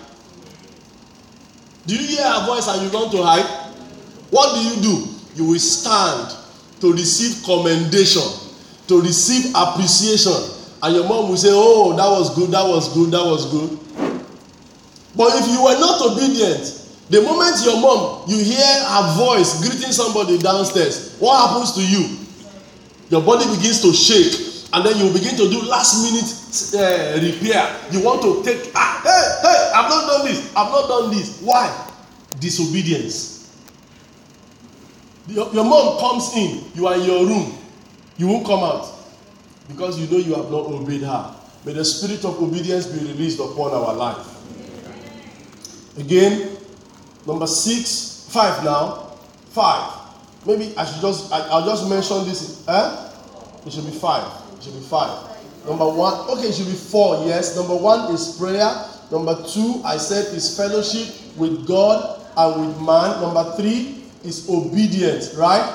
Do 1.85 1.95
you 1.95 2.07
hear 2.07 2.25
her 2.25 2.45
voice 2.47 2.67
and 2.67 2.81
you 2.81 2.89
run 2.89 3.11
to 3.11 3.21
hide? 3.21 3.45
What 4.31 4.55
do 4.55 4.61
you 4.61 4.81
do? 4.81 5.07
You 5.35 5.45
will 5.51 5.59
stand 5.59 6.35
to 6.79 6.91
receive 6.91 7.43
commendation, 7.45 8.23
to 8.87 9.01
receive 9.01 9.53
appreciation. 9.55 10.33
And 10.81 10.95
your 10.95 11.07
mom 11.07 11.29
will 11.29 11.37
say, 11.37 11.49
Oh, 11.51 11.95
that 11.95 12.09
was 12.09 12.33
good, 12.33 12.49
that 12.49 12.67
was 12.67 12.91
good, 12.95 13.11
that 13.11 13.23
was 13.23 13.45
good. 13.51 13.77
But 15.15 15.33
if 15.35 15.47
you 15.47 15.63
were 15.63 15.79
not 15.79 16.01
obedient, 16.01 16.77
the 17.09 17.21
moment 17.21 17.57
your 17.65 17.81
mom, 17.81 18.23
you 18.27 18.37
hear 18.37 18.65
her 18.85 19.13
voice 19.17 19.59
greeting 19.59 19.91
somebody 19.91 20.37
downstairs, 20.37 21.17
what 21.19 21.49
happens 21.49 21.73
to 21.73 21.81
you? 21.85 22.21
your 23.11 23.21
body 23.21 23.45
begins 23.55 23.81
to 23.81 23.91
shake 23.93 24.33
and 24.73 24.85
then 24.85 24.97
you 24.97 25.11
begin 25.11 25.35
to 25.35 25.49
do 25.49 25.61
last 25.63 25.99
minute 26.01 26.31
uh, 26.81 27.19
repair. 27.19 27.77
You 27.91 28.01
want 28.01 28.21
to 28.23 28.41
take 28.43 28.71
ah 28.73 29.01
hey 29.03 29.47
hey 29.47 29.71
i've 29.75 29.89
not 29.89 30.07
done 30.07 30.25
this 30.25 30.55
i've 30.55 30.71
not 30.71 30.87
done 30.87 31.11
this. 31.11 31.41
Why? 31.41 31.67
Disobedience. 32.39 33.51
Your, 35.27 35.53
your 35.53 35.65
mom 35.65 35.99
comes 35.99 36.31
in 36.35 36.63
you 36.73 36.87
are 36.87 36.95
in 36.95 37.03
your 37.03 37.25
room 37.27 37.57
you 38.17 38.27
won't 38.27 38.45
come 38.45 38.63
out 38.63 38.87
because 39.67 39.99
you 39.99 40.07
know 40.07 40.17
you 40.17 40.33
have 40.35 40.49
not 40.49 40.65
obeyed 40.71 41.01
her. 41.01 41.35
May 41.65 41.73
the 41.73 41.85
spirit 41.85 42.23
of 42.25 42.41
obedience 42.41 42.87
be 42.87 42.99
released 43.05 43.39
upon 43.39 43.71
our 43.71 43.93
life 43.93 44.30
again 45.97 46.57
number 47.27 47.47
six 47.47 48.27
five 48.29 48.63
now 48.63 49.11
five 49.49 49.91
maybe 50.45 50.73
i 50.77 50.85
should 50.85 51.01
just 51.01 51.31
I, 51.31 51.39
i'll 51.49 51.65
just 51.65 51.89
mention 51.89 52.25
this 52.25 52.67
eh 52.67 53.09
it 53.65 53.73
should 53.73 53.85
be 53.85 53.91
five 53.91 54.41
it 54.61 54.65
should 54.65 54.73
be 54.75 54.81
five. 54.81 55.27
Number 55.65 55.89
one, 55.89 56.13
okay, 56.29 56.49
it 56.49 56.53
should 56.53 56.67
be 56.67 56.73
four, 56.73 57.25
yes. 57.25 57.55
Number 57.55 57.75
one 57.75 58.13
is 58.13 58.37
prayer. 58.37 58.85
Number 59.11 59.35
two, 59.47 59.81
I 59.83 59.97
said, 59.97 60.33
is 60.35 60.55
fellowship 60.55 61.15
with 61.35 61.67
God 61.67 62.21
and 62.37 62.67
with 62.67 62.79
man. 62.81 63.21
Number 63.21 63.43
three 63.57 64.03
is 64.23 64.47
obedience, 64.49 65.33
right? 65.33 65.65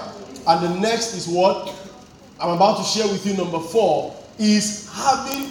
And 0.46 0.64
the 0.64 0.80
next 0.80 1.14
is 1.14 1.26
what 1.26 1.74
I'm 2.38 2.50
about 2.50 2.78
to 2.78 2.84
share 2.84 3.08
with 3.08 3.26
you. 3.26 3.36
Number 3.36 3.58
four 3.58 4.14
is 4.38 4.88
having 4.92 5.50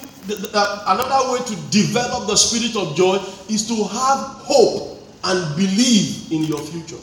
Uh, 0.53 0.83
another 0.87 1.33
way 1.33 1.39
to 1.45 1.55
develop 1.69 2.27
the 2.27 2.35
spirit 2.35 2.75
of 2.75 2.95
joy 2.95 3.15
is 3.49 3.67
to 3.67 3.75
have 3.75 4.19
hope 4.41 4.99
and 5.23 5.55
believe 5.55 6.31
in 6.31 6.43
your 6.43 6.59
future. 6.59 7.01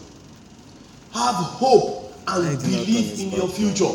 Have 1.12 1.34
hope 1.34 2.12
and 2.28 2.58
believe 2.62 3.20
in 3.20 3.30
your 3.30 3.48
future 3.48 3.94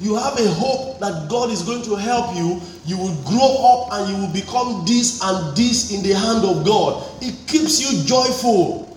you 0.00 0.14
have 0.14 0.38
a 0.38 0.48
hope 0.50 1.00
that 1.00 1.28
God 1.28 1.50
is 1.50 1.62
going 1.62 1.82
to 1.82 1.96
help 1.96 2.36
you, 2.36 2.60
you 2.86 2.96
will 2.96 3.16
grow 3.24 3.56
up 3.66 3.92
and 3.92 4.10
you 4.14 4.22
will 4.22 4.32
become 4.32 4.84
this 4.86 5.20
and 5.22 5.56
this 5.56 5.92
in 5.92 6.02
the 6.04 6.14
hand 6.14 6.44
of 6.44 6.64
God. 6.64 7.04
It 7.20 7.34
keeps 7.48 7.80
you 7.80 8.04
joyful. 8.04 8.96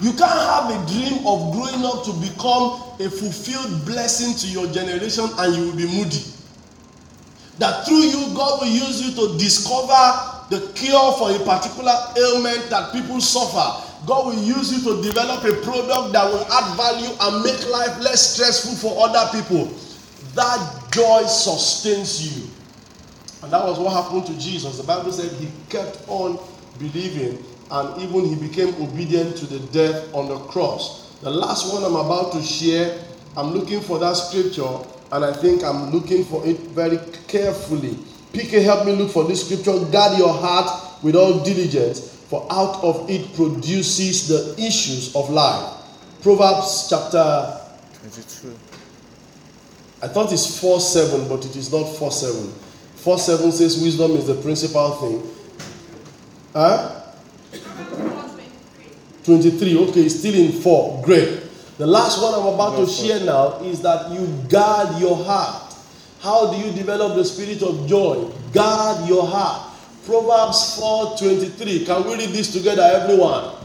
You 0.00 0.12
can't 0.12 0.30
have 0.30 0.70
a 0.70 0.86
dream 0.92 1.26
of 1.26 1.52
growing 1.52 1.84
up 1.84 2.04
to 2.04 2.12
become 2.20 2.80
a 3.00 3.10
fulfilled 3.10 3.84
blessing 3.86 4.34
to 4.38 4.46
your 4.46 4.72
generation 4.72 5.26
and 5.38 5.56
you 5.56 5.66
will 5.66 5.76
be 5.76 5.86
moody. 5.86 6.22
That 7.58 7.86
through 7.86 8.02
you, 8.02 8.34
God 8.34 8.60
will 8.60 8.68
use 8.68 9.00
you 9.00 9.14
to 9.14 9.38
discover 9.38 10.32
the 10.50 10.72
cure 10.74 11.12
for 11.12 11.30
a 11.30 11.38
particular 11.38 11.94
ailment 12.16 12.68
that 12.70 12.92
people 12.92 13.20
suffer. 13.20 13.82
God 14.06 14.26
will 14.26 14.42
use 14.42 14.72
you 14.72 14.82
to 14.92 15.02
develop 15.02 15.44
a 15.44 15.54
product 15.62 16.12
that 16.12 16.24
will 16.26 16.44
add 16.52 16.76
value 16.76 17.10
and 17.20 17.44
make 17.44 17.68
life 17.70 17.98
less 18.00 18.34
stressful 18.34 18.74
for 18.76 19.08
other 19.08 19.30
people 19.38 19.72
that 20.34 20.90
joy 20.92 21.22
sustains 21.26 22.36
you. 22.36 22.48
And 23.42 23.52
that 23.52 23.64
was 23.64 23.78
what 23.78 23.92
happened 23.92 24.26
to 24.26 24.38
Jesus. 24.38 24.78
The 24.78 24.84
Bible 24.84 25.12
said 25.12 25.30
he 25.32 25.48
kept 25.68 25.98
on 26.08 26.38
believing 26.78 27.42
and 27.70 28.02
even 28.02 28.24
he 28.24 28.34
became 28.36 28.74
obedient 28.82 29.36
to 29.38 29.46
the 29.46 29.60
death 29.72 30.12
on 30.14 30.28
the 30.28 30.38
cross. 30.46 31.16
The 31.20 31.30
last 31.30 31.72
one 31.72 31.84
I'm 31.84 31.96
about 31.96 32.32
to 32.32 32.42
share, 32.42 33.02
I'm 33.36 33.52
looking 33.52 33.80
for 33.80 33.98
that 33.98 34.14
scripture 34.14 34.78
and 35.12 35.24
I 35.24 35.32
think 35.32 35.62
I'm 35.62 35.90
looking 35.90 36.24
for 36.24 36.46
it 36.46 36.58
very 36.58 36.98
carefully. 37.28 37.96
PK, 38.32 38.62
help 38.62 38.86
me 38.86 38.92
look 38.92 39.10
for 39.10 39.24
this 39.24 39.44
scripture. 39.44 39.78
Guard 39.90 40.18
your 40.18 40.32
heart 40.32 41.02
with 41.02 41.14
all 41.14 41.44
diligence, 41.44 42.24
for 42.28 42.46
out 42.50 42.82
of 42.82 43.08
it 43.08 43.34
produces 43.34 44.28
the 44.28 44.54
issues 44.60 45.14
of 45.14 45.30
life. 45.30 45.80
Proverbs 46.22 46.86
chapter 46.88 47.60
22. 48.00 48.54
I 50.02 50.08
thought 50.08 50.32
it's 50.32 50.58
4 50.60 50.80
7, 50.80 51.28
but 51.28 51.44
it 51.44 51.56
is 51.56 51.72
not 51.72 51.84
4 51.84 52.10
7. 52.10 52.52
4 52.96 53.18
7 53.18 53.52
says 53.52 53.82
wisdom 53.82 54.12
is 54.12 54.26
the 54.26 54.34
principal 54.34 54.90
thing. 54.92 55.22
Huh? 56.52 57.02
23. 59.24 59.78
Okay, 59.88 60.08
still 60.08 60.34
in 60.34 60.52
4. 60.60 61.02
Great. 61.02 61.43
The 61.76 61.86
last 61.86 62.22
one 62.22 62.34
I'm 62.34 62.54
about 62.54 62.76
to 62.78 62.86
share 62.86 63.24
now 63.24 63.58
is 63.60 63.82
that 63.82 64.10
you 64.12 64.26
guard 64.48 65.00
your 65.00 65.16
heart. 65.24 65.74
How 66.20 66.52
do 66.52 66.56
you 66.56 66.72
develop 66.72 67.16
the 67.16 67.24
spirit 67.24 67.62
of 67.62 67.88
joy? 67.88 68.30
Guard 68.52 69.08
your 69.08 69.26
heart. 69.26 69.72
Proverbs 70.06 70.78
4 70.78 71.16
23. 71.18 71.84
Can 71.84 72.04
we 72.06 72.14
read 72.16 72.30
this 72.30 72.52
together, 72.52 72.82
everyone? 72.82 73.56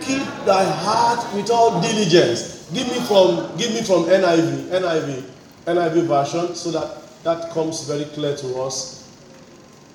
Keep 0.00 0.22
thy 0.46 0.64
heart 0.64 1.34
with 1.34 1.50
all 1.50 1.80
diligence. 1.80 2.70
Give 2.72 2.86
me 2.86 3.00
from 3.00 3.56
give 3.58 3.74
me 3.74 3.82
from 3.82 4.04
NIV. 4.04 4.70
NIV. 4.70 5.24
NIV 5.66 6.06
version 6.06 6.54
so 6.54 6.70
that 6.70 7.02
that 7.24 7.50
comes 7.50 7.86
very 7.88 8.04
clear 8.16 8.36
to 8.36 8.60
us. 8.60 9.10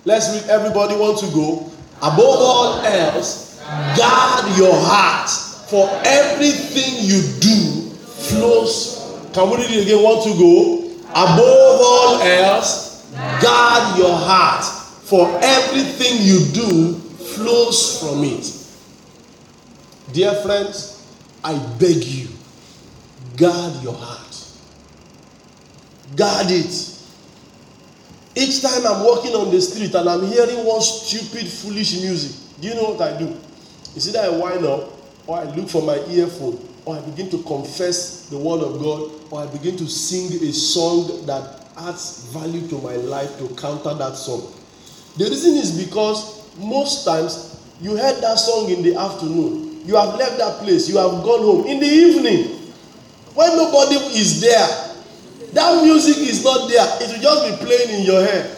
Let's 0.03 0.29
read. 0.35 0.49
Everybody 0.49 0.95
want 0.95 1.19
to 1.19 1.27
go. 1.33 1.71
Above 1.97 2.19
all 2.19 2.79
else, 2.81 3.59
guard 3.97 4.57
your 4.57 4.75
heart, 4.75 5.29
for 5.67 5.89
everything 6.05 7.05
you 7.05 7.21
do 7.39 7.89
flows. 7.95 9.29
Can 9.33 9.49
we 9.49 9.57
read 9.57 9.71
it 9.71 9.83
again? 9.83 10.03
Want 10.03 10.23
to 10.23 10.37
go? 10.37 10.81
Above 11.09 11.81
all 11.81 12.21
else, 12.21 13.09
guard 13.41 13.97
your 13.97 14.15
heart, 14.15 14.63
for 15.03 15.27
everything 15.41 16.21
you 16.21 16.45
do 16.53 16.93
flows 16.93 17.99
from 17.99 18.23
it. 18.23 18.51
Dear 20.13 20.33
friends, 20.35 21.05
I 21.43 21.57
beg 21.79 22.03
you, 22.03 22.27
guard 23.37 23.81
your 23.83 23.93
heart. 23.93 24.21
Guard 26.15 26.47
it. 26.49 26.91
Each 28.35 28.61
time 28.61 28.85
I'm 28.85 29.03
walking 29.03 29.33
on 29.33 29.49
the 29.51 29.61
street 29.61 29.93
and 29.95 30.09
I'm 30.09 30.25
hearing 30.27 30.65
one 30.65 30.81
stupid, 30.81 31.47
foolish 31.47 32.01
music, 32.01 32.35
do 32.59 32.67
you 32.67 32.75
know 32.75 32.91
what 32.91 33.01
I 33.01 33.17
do? 33.17 33.37
Is 33.95 34.07
it 34.07 34.13
that 34.13 34.25
I 34.25 34.29
wind 34.29 34.65
up, 34.65 34.91
or 35.27 35.37
I 35.39 35.43
look 35.55 35.69
for 35.69 35.81
my 35.81 35.97
earphone, 36.09 36.59
or 36.85 36.97
I 36.97 37.01
begin 37.01 37.29
to 37.31 37.41
confess 37.43 38.29
the 38.29 38.37
word 38.37 38.61
of 38.61 38.79
God, 38.79 39.11
or 39.31 39.41
I 39.41 39.47
begin 39.47 39.77
to 39.77 39.87
sing 39.87 40.31
a 40.47 40.53
song 40.53 41.25
that 41.25 41.65
adds 41.77 42.27
value 42.31 42.67
to 42.67 42.75
my 42.79 42.95
life 42.95 43.37
to 43.39 43.47
counter 43.55 43.93
that 43.93 44.15
song. 44.15 44.53
The 45.17 45.25
reason 45.25 45.55
is 45.55 45.71
because 45.85 46.55
most 46.57 47.05
times 47.05 47.59
you 47.81 47.97
heard 47.97 48.21
that 48.21 48.37
song 48.37 48.69
in 48.69 48.83
the 48.83 48.95
afternoon, 48.95 49.81
you 49.85 49.95
have 49.95 50.15
left 50.15 50.37
that 50.37 50.59
place, 50.63 50.87
you 50.89 50.97
have 50.97 51.11
gone 51.23 51.41
home. 51.41 51.65
In 51.67 51.79
the 51.79 51.87
evening 51.87 52.61
when 53.35 53.55
nobody 53.57 53.95
is 54.17 54.39
there 54.39 54.67
that 55.53 55.83
music 55.83 56.17
is 56.17 56.43
not 56.43 56.69
there 56.69 56.87
it 57.01 57.11
will 57.11 57.21
just 57.21 57.59
be 57.59 57.65
playing 57.65 57.99
in 57.99 58.05
your 58.05 58.23
head. 58.23 58.49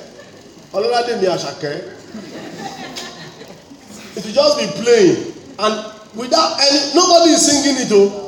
It 4.15 4.26
will 4.26 4.34
just 4.34 4.59
be 4.59 4.68
playing. 4.84 5.34
And 5.59 5.97
without 6.16 6.60
any 6.60 6.93
nobody 6.95 7.32
is 7.32 7.45
singing 7.45 7.82
it 7.86 7.91
o 7.91 8.28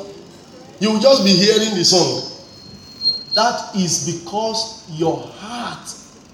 you 0.80 0.90
will 0.92 1.00
just 1.00 1.24
be 1.24 1.30
hearing 1.30 1.74
the 1.76 1.84
song. 1.84 2.26
That 3.34 3.76
is 3.76 4.18
because 4.18 4.90
your 4.98 5.18
heart 5.18 5.86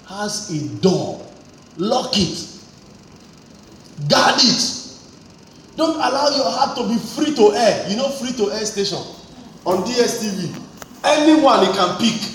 has 0.09 0.51
a 0.51 0.81
door. 0.81 1.21
Lock 1.77 2.13
it. 2.15 2.47
Guard 4.09 4.37
it. 4.39 4.73
Don't 5.77 5.97
allow 5.97 6.29
your 6.31 6.49
heart 6.49 6.77
to 6.79 6.89
be 6.89 6.97
free 6.97 7.35
to 7.35 7.55
air. 7.55 7.91
You 7.91 7.97
know 7.97 8.09
free 8.11 8.33
to 8.33 8.53
air 8.53 8.65
station? 8.65 8.99
On 9.67 9.83
dstv 9.83 10.63
anyone 11.05 11.67
he 11.67 11.73
can 11.73 11.99
pick. 11.99 12.31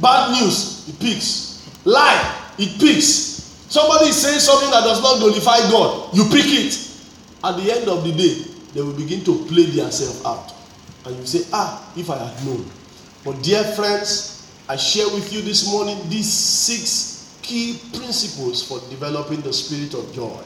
Bad 0.00 0.40
news 0.40 0.86
he 0.86 0.92
picks. 0.92 1.68
Lie 1.84 2.52
he 2.56 2.66
picks. 2.78 3.66
Somebody 3.68 4.06
is 4.10 4.16
saying 4.16 4.40
something 4.40 4.70
that 4.70 4.84
does 4.84 5.02
not 5.02 5.18
glorify 5.18 5.58
god. 5.70 6.14
You 6.16 6.24
pick 6.30 6.46
it 6.46 6.87
at 7.44 7.56
the 7.56 7.72
end 7.72 7.88
of 7.88 8.04
the 8.04 8.12
day 8.12 8.44
they 8.74 8.82
will 8.82 8.92
begin 8.94 9.24
to 9.24 9.44
play 9.46 9.64
themselves 9.64 10.24
out 10.24 10.52
and 11.06 11.16
you 11.16 11.26
say 11.26 11.46
ah 11.52 11.92
if 11.96 12.10
i 12.10 12.16
had 12.16 12.46
known 12.46 12.64
but 13.24 13.40
dear 13.42 13.64
friends 13.64 14.50
i 14.68 14.76
share 14.76 15.06
with 15.14 15.32
you 15.32 15.40
this 15.42 15.70
morning 15.70 15.98
these 16.08 16.30
six 16.32 17.38
key 17.42 17.80
principles 17.94 18.62
for 18.66 18.78
developing 18.90 19.40
the 19.42 19.52
spirit 19.52 19.94
of 19.94 20.12
joy 20.12 20.40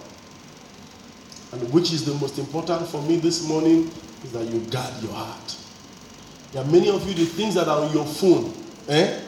and 1.52 1.72
which 1.72 1.92
is 1.92 2.04
the 2.04 2.14
most 2.14 2.38
important 2.38 2.86
for 2.88 3.02
me 3.02 3.16
this 3.16 3.46
morning 3.48 3.90
is 4.24 4.32
that 4.32 4.44
you 4.46 4.60
guard 4.70 5.02
your 5.02 5.12
heart 5.12 5.56
there 6.52 6.62
are 6.62 6.66
many 6.66 6.90
of 6.90 7.06
you, 7.08 7.14
the 7.14 7.24
things 7.24 7.54
that 7.54 7.66
are 7.66 7.80
on 7.80 7.92
your 7.94 8.04
phone, 8.04 8.52
eh? 8.88 9.20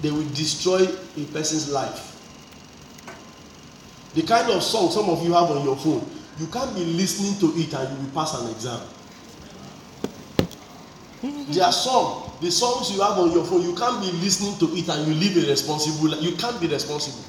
They 0.00 0.12
will 0.12 0.28
destroy 0.28 0.84
a 0.84 1.24
person's 1.32 1.72
life. 1.72 2.07
The 4.18 4.24
kind 4.24 4.50
of 4.50 4.64
song 4.64 4.90
some 4.90 5.08
of 5.10 5.22
you 5.22 5.32
have 5.32 5.48
on 5.48 5.62
your 5.64 5.76
phone, 5.76 6.04
you 6.40 6.48
can't 6.48 6.74
be 6.74 6.84
listening 6.84 7.38
to 7.38 7.56
it 7.56 7.72
and 7.72 7.96
you 7.96 8.04
will 8.04 8.12
pass 8.12 8.34
an 8.34 8.50
exam. 8.50 8.80
There 11.52 11.62
are 11.64 11.70
some, 11.70 12.24
the 12.40 12.50
songs 12.50 12.90
you 12.90 13.00
have 13.00 13.16
on 13.16 13.30
your 13.30 13.44
phone, 13.44 13.62
you 13.62 13.76
can't 13.76 14.00
be 14.00 14.10
listening 14.18 14.58
to 14.58 14.74
it 14.74 14.88
and 14.88 15.06
you 15.06 15.14
live 15.14 15.36
a 15.44 15.48
responsible 15.48 16.10
life. 16.10 16.20
You 16.20 16.32
can't 16.32 16.60
be 16.60 16.66
responsible. 16.66 17.22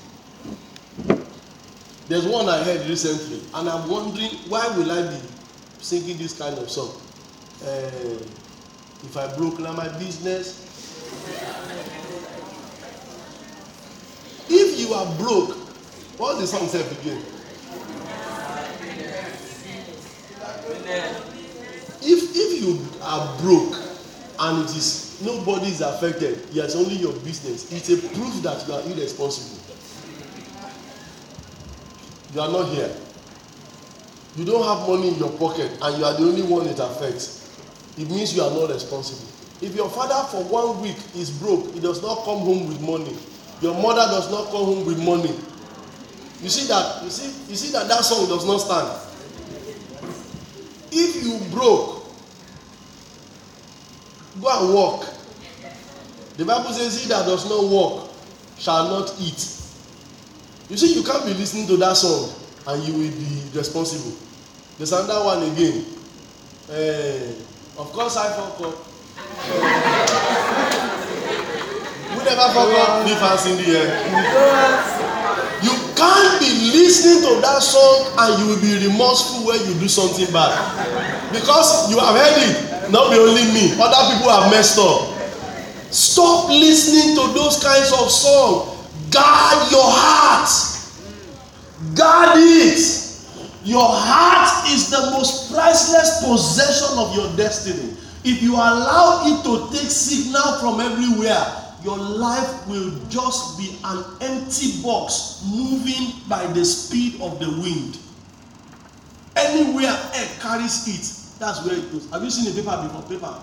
There's 2.07 2.25
one 2.25 2.49
I 2.49 2.63
heard 2.63 2.89
recently, 2.89 3.41
and 3.53 3.69
I'm 3.69 3.87
wondering 3.87 4.31
why 4.49 4.67
will 4.75 4.89
I 4.89 5.11
be 5.11 5.21
singing 5.77 6.17
this 6.17 6.39
kind 6.39 6.57
of 6.57 6.71
song? 6.71 6.89
Uh, 7.63 8.17
If 9.05 9.15
I 9.15 9.31
broke 9.37 9.59
now 9.59 9.73
my 9.73 9.89
business. 9.99 10.65
If 14.49 14.79
you 14.79 14.95
are 14.95 15.05
broke, 15.17 15.68
what's 16.19 16.39
the 16.39 16.47
song 16.47 16.67
say 16.67 16.81
again? 16.81 17.21
If 22.01 22.35
if 22.35 22.61
you 22.61 22.79
are 23.01 23.37
broke 23.41 23.75
and 24.39 24.63
it 24.63 24.75
is 24.75 25.19
nobody 25.23 25.67
is 25.67 25.81
affected, 25.81 26.39
it's 26.53 26.75
only 26.75 26.95
your 26.95 27.13
business. 27.23 27.71
It's 27.71 27.89
a 27.89 27.97
proof 28.15 28.41
that 28.43 28.67
you 28.67 28.73
are 28.73 28.81
irresponsible. 28.83 29.57
You 32.33 32.41
are 32.41 32.51
not 32.51 32.69
here. 32.69 32.91
You 34.35 34.45
don't 34.45 34.63
have 34.63 34.87
money 34.87 35.09
in 35.09 35.15
your 35.15 35.31
pocket 35.37 35.71
and 35.81 35.97
you 35.97 36.05
are 36.05 36.13
the 36.13 36.23
only 36.23 36.43
one 36.43 36.67
it 36.67 36.79
affects. 36.79 37.49
It 37.97 38.09
means 38.09 38.35
you 38.35 38.43
are 38.43 38.51
not 38.51 38.69
responsible. 38.69 39.27
If 39.61 39.75
your 39.75 39.89
father 39.89 40.25
for 40.29 40.43
one 40.45 40.81
week 40.81 40.95
is 41.15 41.31
broke, 41.31 41.73
he 41.73 41.79
does 41.81 42.01
not 42.01 42.23
come 42.23 42.39
home 42.39 42.67
with 42.67 42.79
money. 42.79 43.17
Your 43.61 43.73
mother 43.73 44.05
does 44.07 44.31
not 44.31 44.45
come 44.51 44.63
home 44.65 44.85
with 44.85 45.03
money. 45.03 45.35
You 46.41 46.49
see 46.49 46.67
that? 46.67 47.03
You 47.03 47.09
see, 47.09 47.31
you 47.49 47.55
see 47.55 47.71
that 47.73 47.87
that 47.87 48.03
song 48.03 48.27
does 48.29 48.45
not 48.45 48.57
stand. 48.59 48.87
If 50.91 51.23
you 51.23 51.39
broke, 51.51 52.05
go 54.41 54.59
and 54.59 54.73
work. 54.73 55.01
The 56.37 56.45
Bible 56.45 56.71
says, 56.71 57.01
He 57.01 57.09
that 57.09 57.25
does 57.25 57.49
not 57.49 57.63
work 57.65 58.09
shall 58.57 58.87
not 58.87 59.13
eat. 59.19 59.55
You 60.69 60.77
see, 60.77 60.93
you 60.93 61.03
can't 61.03 61.25
be 61.25 61.33
listening 61.33 61.67
to 61.67 61.75
that 61.77 61.97
song 61.97 62.29
and 62.67 62.83
you 62.87 62.93
will 62.93 63.11
be 63.11 63.43
responsible. 63.57 64.13
There's 64.77 64.93
another 64.93 65.25
one 65.25 65.43
again. 65.51 65.85
Uh, 66.69 67.33
of 67.81 67.91
course, 67.91 68.15
I 68.15 68.29
fuck 68.29 68.61
up. 68.61 68.75
we 72.17 72.23
never 72.23 72.47
fuck 72.53 72.73
up. 72.77 73.05
Leave 73.05 73.17
us 73.17 73.45
in 73.47 73.57
the 73.57 73.77
air. 73.77 73.89
Listening 76.59 77.23
to 77.23 77.41
that 77.41 77.63
song 77.63 78.11
and 78.19 78.29
you 78.39 78.45
will 78.51 78.61
be 78.61 78.87
remorseful 78.87 79.47
when 79.47 79.59
you 79.65 79.79
do 79.79 79.87
something 79.87 80.27
bad. 80.33 80.51
Because 81.31 81.89
you 81.89 81.97
have 81.99 82.15
heard 82.15 82.37
it. 82.43 82.91
Not 82.91 83.11
be 83.11 83.17
only 83.17 83.47
me. 83.53 83.71
Other 83.79 84.03
people 84.11 84.29
have 84.29 84.51
messed 84.51 84.77
up. 84.77 85.15
Stop 85.91 86.49
listening 86.49 87.15
to 87.15 87.33
those 87.33 87.63
kinds 87.63 87.91
of 87.93 88.11
songs. 88.11 88.75
Guard 89.09 89.71
your 89.71 89.87
heart. 89.87 90.51
Guard 91.95 92.37
it. 92.37 92.99
Your 93.63 93.87
heart 93.87 94.69
is 94.73 94.89
the 94.89 95.11
most 95.11 95.53
priceless 95.53 96.23
possession 96.25 96.97
of 96.97 97.15
your 97.15 97.29
destiny. 97.37 97.95
If 98.23 98.41
you 98.43 98.55
allow 98.55 99.23
it 99.25 99.43
to 99.43 99.71
take 99.71 99.89
signal 99.89 100.59
from 100.59 100.81
everywhere, 100.81 101.68
your 101.83 101.97
life 101.97 102.67
will 102.67 102.91
just 103.09 103.57
be 103.57 103.77
an 103.83 104.03
empty 104.21 104.81
box 104.81 105.43
moving 105.49 106.13
by 106.27 106.45
the 106.47 106.65
speed 106.65 107.21
of 107.21 107.39
the 107.39 107.49
wind. 107.61 107.97
Anywhere 109.35 109.97
air 110.13 110.27
carries 110.39 110.87
it, 110.87 111.39
that's 111.39 111.65
where 111.65 111.77
it 111.77 111.91
goes. 111.91 112.09
Have 112.11 112.23
you 112.23 112.29
seen 112.29 112.51
a 112.51 112.55
paper 112.55 112.83
before? 112.83 113.03
Paper, 113.03 113.33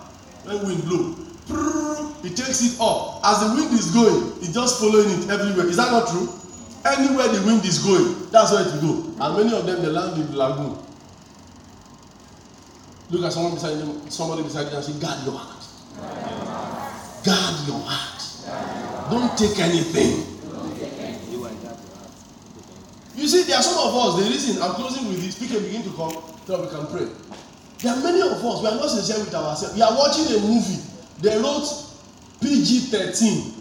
when 0.45 0.67
wind 0.67 0.85
blow, 0.85 1.15
it 2.23 2.37
takes 2.37 2.63
it 2.63 2.81
up. 2.81 3.21
As 3.25 3.41
the 3.41 3.55
wind 3.55 3.73
is 3.73 3.91
going, 3.93 4.33
it's 4.39 4.53
just 4.53 4.81
following 4.81 5.09
it 5.11 5.31
everywhere. 5.31 5.67
Is 5.67 5.77
that 5.77 5.91
not 5.91 6.09
true? 6.09 6.29
Anywhere 6.85 7.29
the 7.29 7.43
wind 7.47 7.65
is 7.65 7.79
going, 7.79 8.31
that's 8.31 8.53
where 8.53 8.63
it 8.63 8.83
will 8.83 9.03
go. 9.03 9.25
And 9.25 9.37
many 9.37 9.57
of 9.57 9.67
them 9.67 9.83
they 9.83 9.89
land 9.89 10.21
in 10.21 10.31
the 10.31 10.37
lagoon. 10.37 10.79
Look 13.11 13.25
at 13.25 13.33
someone 13.33 13.55
beside 13.55 13.79
you, 13.79 14.03
somebody 14.09 14.43
beside 14.43 14.69
you 14.71 14.77
and 14.77 14.85
say, 14.85 15.01
guard 15.01 15.25
your 15.25 15.39
heart. 15.39 15.65
Guard 17.25 17.69
your 17.69 17.81
heart. 17.81 18.16
Don't 19.11 19.37
take 19.39 19.59
anything. 19.59 20.25
You 23.17 23.27
see, 23.27 23.45
there 23.45 23.57
are 23.57 23.63
some 23.63 23.79
of 23.89 23.95
us, 23.95 24.25
the 24.25 24.31
reason 24.31 24.63
I'm 24.63 24.75
closing 24.75 25.09
with 25.09 25.23
this, 25.25 25.39
people 25.39 25.61
begin 25.61 25.83
to 25.85 25.91
come 25.97 26.13
so 26.47 26.61
we 26.61 26.69
can 26.69 26.87
pray. 26.89 27.09
There 27.81 27.93
are 27.93 28.03
many 28.03 28.21
of 28.21 28.45
us, 28.45 28.61
we 28.63 28.69
are 28.69 28.77
not 28.77 28.91
sincere 28.91 29.19
with 29.25 29.35
ourselves. 29.35 29.75
We 29.75 29.83
are 29.83 29.97
watching 29.97 30.27
a 30.37 30.41
movie 30.41 30.83
They 31.21 31.37
wrote 31.39 31.65
PG 32.43 32.81
13, 32.93 33.55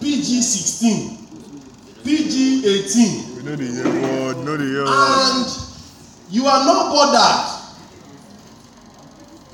PG 0.00 0.42
16, 0.42 1.18
PG 2.02 2.66
18. 2.66 3.36
We 3.36 3.42
know 3.44 3.56
the 3.56 3.64
year 3.64 3.84
word, 3.84 4.36
know 4.44 4.56
the 4.56 4.64
year 4.64 4.84
word. 4.84 4.90
And 4.90 5.46
you 6.30 6.46
are 6.46 6.64
not 6.64 6.92
bothered. 6.92 7.50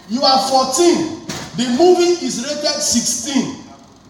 You 0.08 0.22
are 0.22 0.48
14. 0.48 1.26
The 1.56 1.68
movie 1.78 2.24
is 2.24 2.42
rated 2.48 2.80
16. 2.80 3.59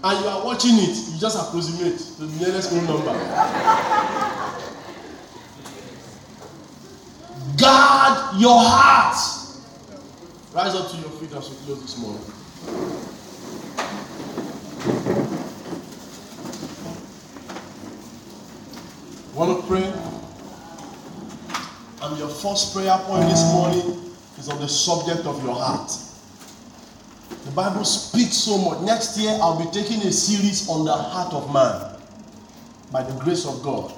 And 0.03 0.21
you 0.21 0.27
are 0.31 0.45
watching 0.45 0.77
it. 0.77 0.97
You 1.13 1.19
just 1.19 1.37
approximate 1.37 1.99
to 1.99 2.25
the 2.25 2.45
nearest 2.45 2.71
whole 2.71 2.81
number. 2.83 3.13
Guard 7.59 8.41
your 8.41 8.59
heart. 8.59 9.17
Rise 10.55 10.75
up 10.75 10.91
to 10.91 10.97
your 10.97 11.11
feet 11.11 11.33
as 11.33 11.51
we 11.51 11.57
close 11.67 11.83
this 11.83 11.99
morning. 11.99 12.25
Want 19.35 19.61
to 19.61 19.67
pray? 19.69 19.93
And 22.03 22.19
your 22.19 22.29
first 22.29 22.75
prayer 22.75 22.97
point 23.05 23.29
this 23.29 23.43
morning 23.53 24.15
is 24.39 24.49
on 24.49 24.59
the 24.61 24.69
subject 24.69 25.27
of 25.27 25.45
your 25.45 25.55
heart. 25.55 25.91
The 27.45 27.51
Bible 27.53 27.85
speaks 27.85 28.35
so 28.35 28.59
much. 28.59 28.81
Next 28.81 29.19
year, 29.19 29.39
I'll 29.41 29.59
be 29.59 29.71
taking 29.71 30.01
a 30.03 30.13
series 30.13 30.69
on 30.69 30.85
the 30.85 30.93
heart 30.93 31.33
of 31.33 31.53
man 31.53 31.97
by 32.93 33.03
the 33.03 33.19
grace 33.21 33.47
of 33.47 33.63
God. 33.63 33.93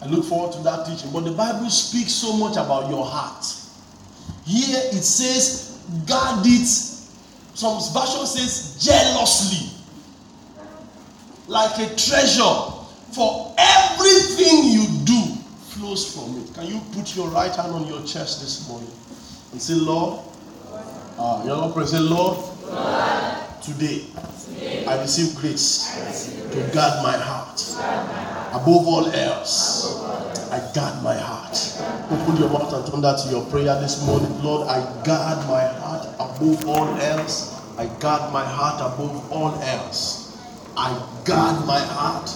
I 0.00 0.06
look 0.06 0.24
forward 0.24 0.52
to 0.54 0.62
that 0.64 0.86
teaching. 0.86 1.10
But 1.12 1.24
the 1.24 1.32
Bible 1.32 1.70
speaks 1.70 2.12
so 2.12 2.36
much 2.36 2.52
about 2.52 2.90
your 2.90 3.04
heart. 3.04 3.44
Here 4.44 4.80
it 4.92 5.04
says, 5.04 5.78
guard 6.06 6.44
it. 6.44 6.66
Some 6.66 7.78
version 7.92 8.26
says, 8.26 8.82
jealously. 8.84 9.70
Like 11.46 11.78
a 11.78 11.94
treasure. 11.94 12.72
For 13.12 13.54
everything 13.58 14.64
you 14.64 14.86
do 15.04 15.22
flows 15.72 16.14
from 16.14 16.36
it. 16.42 16.54
Can 16.54 16.66
you 16.66 16.80
put 16.92 17.14
your 17.14 17.28
right 17.28 17.54
hand 17.54 17.72
on 17.72 17.86
your 17.86 18.02
chest 18.02 18.40
this 18.40 18.68
morning 18.68 18.90
and 19.52 19.60
say, 19.60 19.74
Lord, 19.74 20.24
uh, 21.18 21.42
your 21.44 21.56
Lord, 21.56 21.74
pray, 21.74 21.86
say, 21.86 21.98
Lord, 21.98 22.38
Today, 22.62 24.04
I 24.86 25.00
receive 25.00 25.34
grace, 25.36 25.90
to. 26.52 26.60
Guard 26.72 27.02
my 27.02 27.16
heart. 27.16 27.60
Above 28.54 28.86
all 28.86 29.06
else, 29.10 29.98
I 30.50 30.58
guard 30.74 31.02
my 31.02 31.16
heart. 31.16 31.56
Open 32.10 32.36
your 32.36 32.50
mouth 32.50 32.72
and 32.72 32.86
turn 32.86 33.00
that 33.00 33.18
to 33.24 33.30
your 33.30 33.44
prayer 33.46 33.80
this 33.80 34.06
morning. 34.06 34.30
Lord, 34.44 34.68
I 34.68 34.78
guard 35.02 35.38
my 35.48 35.66
heart 35.80 36.06
above 36.14 36.66
all 36.68 36.88
else. 37.00 37.60
I 37.78 37.86
guard 37.98 38.32
my 38.32 38.44
heart 38.44 38.80
above 38.80 39.32
all 39.32 39.54
else. 39.62 40.38
I 40.76 40.90
guard 41.24 41.66
my 41.66 41.80
heart 41.80 42.30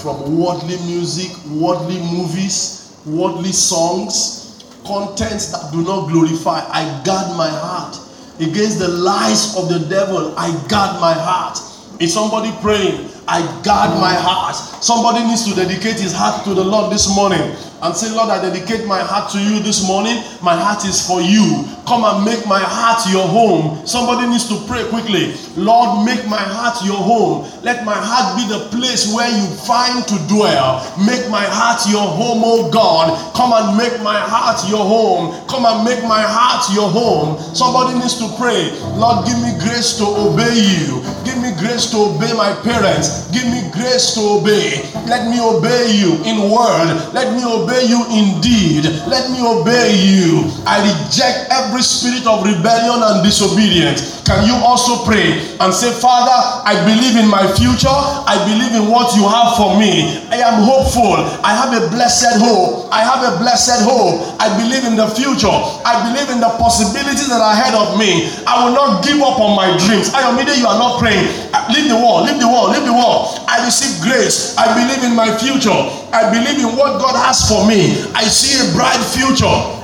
from 0.00 0.38
worldly 0.38 0.76
music, 0.86 1.30
worldly 1.50 1.98
movies, 1.98 2.96
worldly 3.06 3.52
songs, 3.52 4.64
contents 4.86 5.50
that 5.50 5.72
do 5.72 5.82
not 5.82 6.08
glorify. 6.08 6.60
I 6.70 7.02
guard 7.04 7.36
my 7.36 7.48
heart 7.48 8.01
against 8.42 8.78
the 8.78 8.88
lies 8.88 9.56
of 9.56 9.68
the 9.68 9.78
devil. 9.88 10.34
I 10.36 10.50
guard 10.68 11.00
my 11.00 11.14
heart. 11.14 11.58
Is 12.00 12.12
somebody 12.12 12.50
praying? 12.60 13.11
I 13.28 13.40
guard 13.62 13.90
my 14.00 14.14
heart. 14.14 14.56
Somebody 14.82 15.24
needs 15.24 15.44
to 15.48 15.54
dedicate 15.54 16.00
his 16.00 16.12
heart 16.12 16.44
to 16.44 16.54
the 16.54 16.64
Lord 16.64 16.92
this 16.92 17.14
morning 17.14 17.40
and 17.82 17.96
say, 17.96 18.14
Lord, 18.14 18.30
I 18.30 18.38
dedicate 18.40 18.86
my 18.86 19.02
heart 19.02 19.30
to 19.34 19.38
you 19.42 19.58
this 19.58 19.86
morning. 19.86 20.22
My 20.38 20.54
heart 20.54 20.86
is 20.86 21.02
for 21.02 21.20
you. 21.20 21.66
Come 21.82 22.06
and 22.06 22.22
make 22.22 22.46
my 22.46 22.62
heart 22.62 23.02
your 23.10 23.26
home. 23.26 23.82
Somebody 23.86 24.30
needs 24.30 24.46
to 24.46 24.58
pray 24.70 24.86
quickly. 24.86 25.34
Lord, 25.58 26.06
make 26.06 26.22
my 26.30 26.38
heart 26.38 26.78
your 26.86 26.98
home. 26.98 27.42
Let 27.66 27.82
my 27.82 27.98
heart 27.98 28.38
be 28.38 28.46
the 28.46 28.70
place 28.70 29.10
where 29.10 29.26
you 29.26 29.46
find 29.66 30.06
to 30.06 30.16
dwell. 30.30 30.78
Make 31.02 31.26
my 31.26 31.42
heart 31.42 31.82
your 31.90 32.06
home, 32.06 32.46
oh 32.46 32.70
God. 32.70 33.18
Come 33.34 33.50
and 33.50 33.74
make 33.74 33.98
my 33.98 34.18
heart 34.18 34.62
your 34.70 34.86
home. 34.86 35.34
Come 35.50 35.66
and 35.66 35.82
make 35.82 36.06
my 36.06 36.22
heart 36.22 36.62
your 36.70 36.86
home. 36.86 37.34
Somebody 37.50 37.98
needs 37.98 38.14
to 38.22 38.30
pray. 38.38 38.70
Lord, 38.94 39.26
give 39.26 39.42
me 39.42 39.58
grace 39.58 39.98
to 39.98 40.06
obey 40.06 40.54
you. 40.54 41.02
Give 41.26 41.38
me 41.42 41.50
grace 41.58 41.90
to 41.90 42.14
obey 42.14 42.30
my 42.38 42.54
parents. 42.62 43.21
Give 43.30 43.46
me 43.46 43.62
grace 43.70 44.14
to 44.14 44.42
obey. 44.42 44.82
Let 45.06 45.28
me 45.30 45.38
obey 45.38 45.92
you 45.94 46.18
in 46.26 46.50
word. 46.50 46.90
Let 47.14 47.32
me 47.36 47.44
obey 47.44 47.86
you 47.86 48.02
in 48.10 48.40
deed. 48.40 48.84
Let 49.06 49.30
me 49.30 49.38
obey 49.44 49.94
you. 49.94 50.50
I 50.66 50.82
reject 50.82 51.46
every 51.52 51.82
spirit 51.82 52.26
of 52.26 52.42
rebellion 52.42 52.98
and 52.98 53.22
disobedience. 53.22 54.22
Can 54.24 54.46
you 54.46 54.54
also 54.64 55.04
pray 55.04 55.56
and 55.60 55.74
say, 55.74 55.90
Father, 55.92 56.32
I 56.64 56.78
believe 56.86 57.18
in 57.18 57.28
my 57.28 57.44
future. 57.58 57.90
I 57.92 58.38
believe 58.46 58.72
in 58.72 58.88
what 58.88 59.12
you 59.18 59.26
have 59.26 59.58
for 59.58 59.76
me. 59.78 60.22
I 60.30 60.40
am 60.40 60.62
hopeful. 60.62 61.18
I 61.42 61.52
have 61.52 61.74
a 61.74 61.90
blessed 61.90 62.38
hope. 62.40 62.88
I 62.94 63.02
have 63.02 63.20
a 63.26 63.38
blessed 63.42 63.82
hope. 63.82 64.22
I 64.40 64.48
believe 64.56 64.86
in 64.86 64.96
the 64.96 65.08
future. 65.10 65.52
I 65.84 66.00
believe 66.06 66.30
in 66.30 66.40
the 66.40 66.50
possibilities 66.56 67.28
that 67.28 67.42
are 67.42 67.52
ahead 67.52 67.74
of 67.74 67.98
me. 67.98 68.30
I 68.46 68.64
will 68.64 68.74
not 68.74 69.04
give 69.04 69.20
up 69.20 69.40
on 69.42 69.56
my 69.56 69.74
dreams. 69.84 70.14
I 70.14 70.30
immediately 70.30 70.62
you 70.62 70.68
are 70.70 70.78
not 70.78 71.00
praying. 71.02 71.26
Leave 71.68 71.88
the 71.88 71.96
wall, 71.96 72.24
leave 72.24 72.40
the 72.40 72.48
wall, 72.48 72.70
leave 72.70 72.84
the 72.84 72.92
wall. 72.92 73.44
I 73.46 73.64
receive 73.64 74.02
grace. 74.02 74.56
I 74.56 74.72
believe 74.74 75.04
in 75.04 75.14
my 75.14 75.36
future. 75.38 75.70
I 76.12 76.30
believe 76.30 76.58
in 76.58 76.76
what 76.76 77.00
God 77.00 77.14
has 77.14 77.48
for 77.48 77.66
me. 77.66 78.02
I 78.14 78.24
see 78.24 78.58
a 78.58 78.72
bright 78.74 79.00
future. 79.12 79.81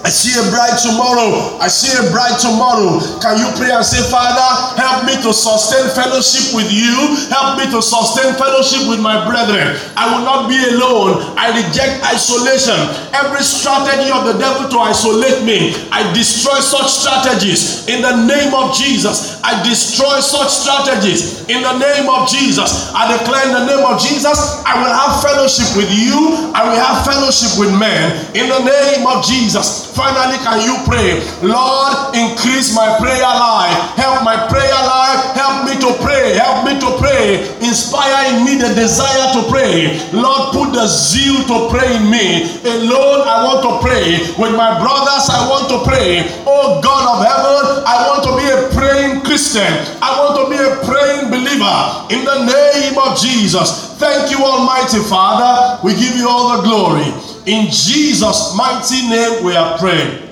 I 0.00 0.08
see 0.08 0.32
a 0.32 0.44
bright 0.48 0.80
tomorrow. 0.80 1.60
I 1.60 1.68
see 1.68 1.92
a 1.92 2.08
bright 2.08 2.40
tomorrow. 2.40 3.04
Can 3.20 3.36
you 3.36 3.48
pray 3.60 3.68
and 3.68 3.84
say, 3.84 4.00
Father, 4.08 4.48
help 4.80 5.04
me 5.04 5.12
to 5.20 5.30
sustain 5.30 5.92
fellowship 5.92 6.56
with 6.56 6.72
you. 6.72 6.96
Help 7.28 7.60
me 7.60 7.68
to 7.68 7.84
sustain 7.84 8.32
fellowship 8.40 8.88
with 8.88 8.96
my 8.98 9.20
brethren. 9.28 9.76
I 10.00 10.08
will 10.08 10.24
not 10.24 10.48
be 10.48 10.56
alone. 10.72 11.36
I 11.36 11.52
reject 11.52 12.00
isolation. 12.08 12.80
Every 13.12 13.44
strategy 13.44 14.08
of 14.08 14.24
the 14.24 14.40
devil 14.40 14.72
to 14.72 14.78
isolate 14.80 15.44
me, 15.44 15.76
I 15.92 16.08
destroy 16.16 16.64
such 16.64 16.88
strategies 16.88 17.84
in 17.86 18.00
the 18.00 18.24
name 18.24 18.56
of 18.56 18.72
Jesus. 18.72 19.36
I 19.44 19.60
destroy 19.68 20.20
such 20.24 20.48
strategies 20.48 21.44
in 21.52 21.60
the 21.60 21.76
name 21.76 22.08
of 22.08 22.24
Jesus. 22.24 22.88
I 22.96 23.04
declare 23.20 23.44
in 23.46 23.52
the 23.52 23.66
name 23.68 23.84
of 23.84 24.00
Jesus, 24.00 24.64
I 24.64 24.80
will 24.80 24.92
have 24.96 25.20
fellowship 25.20 25.76
with 25.76 25.92
you. 25.92 26.50
I 26.56 26.64
will 26.64 26.80
have 26.80 27.04
fellowship 27.04 27.60
with 27.60 27.72
men 27.76 28.16
in 28.32 28.48
the 28.48 28.64
name 28.64 29.04
of 29.06 29.24
Jesus. 29.28 29.89
Finally, 29.94 30.38
can 30.46 30.62
you 30.62 30.76
pray? 30.86 31.18
Lord, 31.42 32.14
increase 32.14 32.74
my 32.74 32.96
prayer 32.98 33.26
life. 33.26 33.74
Help 33.98 34.22
my 34.22 34.38
prayer 34.48 34.80
life. 34.86 35.34
Help 35.34 35.66
me 35.66 35.74
to 35.82 35.90
pray. 36.02 36.34
Help 36.38 36.64
me 36.64 36.78
to 36.78 36.90
pray. 36.98 37.42
Inspire 37.60 38.34
in 38.34 38.44
me 38.44 38.56
the 38.56 38.70
desire 38.74 39.32
to 39.34 39.42
pray. 39.50 39.98
Lord, 40.12 40.54
put 40.54 40.72
the 40.72 40.86
zeal 40.86 41.42
to 41.50 41.68
pray 41.74 41.96
in 41.96 42.10
me. 42.10 42.46
Alone, 42.62 43.26
I 43.26 43.42
want 43.44 43.60
to 43.66 43.72
pray. 43.82 44.22
With 44.38 44.54
my 44.54 44.78
brothers, 44.78 45.26
I 45.28 45.46
want 45.50 45.66
to 45.74 45.78
pray. 45.82 46.22
Oh 46.46 46.80
God 46.82 47.04
of 47.10 47.18
heaven, 47.26 47.82
I 47.86 47.96
want 48.06 48.22
to 48.24 48.32
be 48.38 48.46
a 48.46 48.58
praying 48.72 49.22
Christian. 49.22 49.70
I 50.00 50.14
want 50.22 50.38
to 50.38 50.44
be 50.50 50.58
a 50.58 50.78
praying 50.86 51.30
believer. 51.30 51.78
In 52.14 52.24
the 52.24 52.46
name 52.46 52.98
of 52.98 53.18
Jesus. 53.18 53.90
Thank 53.98 54.30
you, 54.30 54.38
Almighty 54.42 54.98
Father. 55.10 55.78
We 55.84 55.92
give 55.92 56.16
you 56.16 56.28
all 56.28 56.56
the 56.56 56.62
glory. 56.62 57.12
In 57.46 57.66
Jesus' 57.66 58.54
mighty 58.56 59.08
name, 59.08 59.44
we 59.44 59.56
are 59.56 59.78
praying. 59.78 60.28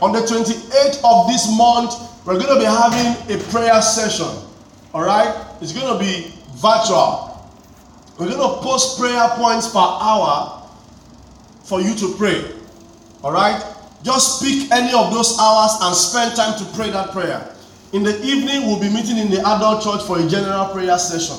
On 0.00 0.12
the 0.12 0.20
28th 0.20 1.00
of 1.04 1.28
this 1.28 1.46
month, 1.56 1.94
we're 2.24 2.38
going 2.38 2.54
to 2.54 2.58
be 2.58 2.64
having 2.64 3.36
a 3.36 3.42
prayer 3.50 3.80
session. 3.82 4.26
All 4.94 5.04
right? 5.04 5.34
It's 5.60 5.72
going 5.72 5.92
to 5.92 5.98
be 6.02 6.32
virtual. 6.54 7.28
We're 8.18 8.28
going 8.28 8.40
to 8.40 8.62
post 8.62 8.98
prayer 8.98 9.28
points 9.36 9.68
per 9.68 9.78
hour 9.78 10.68
for 11.64 11.80
you 11.80 11.94
to 11.96 12.14
pray. 12.16 12.44
All 13.22 13.32
right? 13.32 13.62
Just 14.02 14.42
pick 14.42 14.70
any 14.72 14.92
of 14.94 15.12
those 15.12 15.38
hours 15.38 15.72
and 15.82 15.94
spend 15.94 16.34
time 16.34 16.58
to 16.58 16.64
pray 16.76 16.90
that 16.90 17.10
prayer. 17.10 17.54
In 17.92 18.02
the 18.02 18.18
evening, 18.24 18.66
we'll 18.66 18.80
be 18.80 18.88
meeting 18.88 19.18
in 19.18 19.30
the 19.30 19.40
adult 19.40 19.84
church 19.84 20.02
for 20.06 20.18
a 20.18 20.26
general 20.26 20.66
prayer 20.72 20.98
session. 20.98 21.36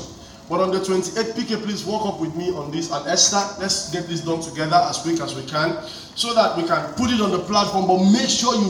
But 0.54 0.62
on 0.62 0.70
the 0.70 0.78
28th, 0.78 1.34
PK, 1.34 1.64
please 1.64 1.84
walk 1.84 2.06
up 2.06 2.22
with 2.22 2.36
me 2.36 2.52
on 2.54 2.70
this. 2.70 2.92
And 2.92 3.08
Esther, 3.08 3.42
let's 3.60 3.90
get 3.90 4.06
this 4.06 4.22
done 4.22 4.40
together 4.40 4.76
as 4.86 5.00
quick 5.00 5.20
as 5.20 5.34
we 5.34 5.42
can 5.50 5.82
so 6.14 6.32
that 6.36 6.56
we 6.56 6.62
can 6.62 6.94
put 6.94 7.10
it 7.10 7.20
on 7.22 7.32
the 7.32 7.40
platform. 7.40 7.88
But 7.88 8.14
make 8.14 8.30
sure 8.30 8.54
you, 8.54 8.70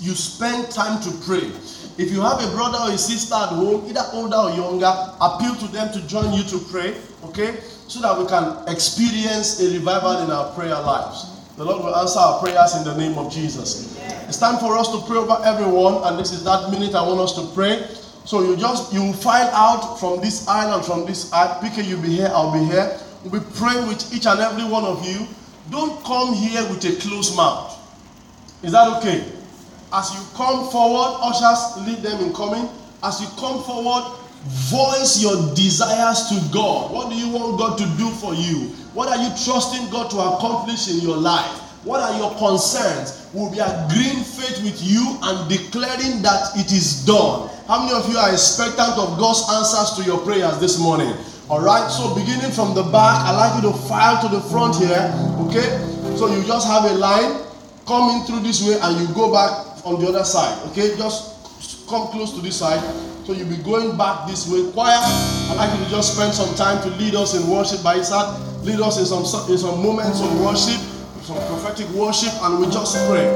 you 0.00 0.16
spend 0.16 0.70
time 0.72 1.02
to 1.02 1.12
pray. 1.28 1.52
If 2.00 2.10
you 2.16 2.22
have 2.22 2.40
a 2.40 2.48
brother 2.56 2.78
or 2.80 2.94
a 2.94 2.96
sister 2.96 3.34
at 3.34 3.52
home, 3.52 3.84
either 3.90 4.08
older 4.14 4.38
or 4.38 4.56
younger, 4.56 4.88
appeal 5.20 5.54
to 5.56 5.68
them 5.68 5.92
to 5.92 6.00
join 6.08 6.32
you 6.32 6.44
to 6.44 6.58
pray, 6.72 6.96
okay? 7.24 7.60
So 7.92 8.00
that 8.00 8.16
we 8.16 8.24
can 8.24 8.64
experience 8.66 9.60
a 9.60 9.68
revival 9.76 10.24
in 10.24 10.30
our 10.30 10.50
prayer 10.54 10.80
lives. 10.80 11.28
The 11.58 11.64
Lord 11.66 11.84
will 11.84 11.94
answer 11.94 12.20
our 12.20 12.40
prayers 12.40 12.74
in 12.74 12.84
the 12.84 12.96
name 12.96 13.18
of 13.18 13.30
Jesus. 13.30 14.00
It's 14.32 14.38
time 14.38 14.56
for 14.60 14.78
us 14.78 14.88
to 14.96 15.06
pray 15.06 15.18
over 15.18 15.36
everyone, 15.44 16.08
and 16.08 16.18
this 16.18 16.32
is 16.32 16.42
that 16.44 16.70
minute 16.70 16.94
I 16.94 17.06
want 17.06 17.20
us 17.20 17.34
to 17.36 17.52
pray. 17.52 17.84
So 18.28 18.42
you 18.42 18.58
just 18.58 18.92
you 18.92 19.14
find 19.14 19.48
out 19.54 19.98
from 19.98 20.20
this 20.20 20.46
island, 20.46 20.84
from 20.84 21.06
this 21.06 21.32
app. 21.32 21.62
PK, 21.62 21.82
you'll 21.88 22.02
be 22.02 22.08
here, 22.08 22.28
I'll 22.30 22.52
be 22.52 22.62
here. 22.62 23.00
We'll 23.24 23.40
be 23.40 23.46
praying 23.54 23.88
with 23.88 24.04
each 24.12 24.26
and 24.26 24.38
every 24.38 24.64
one 24.64 24.84
of 24.84 25.02
you. 25.08 25.26
Don't 25.70 26.04
come 26.04 26.34
here 26.34 26.60
with 26.68 26.84
a 26.84 27.00
closed 27.00 27.34
mouth. 27.34 27.72
Is 28.62 28.72
that 28.72 28.98
okay? 28.98 29.24
As 29.94 30.12
you 30.12 30.20
come 30.36 30.68
forward, 30.68 31.20
ushers 31.22 31.86
lead 31.86 32.02
them 32.02 32.20
in 32.20 32.34
coming. 32.34 32.68
As 33.02 33.18
you 33.18 33.28
come 33.40 33.62
forward, 33.62 34.04
voice 34.68 35.22
your 35.22 35.54
desires 35.54 36.28
to 36.28 36.52
God. 36.52 36.92
What 36.92 37.08
do 37.08 37.16
you 37.16 37.30
want 37.32 37.58
God 37.58 37.78
to 37.78 37.84
do 37.96 38.10
for 38.10 38.34
you? 38.34 38.68
What 38.92 39.08
are 39.08 39.16
you 39.16 39.30
trusting 39.42 39.88
God 39.88 40.10
to 40.10 40.18
accomplish 40.18 40.90
in 40.90 41.00
your 41.00 41.16
life? 41.16 41.67
What 41.88 42.04
are 42.04 42.18
your 42.20 42.36
concerns? 42.36 43.24
We'll 43.32 43.48
be 43.48 43.64
agreeing 43.64 44.20
faith 44.20 44.60
with 44.60 44.76
you 44.84 45.16
and 45.24 45.48
declaring 45.48 46.20
that 46.20 46.52
it 46.60 46.68
is 46.68 47.06
done. 47.08 47.48
How 47.64 47.80
many 47.80 47.96
of 47.96 48.04
you 48.12 48.18
are 48.20 48.30
expectant 48.30 48.92
of 49.00 49.16
God's 49.16 49.48
answers 49.48 49.96
to 49.96 50.04
your 50.04 50.20
prayers 50.20 50.60
this 50.60 50.78
morning? 50.78 51.16
All 51.48 51.64
right, 51.64 51.88
so 51.88 52.14
beginning 52.14 52.52
from 52.52 52.74
the 52.74 52.84
back, 52.92 53.24
I'd 53.24 53.40
like 53.40 53.64
you 53.64 53.72
to 53.72 53.76
file 53.88 54.20
to 54.20 54.28
the 54.28 54.42
front 54.52 54.76
here. 54.76 55.00
Okay, 55.48 55.64
so 56.20 56.28
you 56.28 56.44
just 56.44 56.68
have 56.68 56.84
a 56.84 56.92
line, 56.92 57.40
coming 57.88 58.20
through 58.28 58.40
this 58.40 58.60
way, 58.60 58.76
and 58.76 59.00
you 59.00 59.08
go 59.14 59.32
back 59.32 59.80
on 59.88 59.96
the 59.98 60.12
other 60.12 60.24
side. 60.24 60.60
Okay, 60.68 60.92
just 61.00 61.88
come 61.88 62.08
close 62.08 62.36
to 62.36 62.42
this 62.42 62.60
side. 62.60 62.84
So 63.24 63.32
you'll 63.32 63.48
be 63.48 63.56
going 63.64 63.96
back 63.96 64.28
this 64.28 64.44
way. 64.44 64.70
Choir, 64.72 64.92
I'd 64.92 65.56
like 65.56 65.72
you 65.72 65.84
to 65.86 65.90
just 65.90 66.20
spend 66.20 66.34
some 66.34 66.54
time 66.54 66.82
to 66.84 66.90
lead 67.00 67.14
us 67.14 67.32
in 67.32 67.48
worship 67.48 67.82
by 67.82 68.02
side. 68.02 68.36
Lead 68.60 68.80
us 68.80 69.00
in 69.00 69.06
some 69.06 69.24
in 69.50 69.56
some 69.56 69.80
moments 69.82 70.20
of 70.20 70.28
worship, 70.44 70.76
some 71.28 71.36
prophetic 71.44 71.84
worship, 71.92 72.32
and 72.40 72.58
we 72.58 72.64
just 72.72 72.96
pray. 73.04 73.28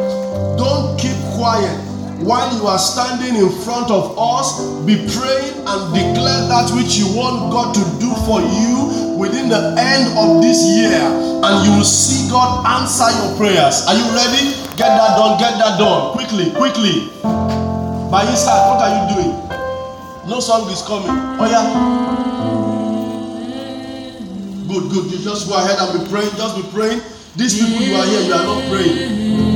Don't 0.57 0.97
keep 0.97 1.13
quiet. 1.37 1.77
While 2.25 2.49
you 2.57 2.65
are 2.65 2.79
standing 2.79 3.37
in 3.37 3.53
front 3.69 3.91
of 3.91 4.17
us, 4.17 4.57
be 4.89 4.97
praying 5.13 5.61
and 5.61 5.81
declare 5.93 6.49
that 6.49 6.73
which 6.73 6.97
you 6.97 7.05
want 7.13 7.53
God 7.53 7.77
to 7.77 7.85
do 8.01 8.09
for 8.25 8.41
you 8.41 9.13
within 9.21 9.53
the 9.53 9.77
end 9.77 10.09
of 10.17 10.41
this 10.41 10.65
year, 10.65 11.05
and 11.45 11.55
you 11.69 11.77
will 11.77 11.85
see 11.85 12.33
God 12.33 12.65
answer 12.65 13.13
your 13.13 13.37
prayers. 13.37 13.85
Are 13.85 13.93
you 13.93 14.09
ready? 14.17 14.57
Get 14.81 14.89
that 14.97 15.21
done, 15.21 15.37
get 15.37 15.61
that 15.61 15.77
done. 15.77 16.17
Quickly, 16.17 16.49
quickly. 16.57 17.13
By 18.09 18.25
inside, 18.25 18.73
what 18.73 18.81
are 18.81 18.89
you 18.89 19.05
doing? 19.13 19.37
No 20.33 20.41
song 20.41 20.65
is 20.73 20.81
coming. 20.81 21.13
Oh 21.13 21.45
yeah. 21.45 21.69
Good, 24.65 24.89
good. 24.89 25.13
You 25.13 25.19
just 25.19 25.47
go 25.47 25.61
ahead 25.61 25.77
and 25.77 26.01
be 26.01 26.09
praying. 26.09 26.33
Just 26.41 26.57
be 26.57 26.63
praying. 26.73 27.03
These 27.35 27.59
people 27.59 27.81
you 27.81 27.95
are 27.95 28.05
here, 28.05 28.21
you 28.21 28.35
are 28.35 28.45
not 28.45 28.63
praying. 28.69 29.52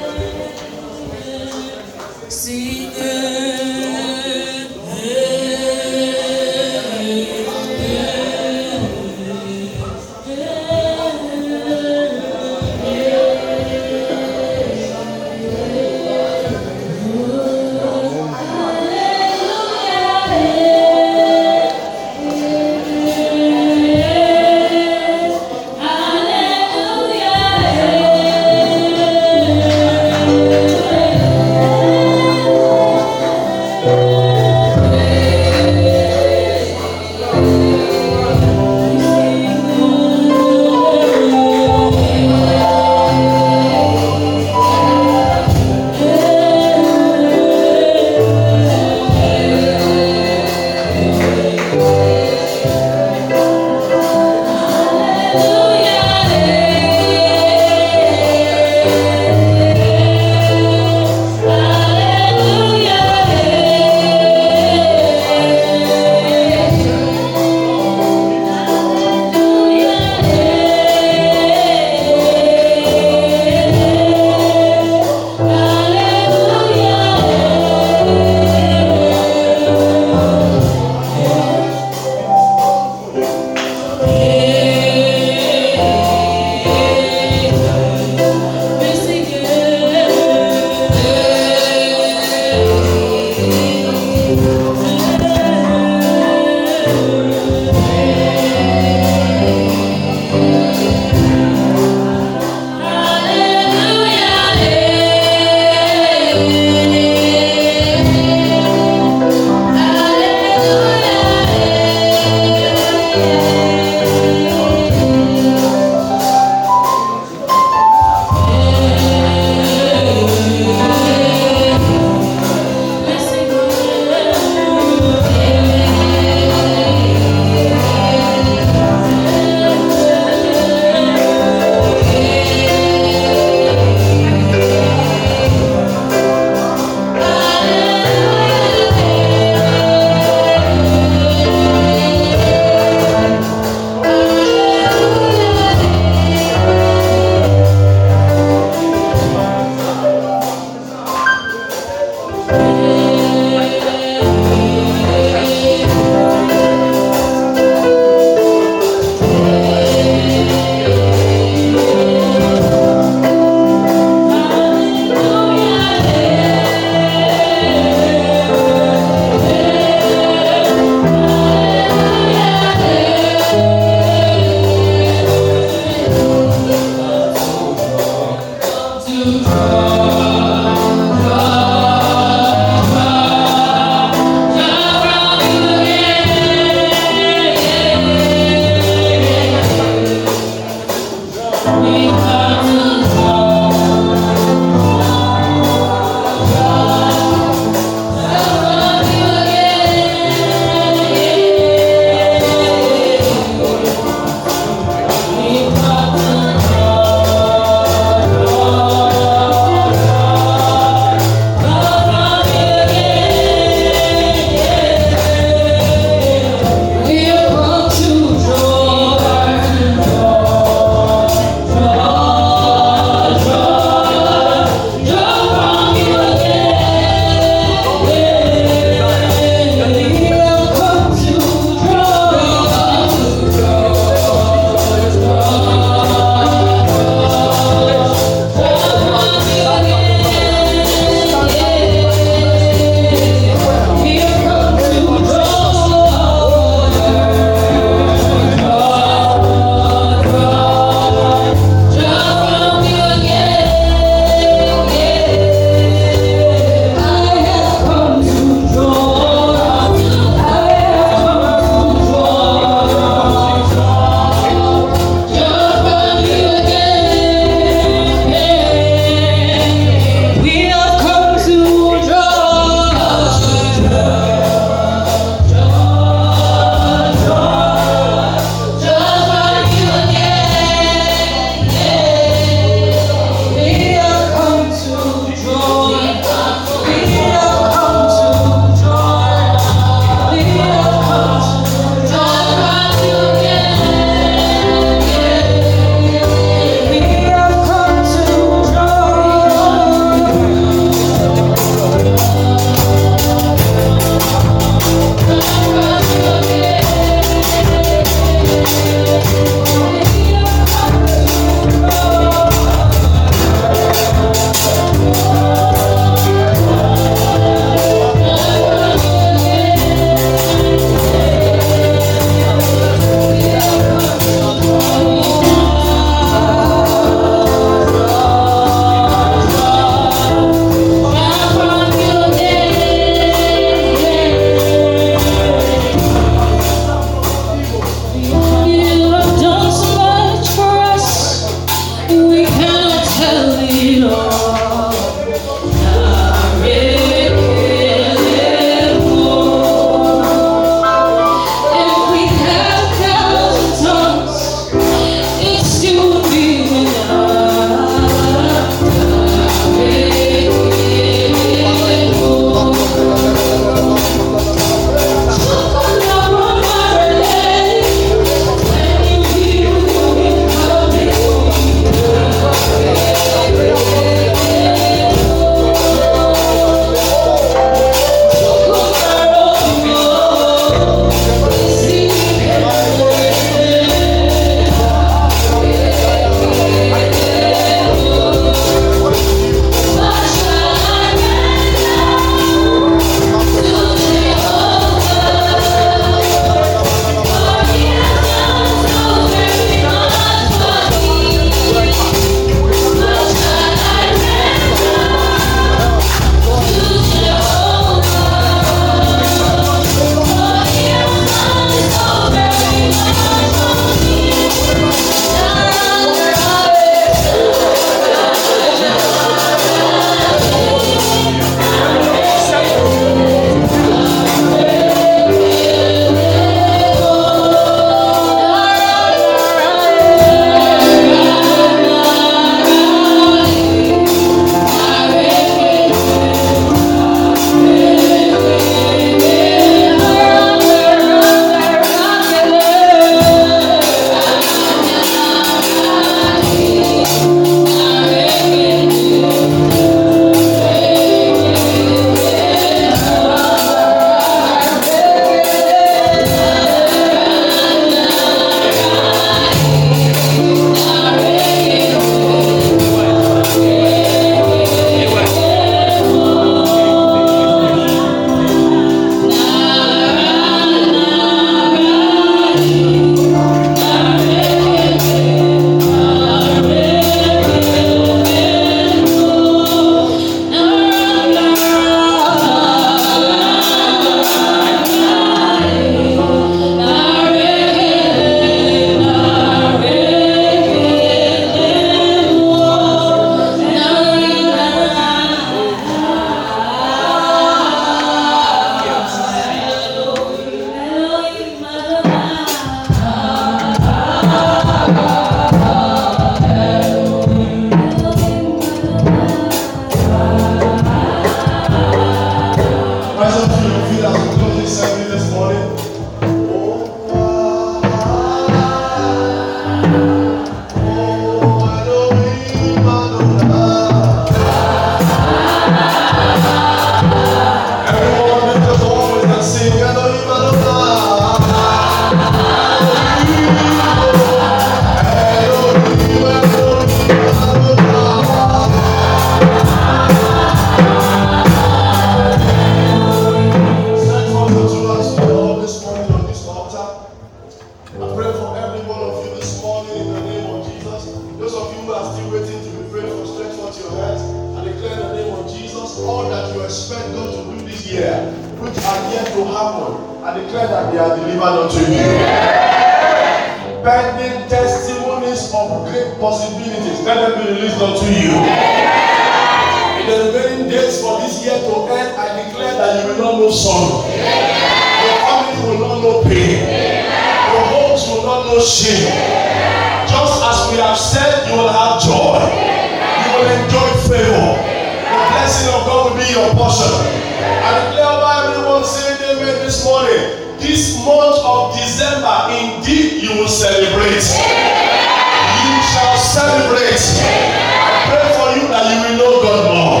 Your 586.40 586.56
portion. 586.56 586.88
I 586.88 587.68
declare 587.84 588.08
over 588.08 588.32
everyone 588.48 588.84
saying 588.84 589.20
amen 589.20 589.60
this 589.60 589.84
morning. 589.84 590.56
This 590.56 590.96
month 591.04 591.36
of 591.44 591.76
December, 591.76 592.48
indeed, 592.56 593.20
you 593.20 593.36
will 593.36 593.48
celebrate. 593.48 594.24
You 594.24 595.72
shall 595.92 596.16
celebrate. 596.16 597.00
I 597.20 598.08
pray 598.08 598.24
for 598.36 598.48
you 598.56 598.64
that 598.72 598.84
you 598.88 598.98
will 599.04 599.16
know 599.20 599.32
God 599.44 599.60
more. 599.68 600.00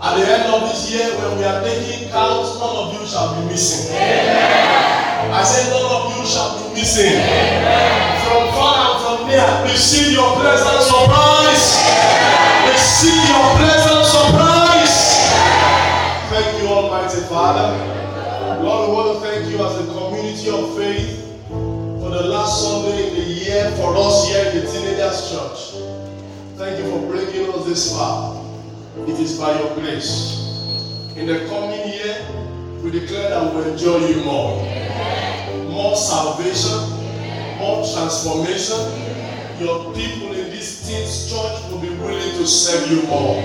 At 0.00 0.16
the 0.16 0.24
end 0.24 0.48
of 0.48 0.64
this 0.68 0.88
year, 0.90 1.12
when 1.20 1.36
we 1.36 1.44
are 1.44 1.60
taking 1.60 2.08
count, 2.08 2.48
none 2.56 2.76
of 2.76 2.96
you 2.96 3.04
shall 3.06 3.36
be 3.36 3.52
missing. 3.52 3.92
I 3.96 5.44
said, 5.44 5.68
none 5.72 5.84
of 5.84 6.16
you 6.16 6.24
shall 6.24 6.56
be 6.56 6.80
missing. 6.80 7.20
From 8.24 8.48
far 8.56 8.76
and 8.80 8.96
from 9.04 9.28
near, 9.28 9.44
receive 9.68 10.12
your 10.12 10.32
pleasant 10.40 10.80
surprise. 10.88 12.49
Receive 12.70 13.28
your 13.28 13.56
pleasant 13.58 14.06
surprise. 14.06 14.96
Thank 16.30 16.62
you, 16.62 16.68
Almighty 16.68 17.20
Father. 17.22 17.74
Lord, 18.62 18.88
we 18.88 18.94
want 18.94 19.08
to 19.18 19.26
thank 19.26 19.50
you 19.50 19.58
as 19.64 19.74
a 19.80 19.86
community 19.92 20.50
of 20.50 20.76
faith 20.76 21.26
for 21.48 22.10
the 22.10 22.22
last 22.28 22.62
Sunday 22.62 23.08
in 23.08 23.14
the 23.14 23.22
year 23.22 23.70
for 23.72 23.96
us 23.96 24.28
here 24.28 24.44
in 24.46 24.64
the 24.64 24.70
Teenagers 24.70 25.30
Church. 25.32 25.82
Thank 26.56 26.78
you 26.78 26.90
for 26.92 27.00
bringing 27.10 27.50
us 27.52 27.66
this 27.66 27.92
far. 27.92 28.40
It 29.08 29.18
is 29.18 29.36
by 29.38 29.58
your 29.58 29.74
grace. 29.74 30.38
In 31.16 31.26
the 31.26 31.46
coming 31.48 31.88
year, 31.88 32.24
we 32.82 32.92
declare 32.92 33.30
that 33.30 33.52
we 33.52 33.72
enjoy 33.72 33.98
you 34.06 34.22
more. 34.22 34.62
More 35.70 35.96
salvation, 35.96 36.78
more 37.58 37.82
transformation. 37.82 38.78
Your 39.58 39.92
people 39.92 40.32
in 40.32 40.49
this 40.60 40.86
teens 40.86 41.32
church 41.32 41.72
will 41.72 41.80
be 41.80 41.88
willing 41.96 42.36
to 42.36 42.46
serve 42.46 42.90
you 42.92 43.00
more. 43.08 43.40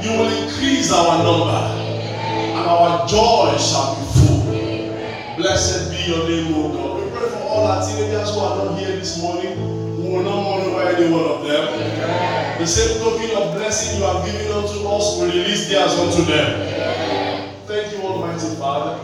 You 0.00 0.16
will 0.16 0.32
increase 0.40 0.90
our 0.90 1.22
number, 1.22 1.52
and 1.52 2.64
our 2.64 3.06
joy 3.06 3.52
shall 3.60 3.94
be 3.94 4.04
full. 4.16 5.36
Blessed 5.36 5.90
be 5.90 6.00
your 6.10 6.26
name, 6.26 6.54
O 6.54 6.72
God. 6.72 7.04
We 7.04 7.10
pray 7.10 7.28
for 7.28 7.42
all 7.44 7.66
our 7.66 7.86
teenagers 7.86 8.32
who 8.32 8.40
are 8.40 8.64
not 8.64 8.78
here 8.78 8.96
this 8.96 9.20
morning. 9.20 10.00
We 10.00 10.08
will 10.08 10.22
not 10.22 10.42
mourn 10.44 10.86
any 10.96 11.12
one 11.12 11.24
of 11.28 11.44
them. 11.44 12.58
The 12.58 12.66
same 12.66 13.00
token 13.04 13.36
of 13.36 13.52
blessing 13.52 14.00
you 14.00 14.06
have 14.06 14.24
given 14.24 14.50
unto 14.50 14.88
us, 14.88 15.20
we 15.20 15.26
release 15.26 15.68
theirs 15.68 15.92
unto 15.92 16.24
them. 16.24 17.52
Thank 17.66 17.92
you, 17.92 18.00
Almighty 18.00 18.56
Father. 18.56 18.96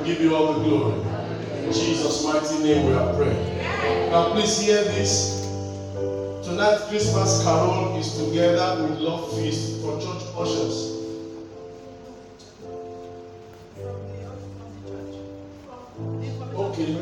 We 0.00 0.06
give 0.06 0.22
you 0.22 0.34
all 0.34 0.54
the 0.54 0.64
glory. 0.64 1.00
In 1.66 1.70
Jesus' 1.70 2.24
mighty 2.24 2.62
name 2.64 2.86
we 2.86 2.94
are 2.94 3.12
praying. 3.12 3.58
Now, 4.10 4.32
please 4.32 4.58
hear 4.58 4.84
this. 4.84 5.37
Tonight, 6.48 6.80
Christmas 6.88 7.44
Carol 7.44 7.94
is 7.98 8.16
together 8.16 8.82
with 8.82 9.00
Love 9.00 9.36
Feast 9.36 9.82
for 9.82 10.00
church 10.00 10.22
ushers. 10.34 10.96
Okay. 16.54 16.96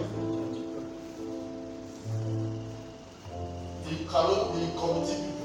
The 3.85 4.11
Carol, 4.11 4.51
the 4.51 4.67
committee 4.81 5.36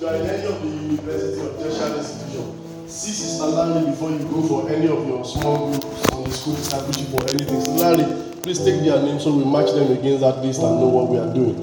you 0.00 0.06
are 0.06 0.14
in 0.14 0.26
any 0.26 0.46
of 0.46 0.62
the 0.62 0.68
university 0.68 1.40
or 1.42 1.50
tertiary 1.58 1.98
institution, 1.98 2.88
cease 2.88 3.20
is 3.20 3.40
allowing 3.40 3.86
before 3.90 4.10
you 4.10 4.18
go 4.30 4.46
for 4.46 4.70
any 4.70 4.86
of 4.86 5.06
your 5.08 5.24
small 5.24 5.70
groups 5.70 6.12
on 6.12 6.24
the 6.24 6.30
school 6.30 6.54
discipleship 6.54 7.14
or 7.14 7.22
anything. 7.30 7.60
So 7.64 7.72
Larry, 7.72 8.32
please 8.42 8.58
take 8.64 8.80
their 8.84 9.02
names 9.02 9.24
so 9.24 9.32
we 9.34 9.44
match 9.44 9.72
them 9.72 9.90
against 9.90 10.20
that 10.20 10.38
list 10.38 10.60
and 10.62 10.78
know 10.78 10.88
what 10.88 11.08
we 11.08 11.18
are 11.18 11.32
doing. 11.34 11.58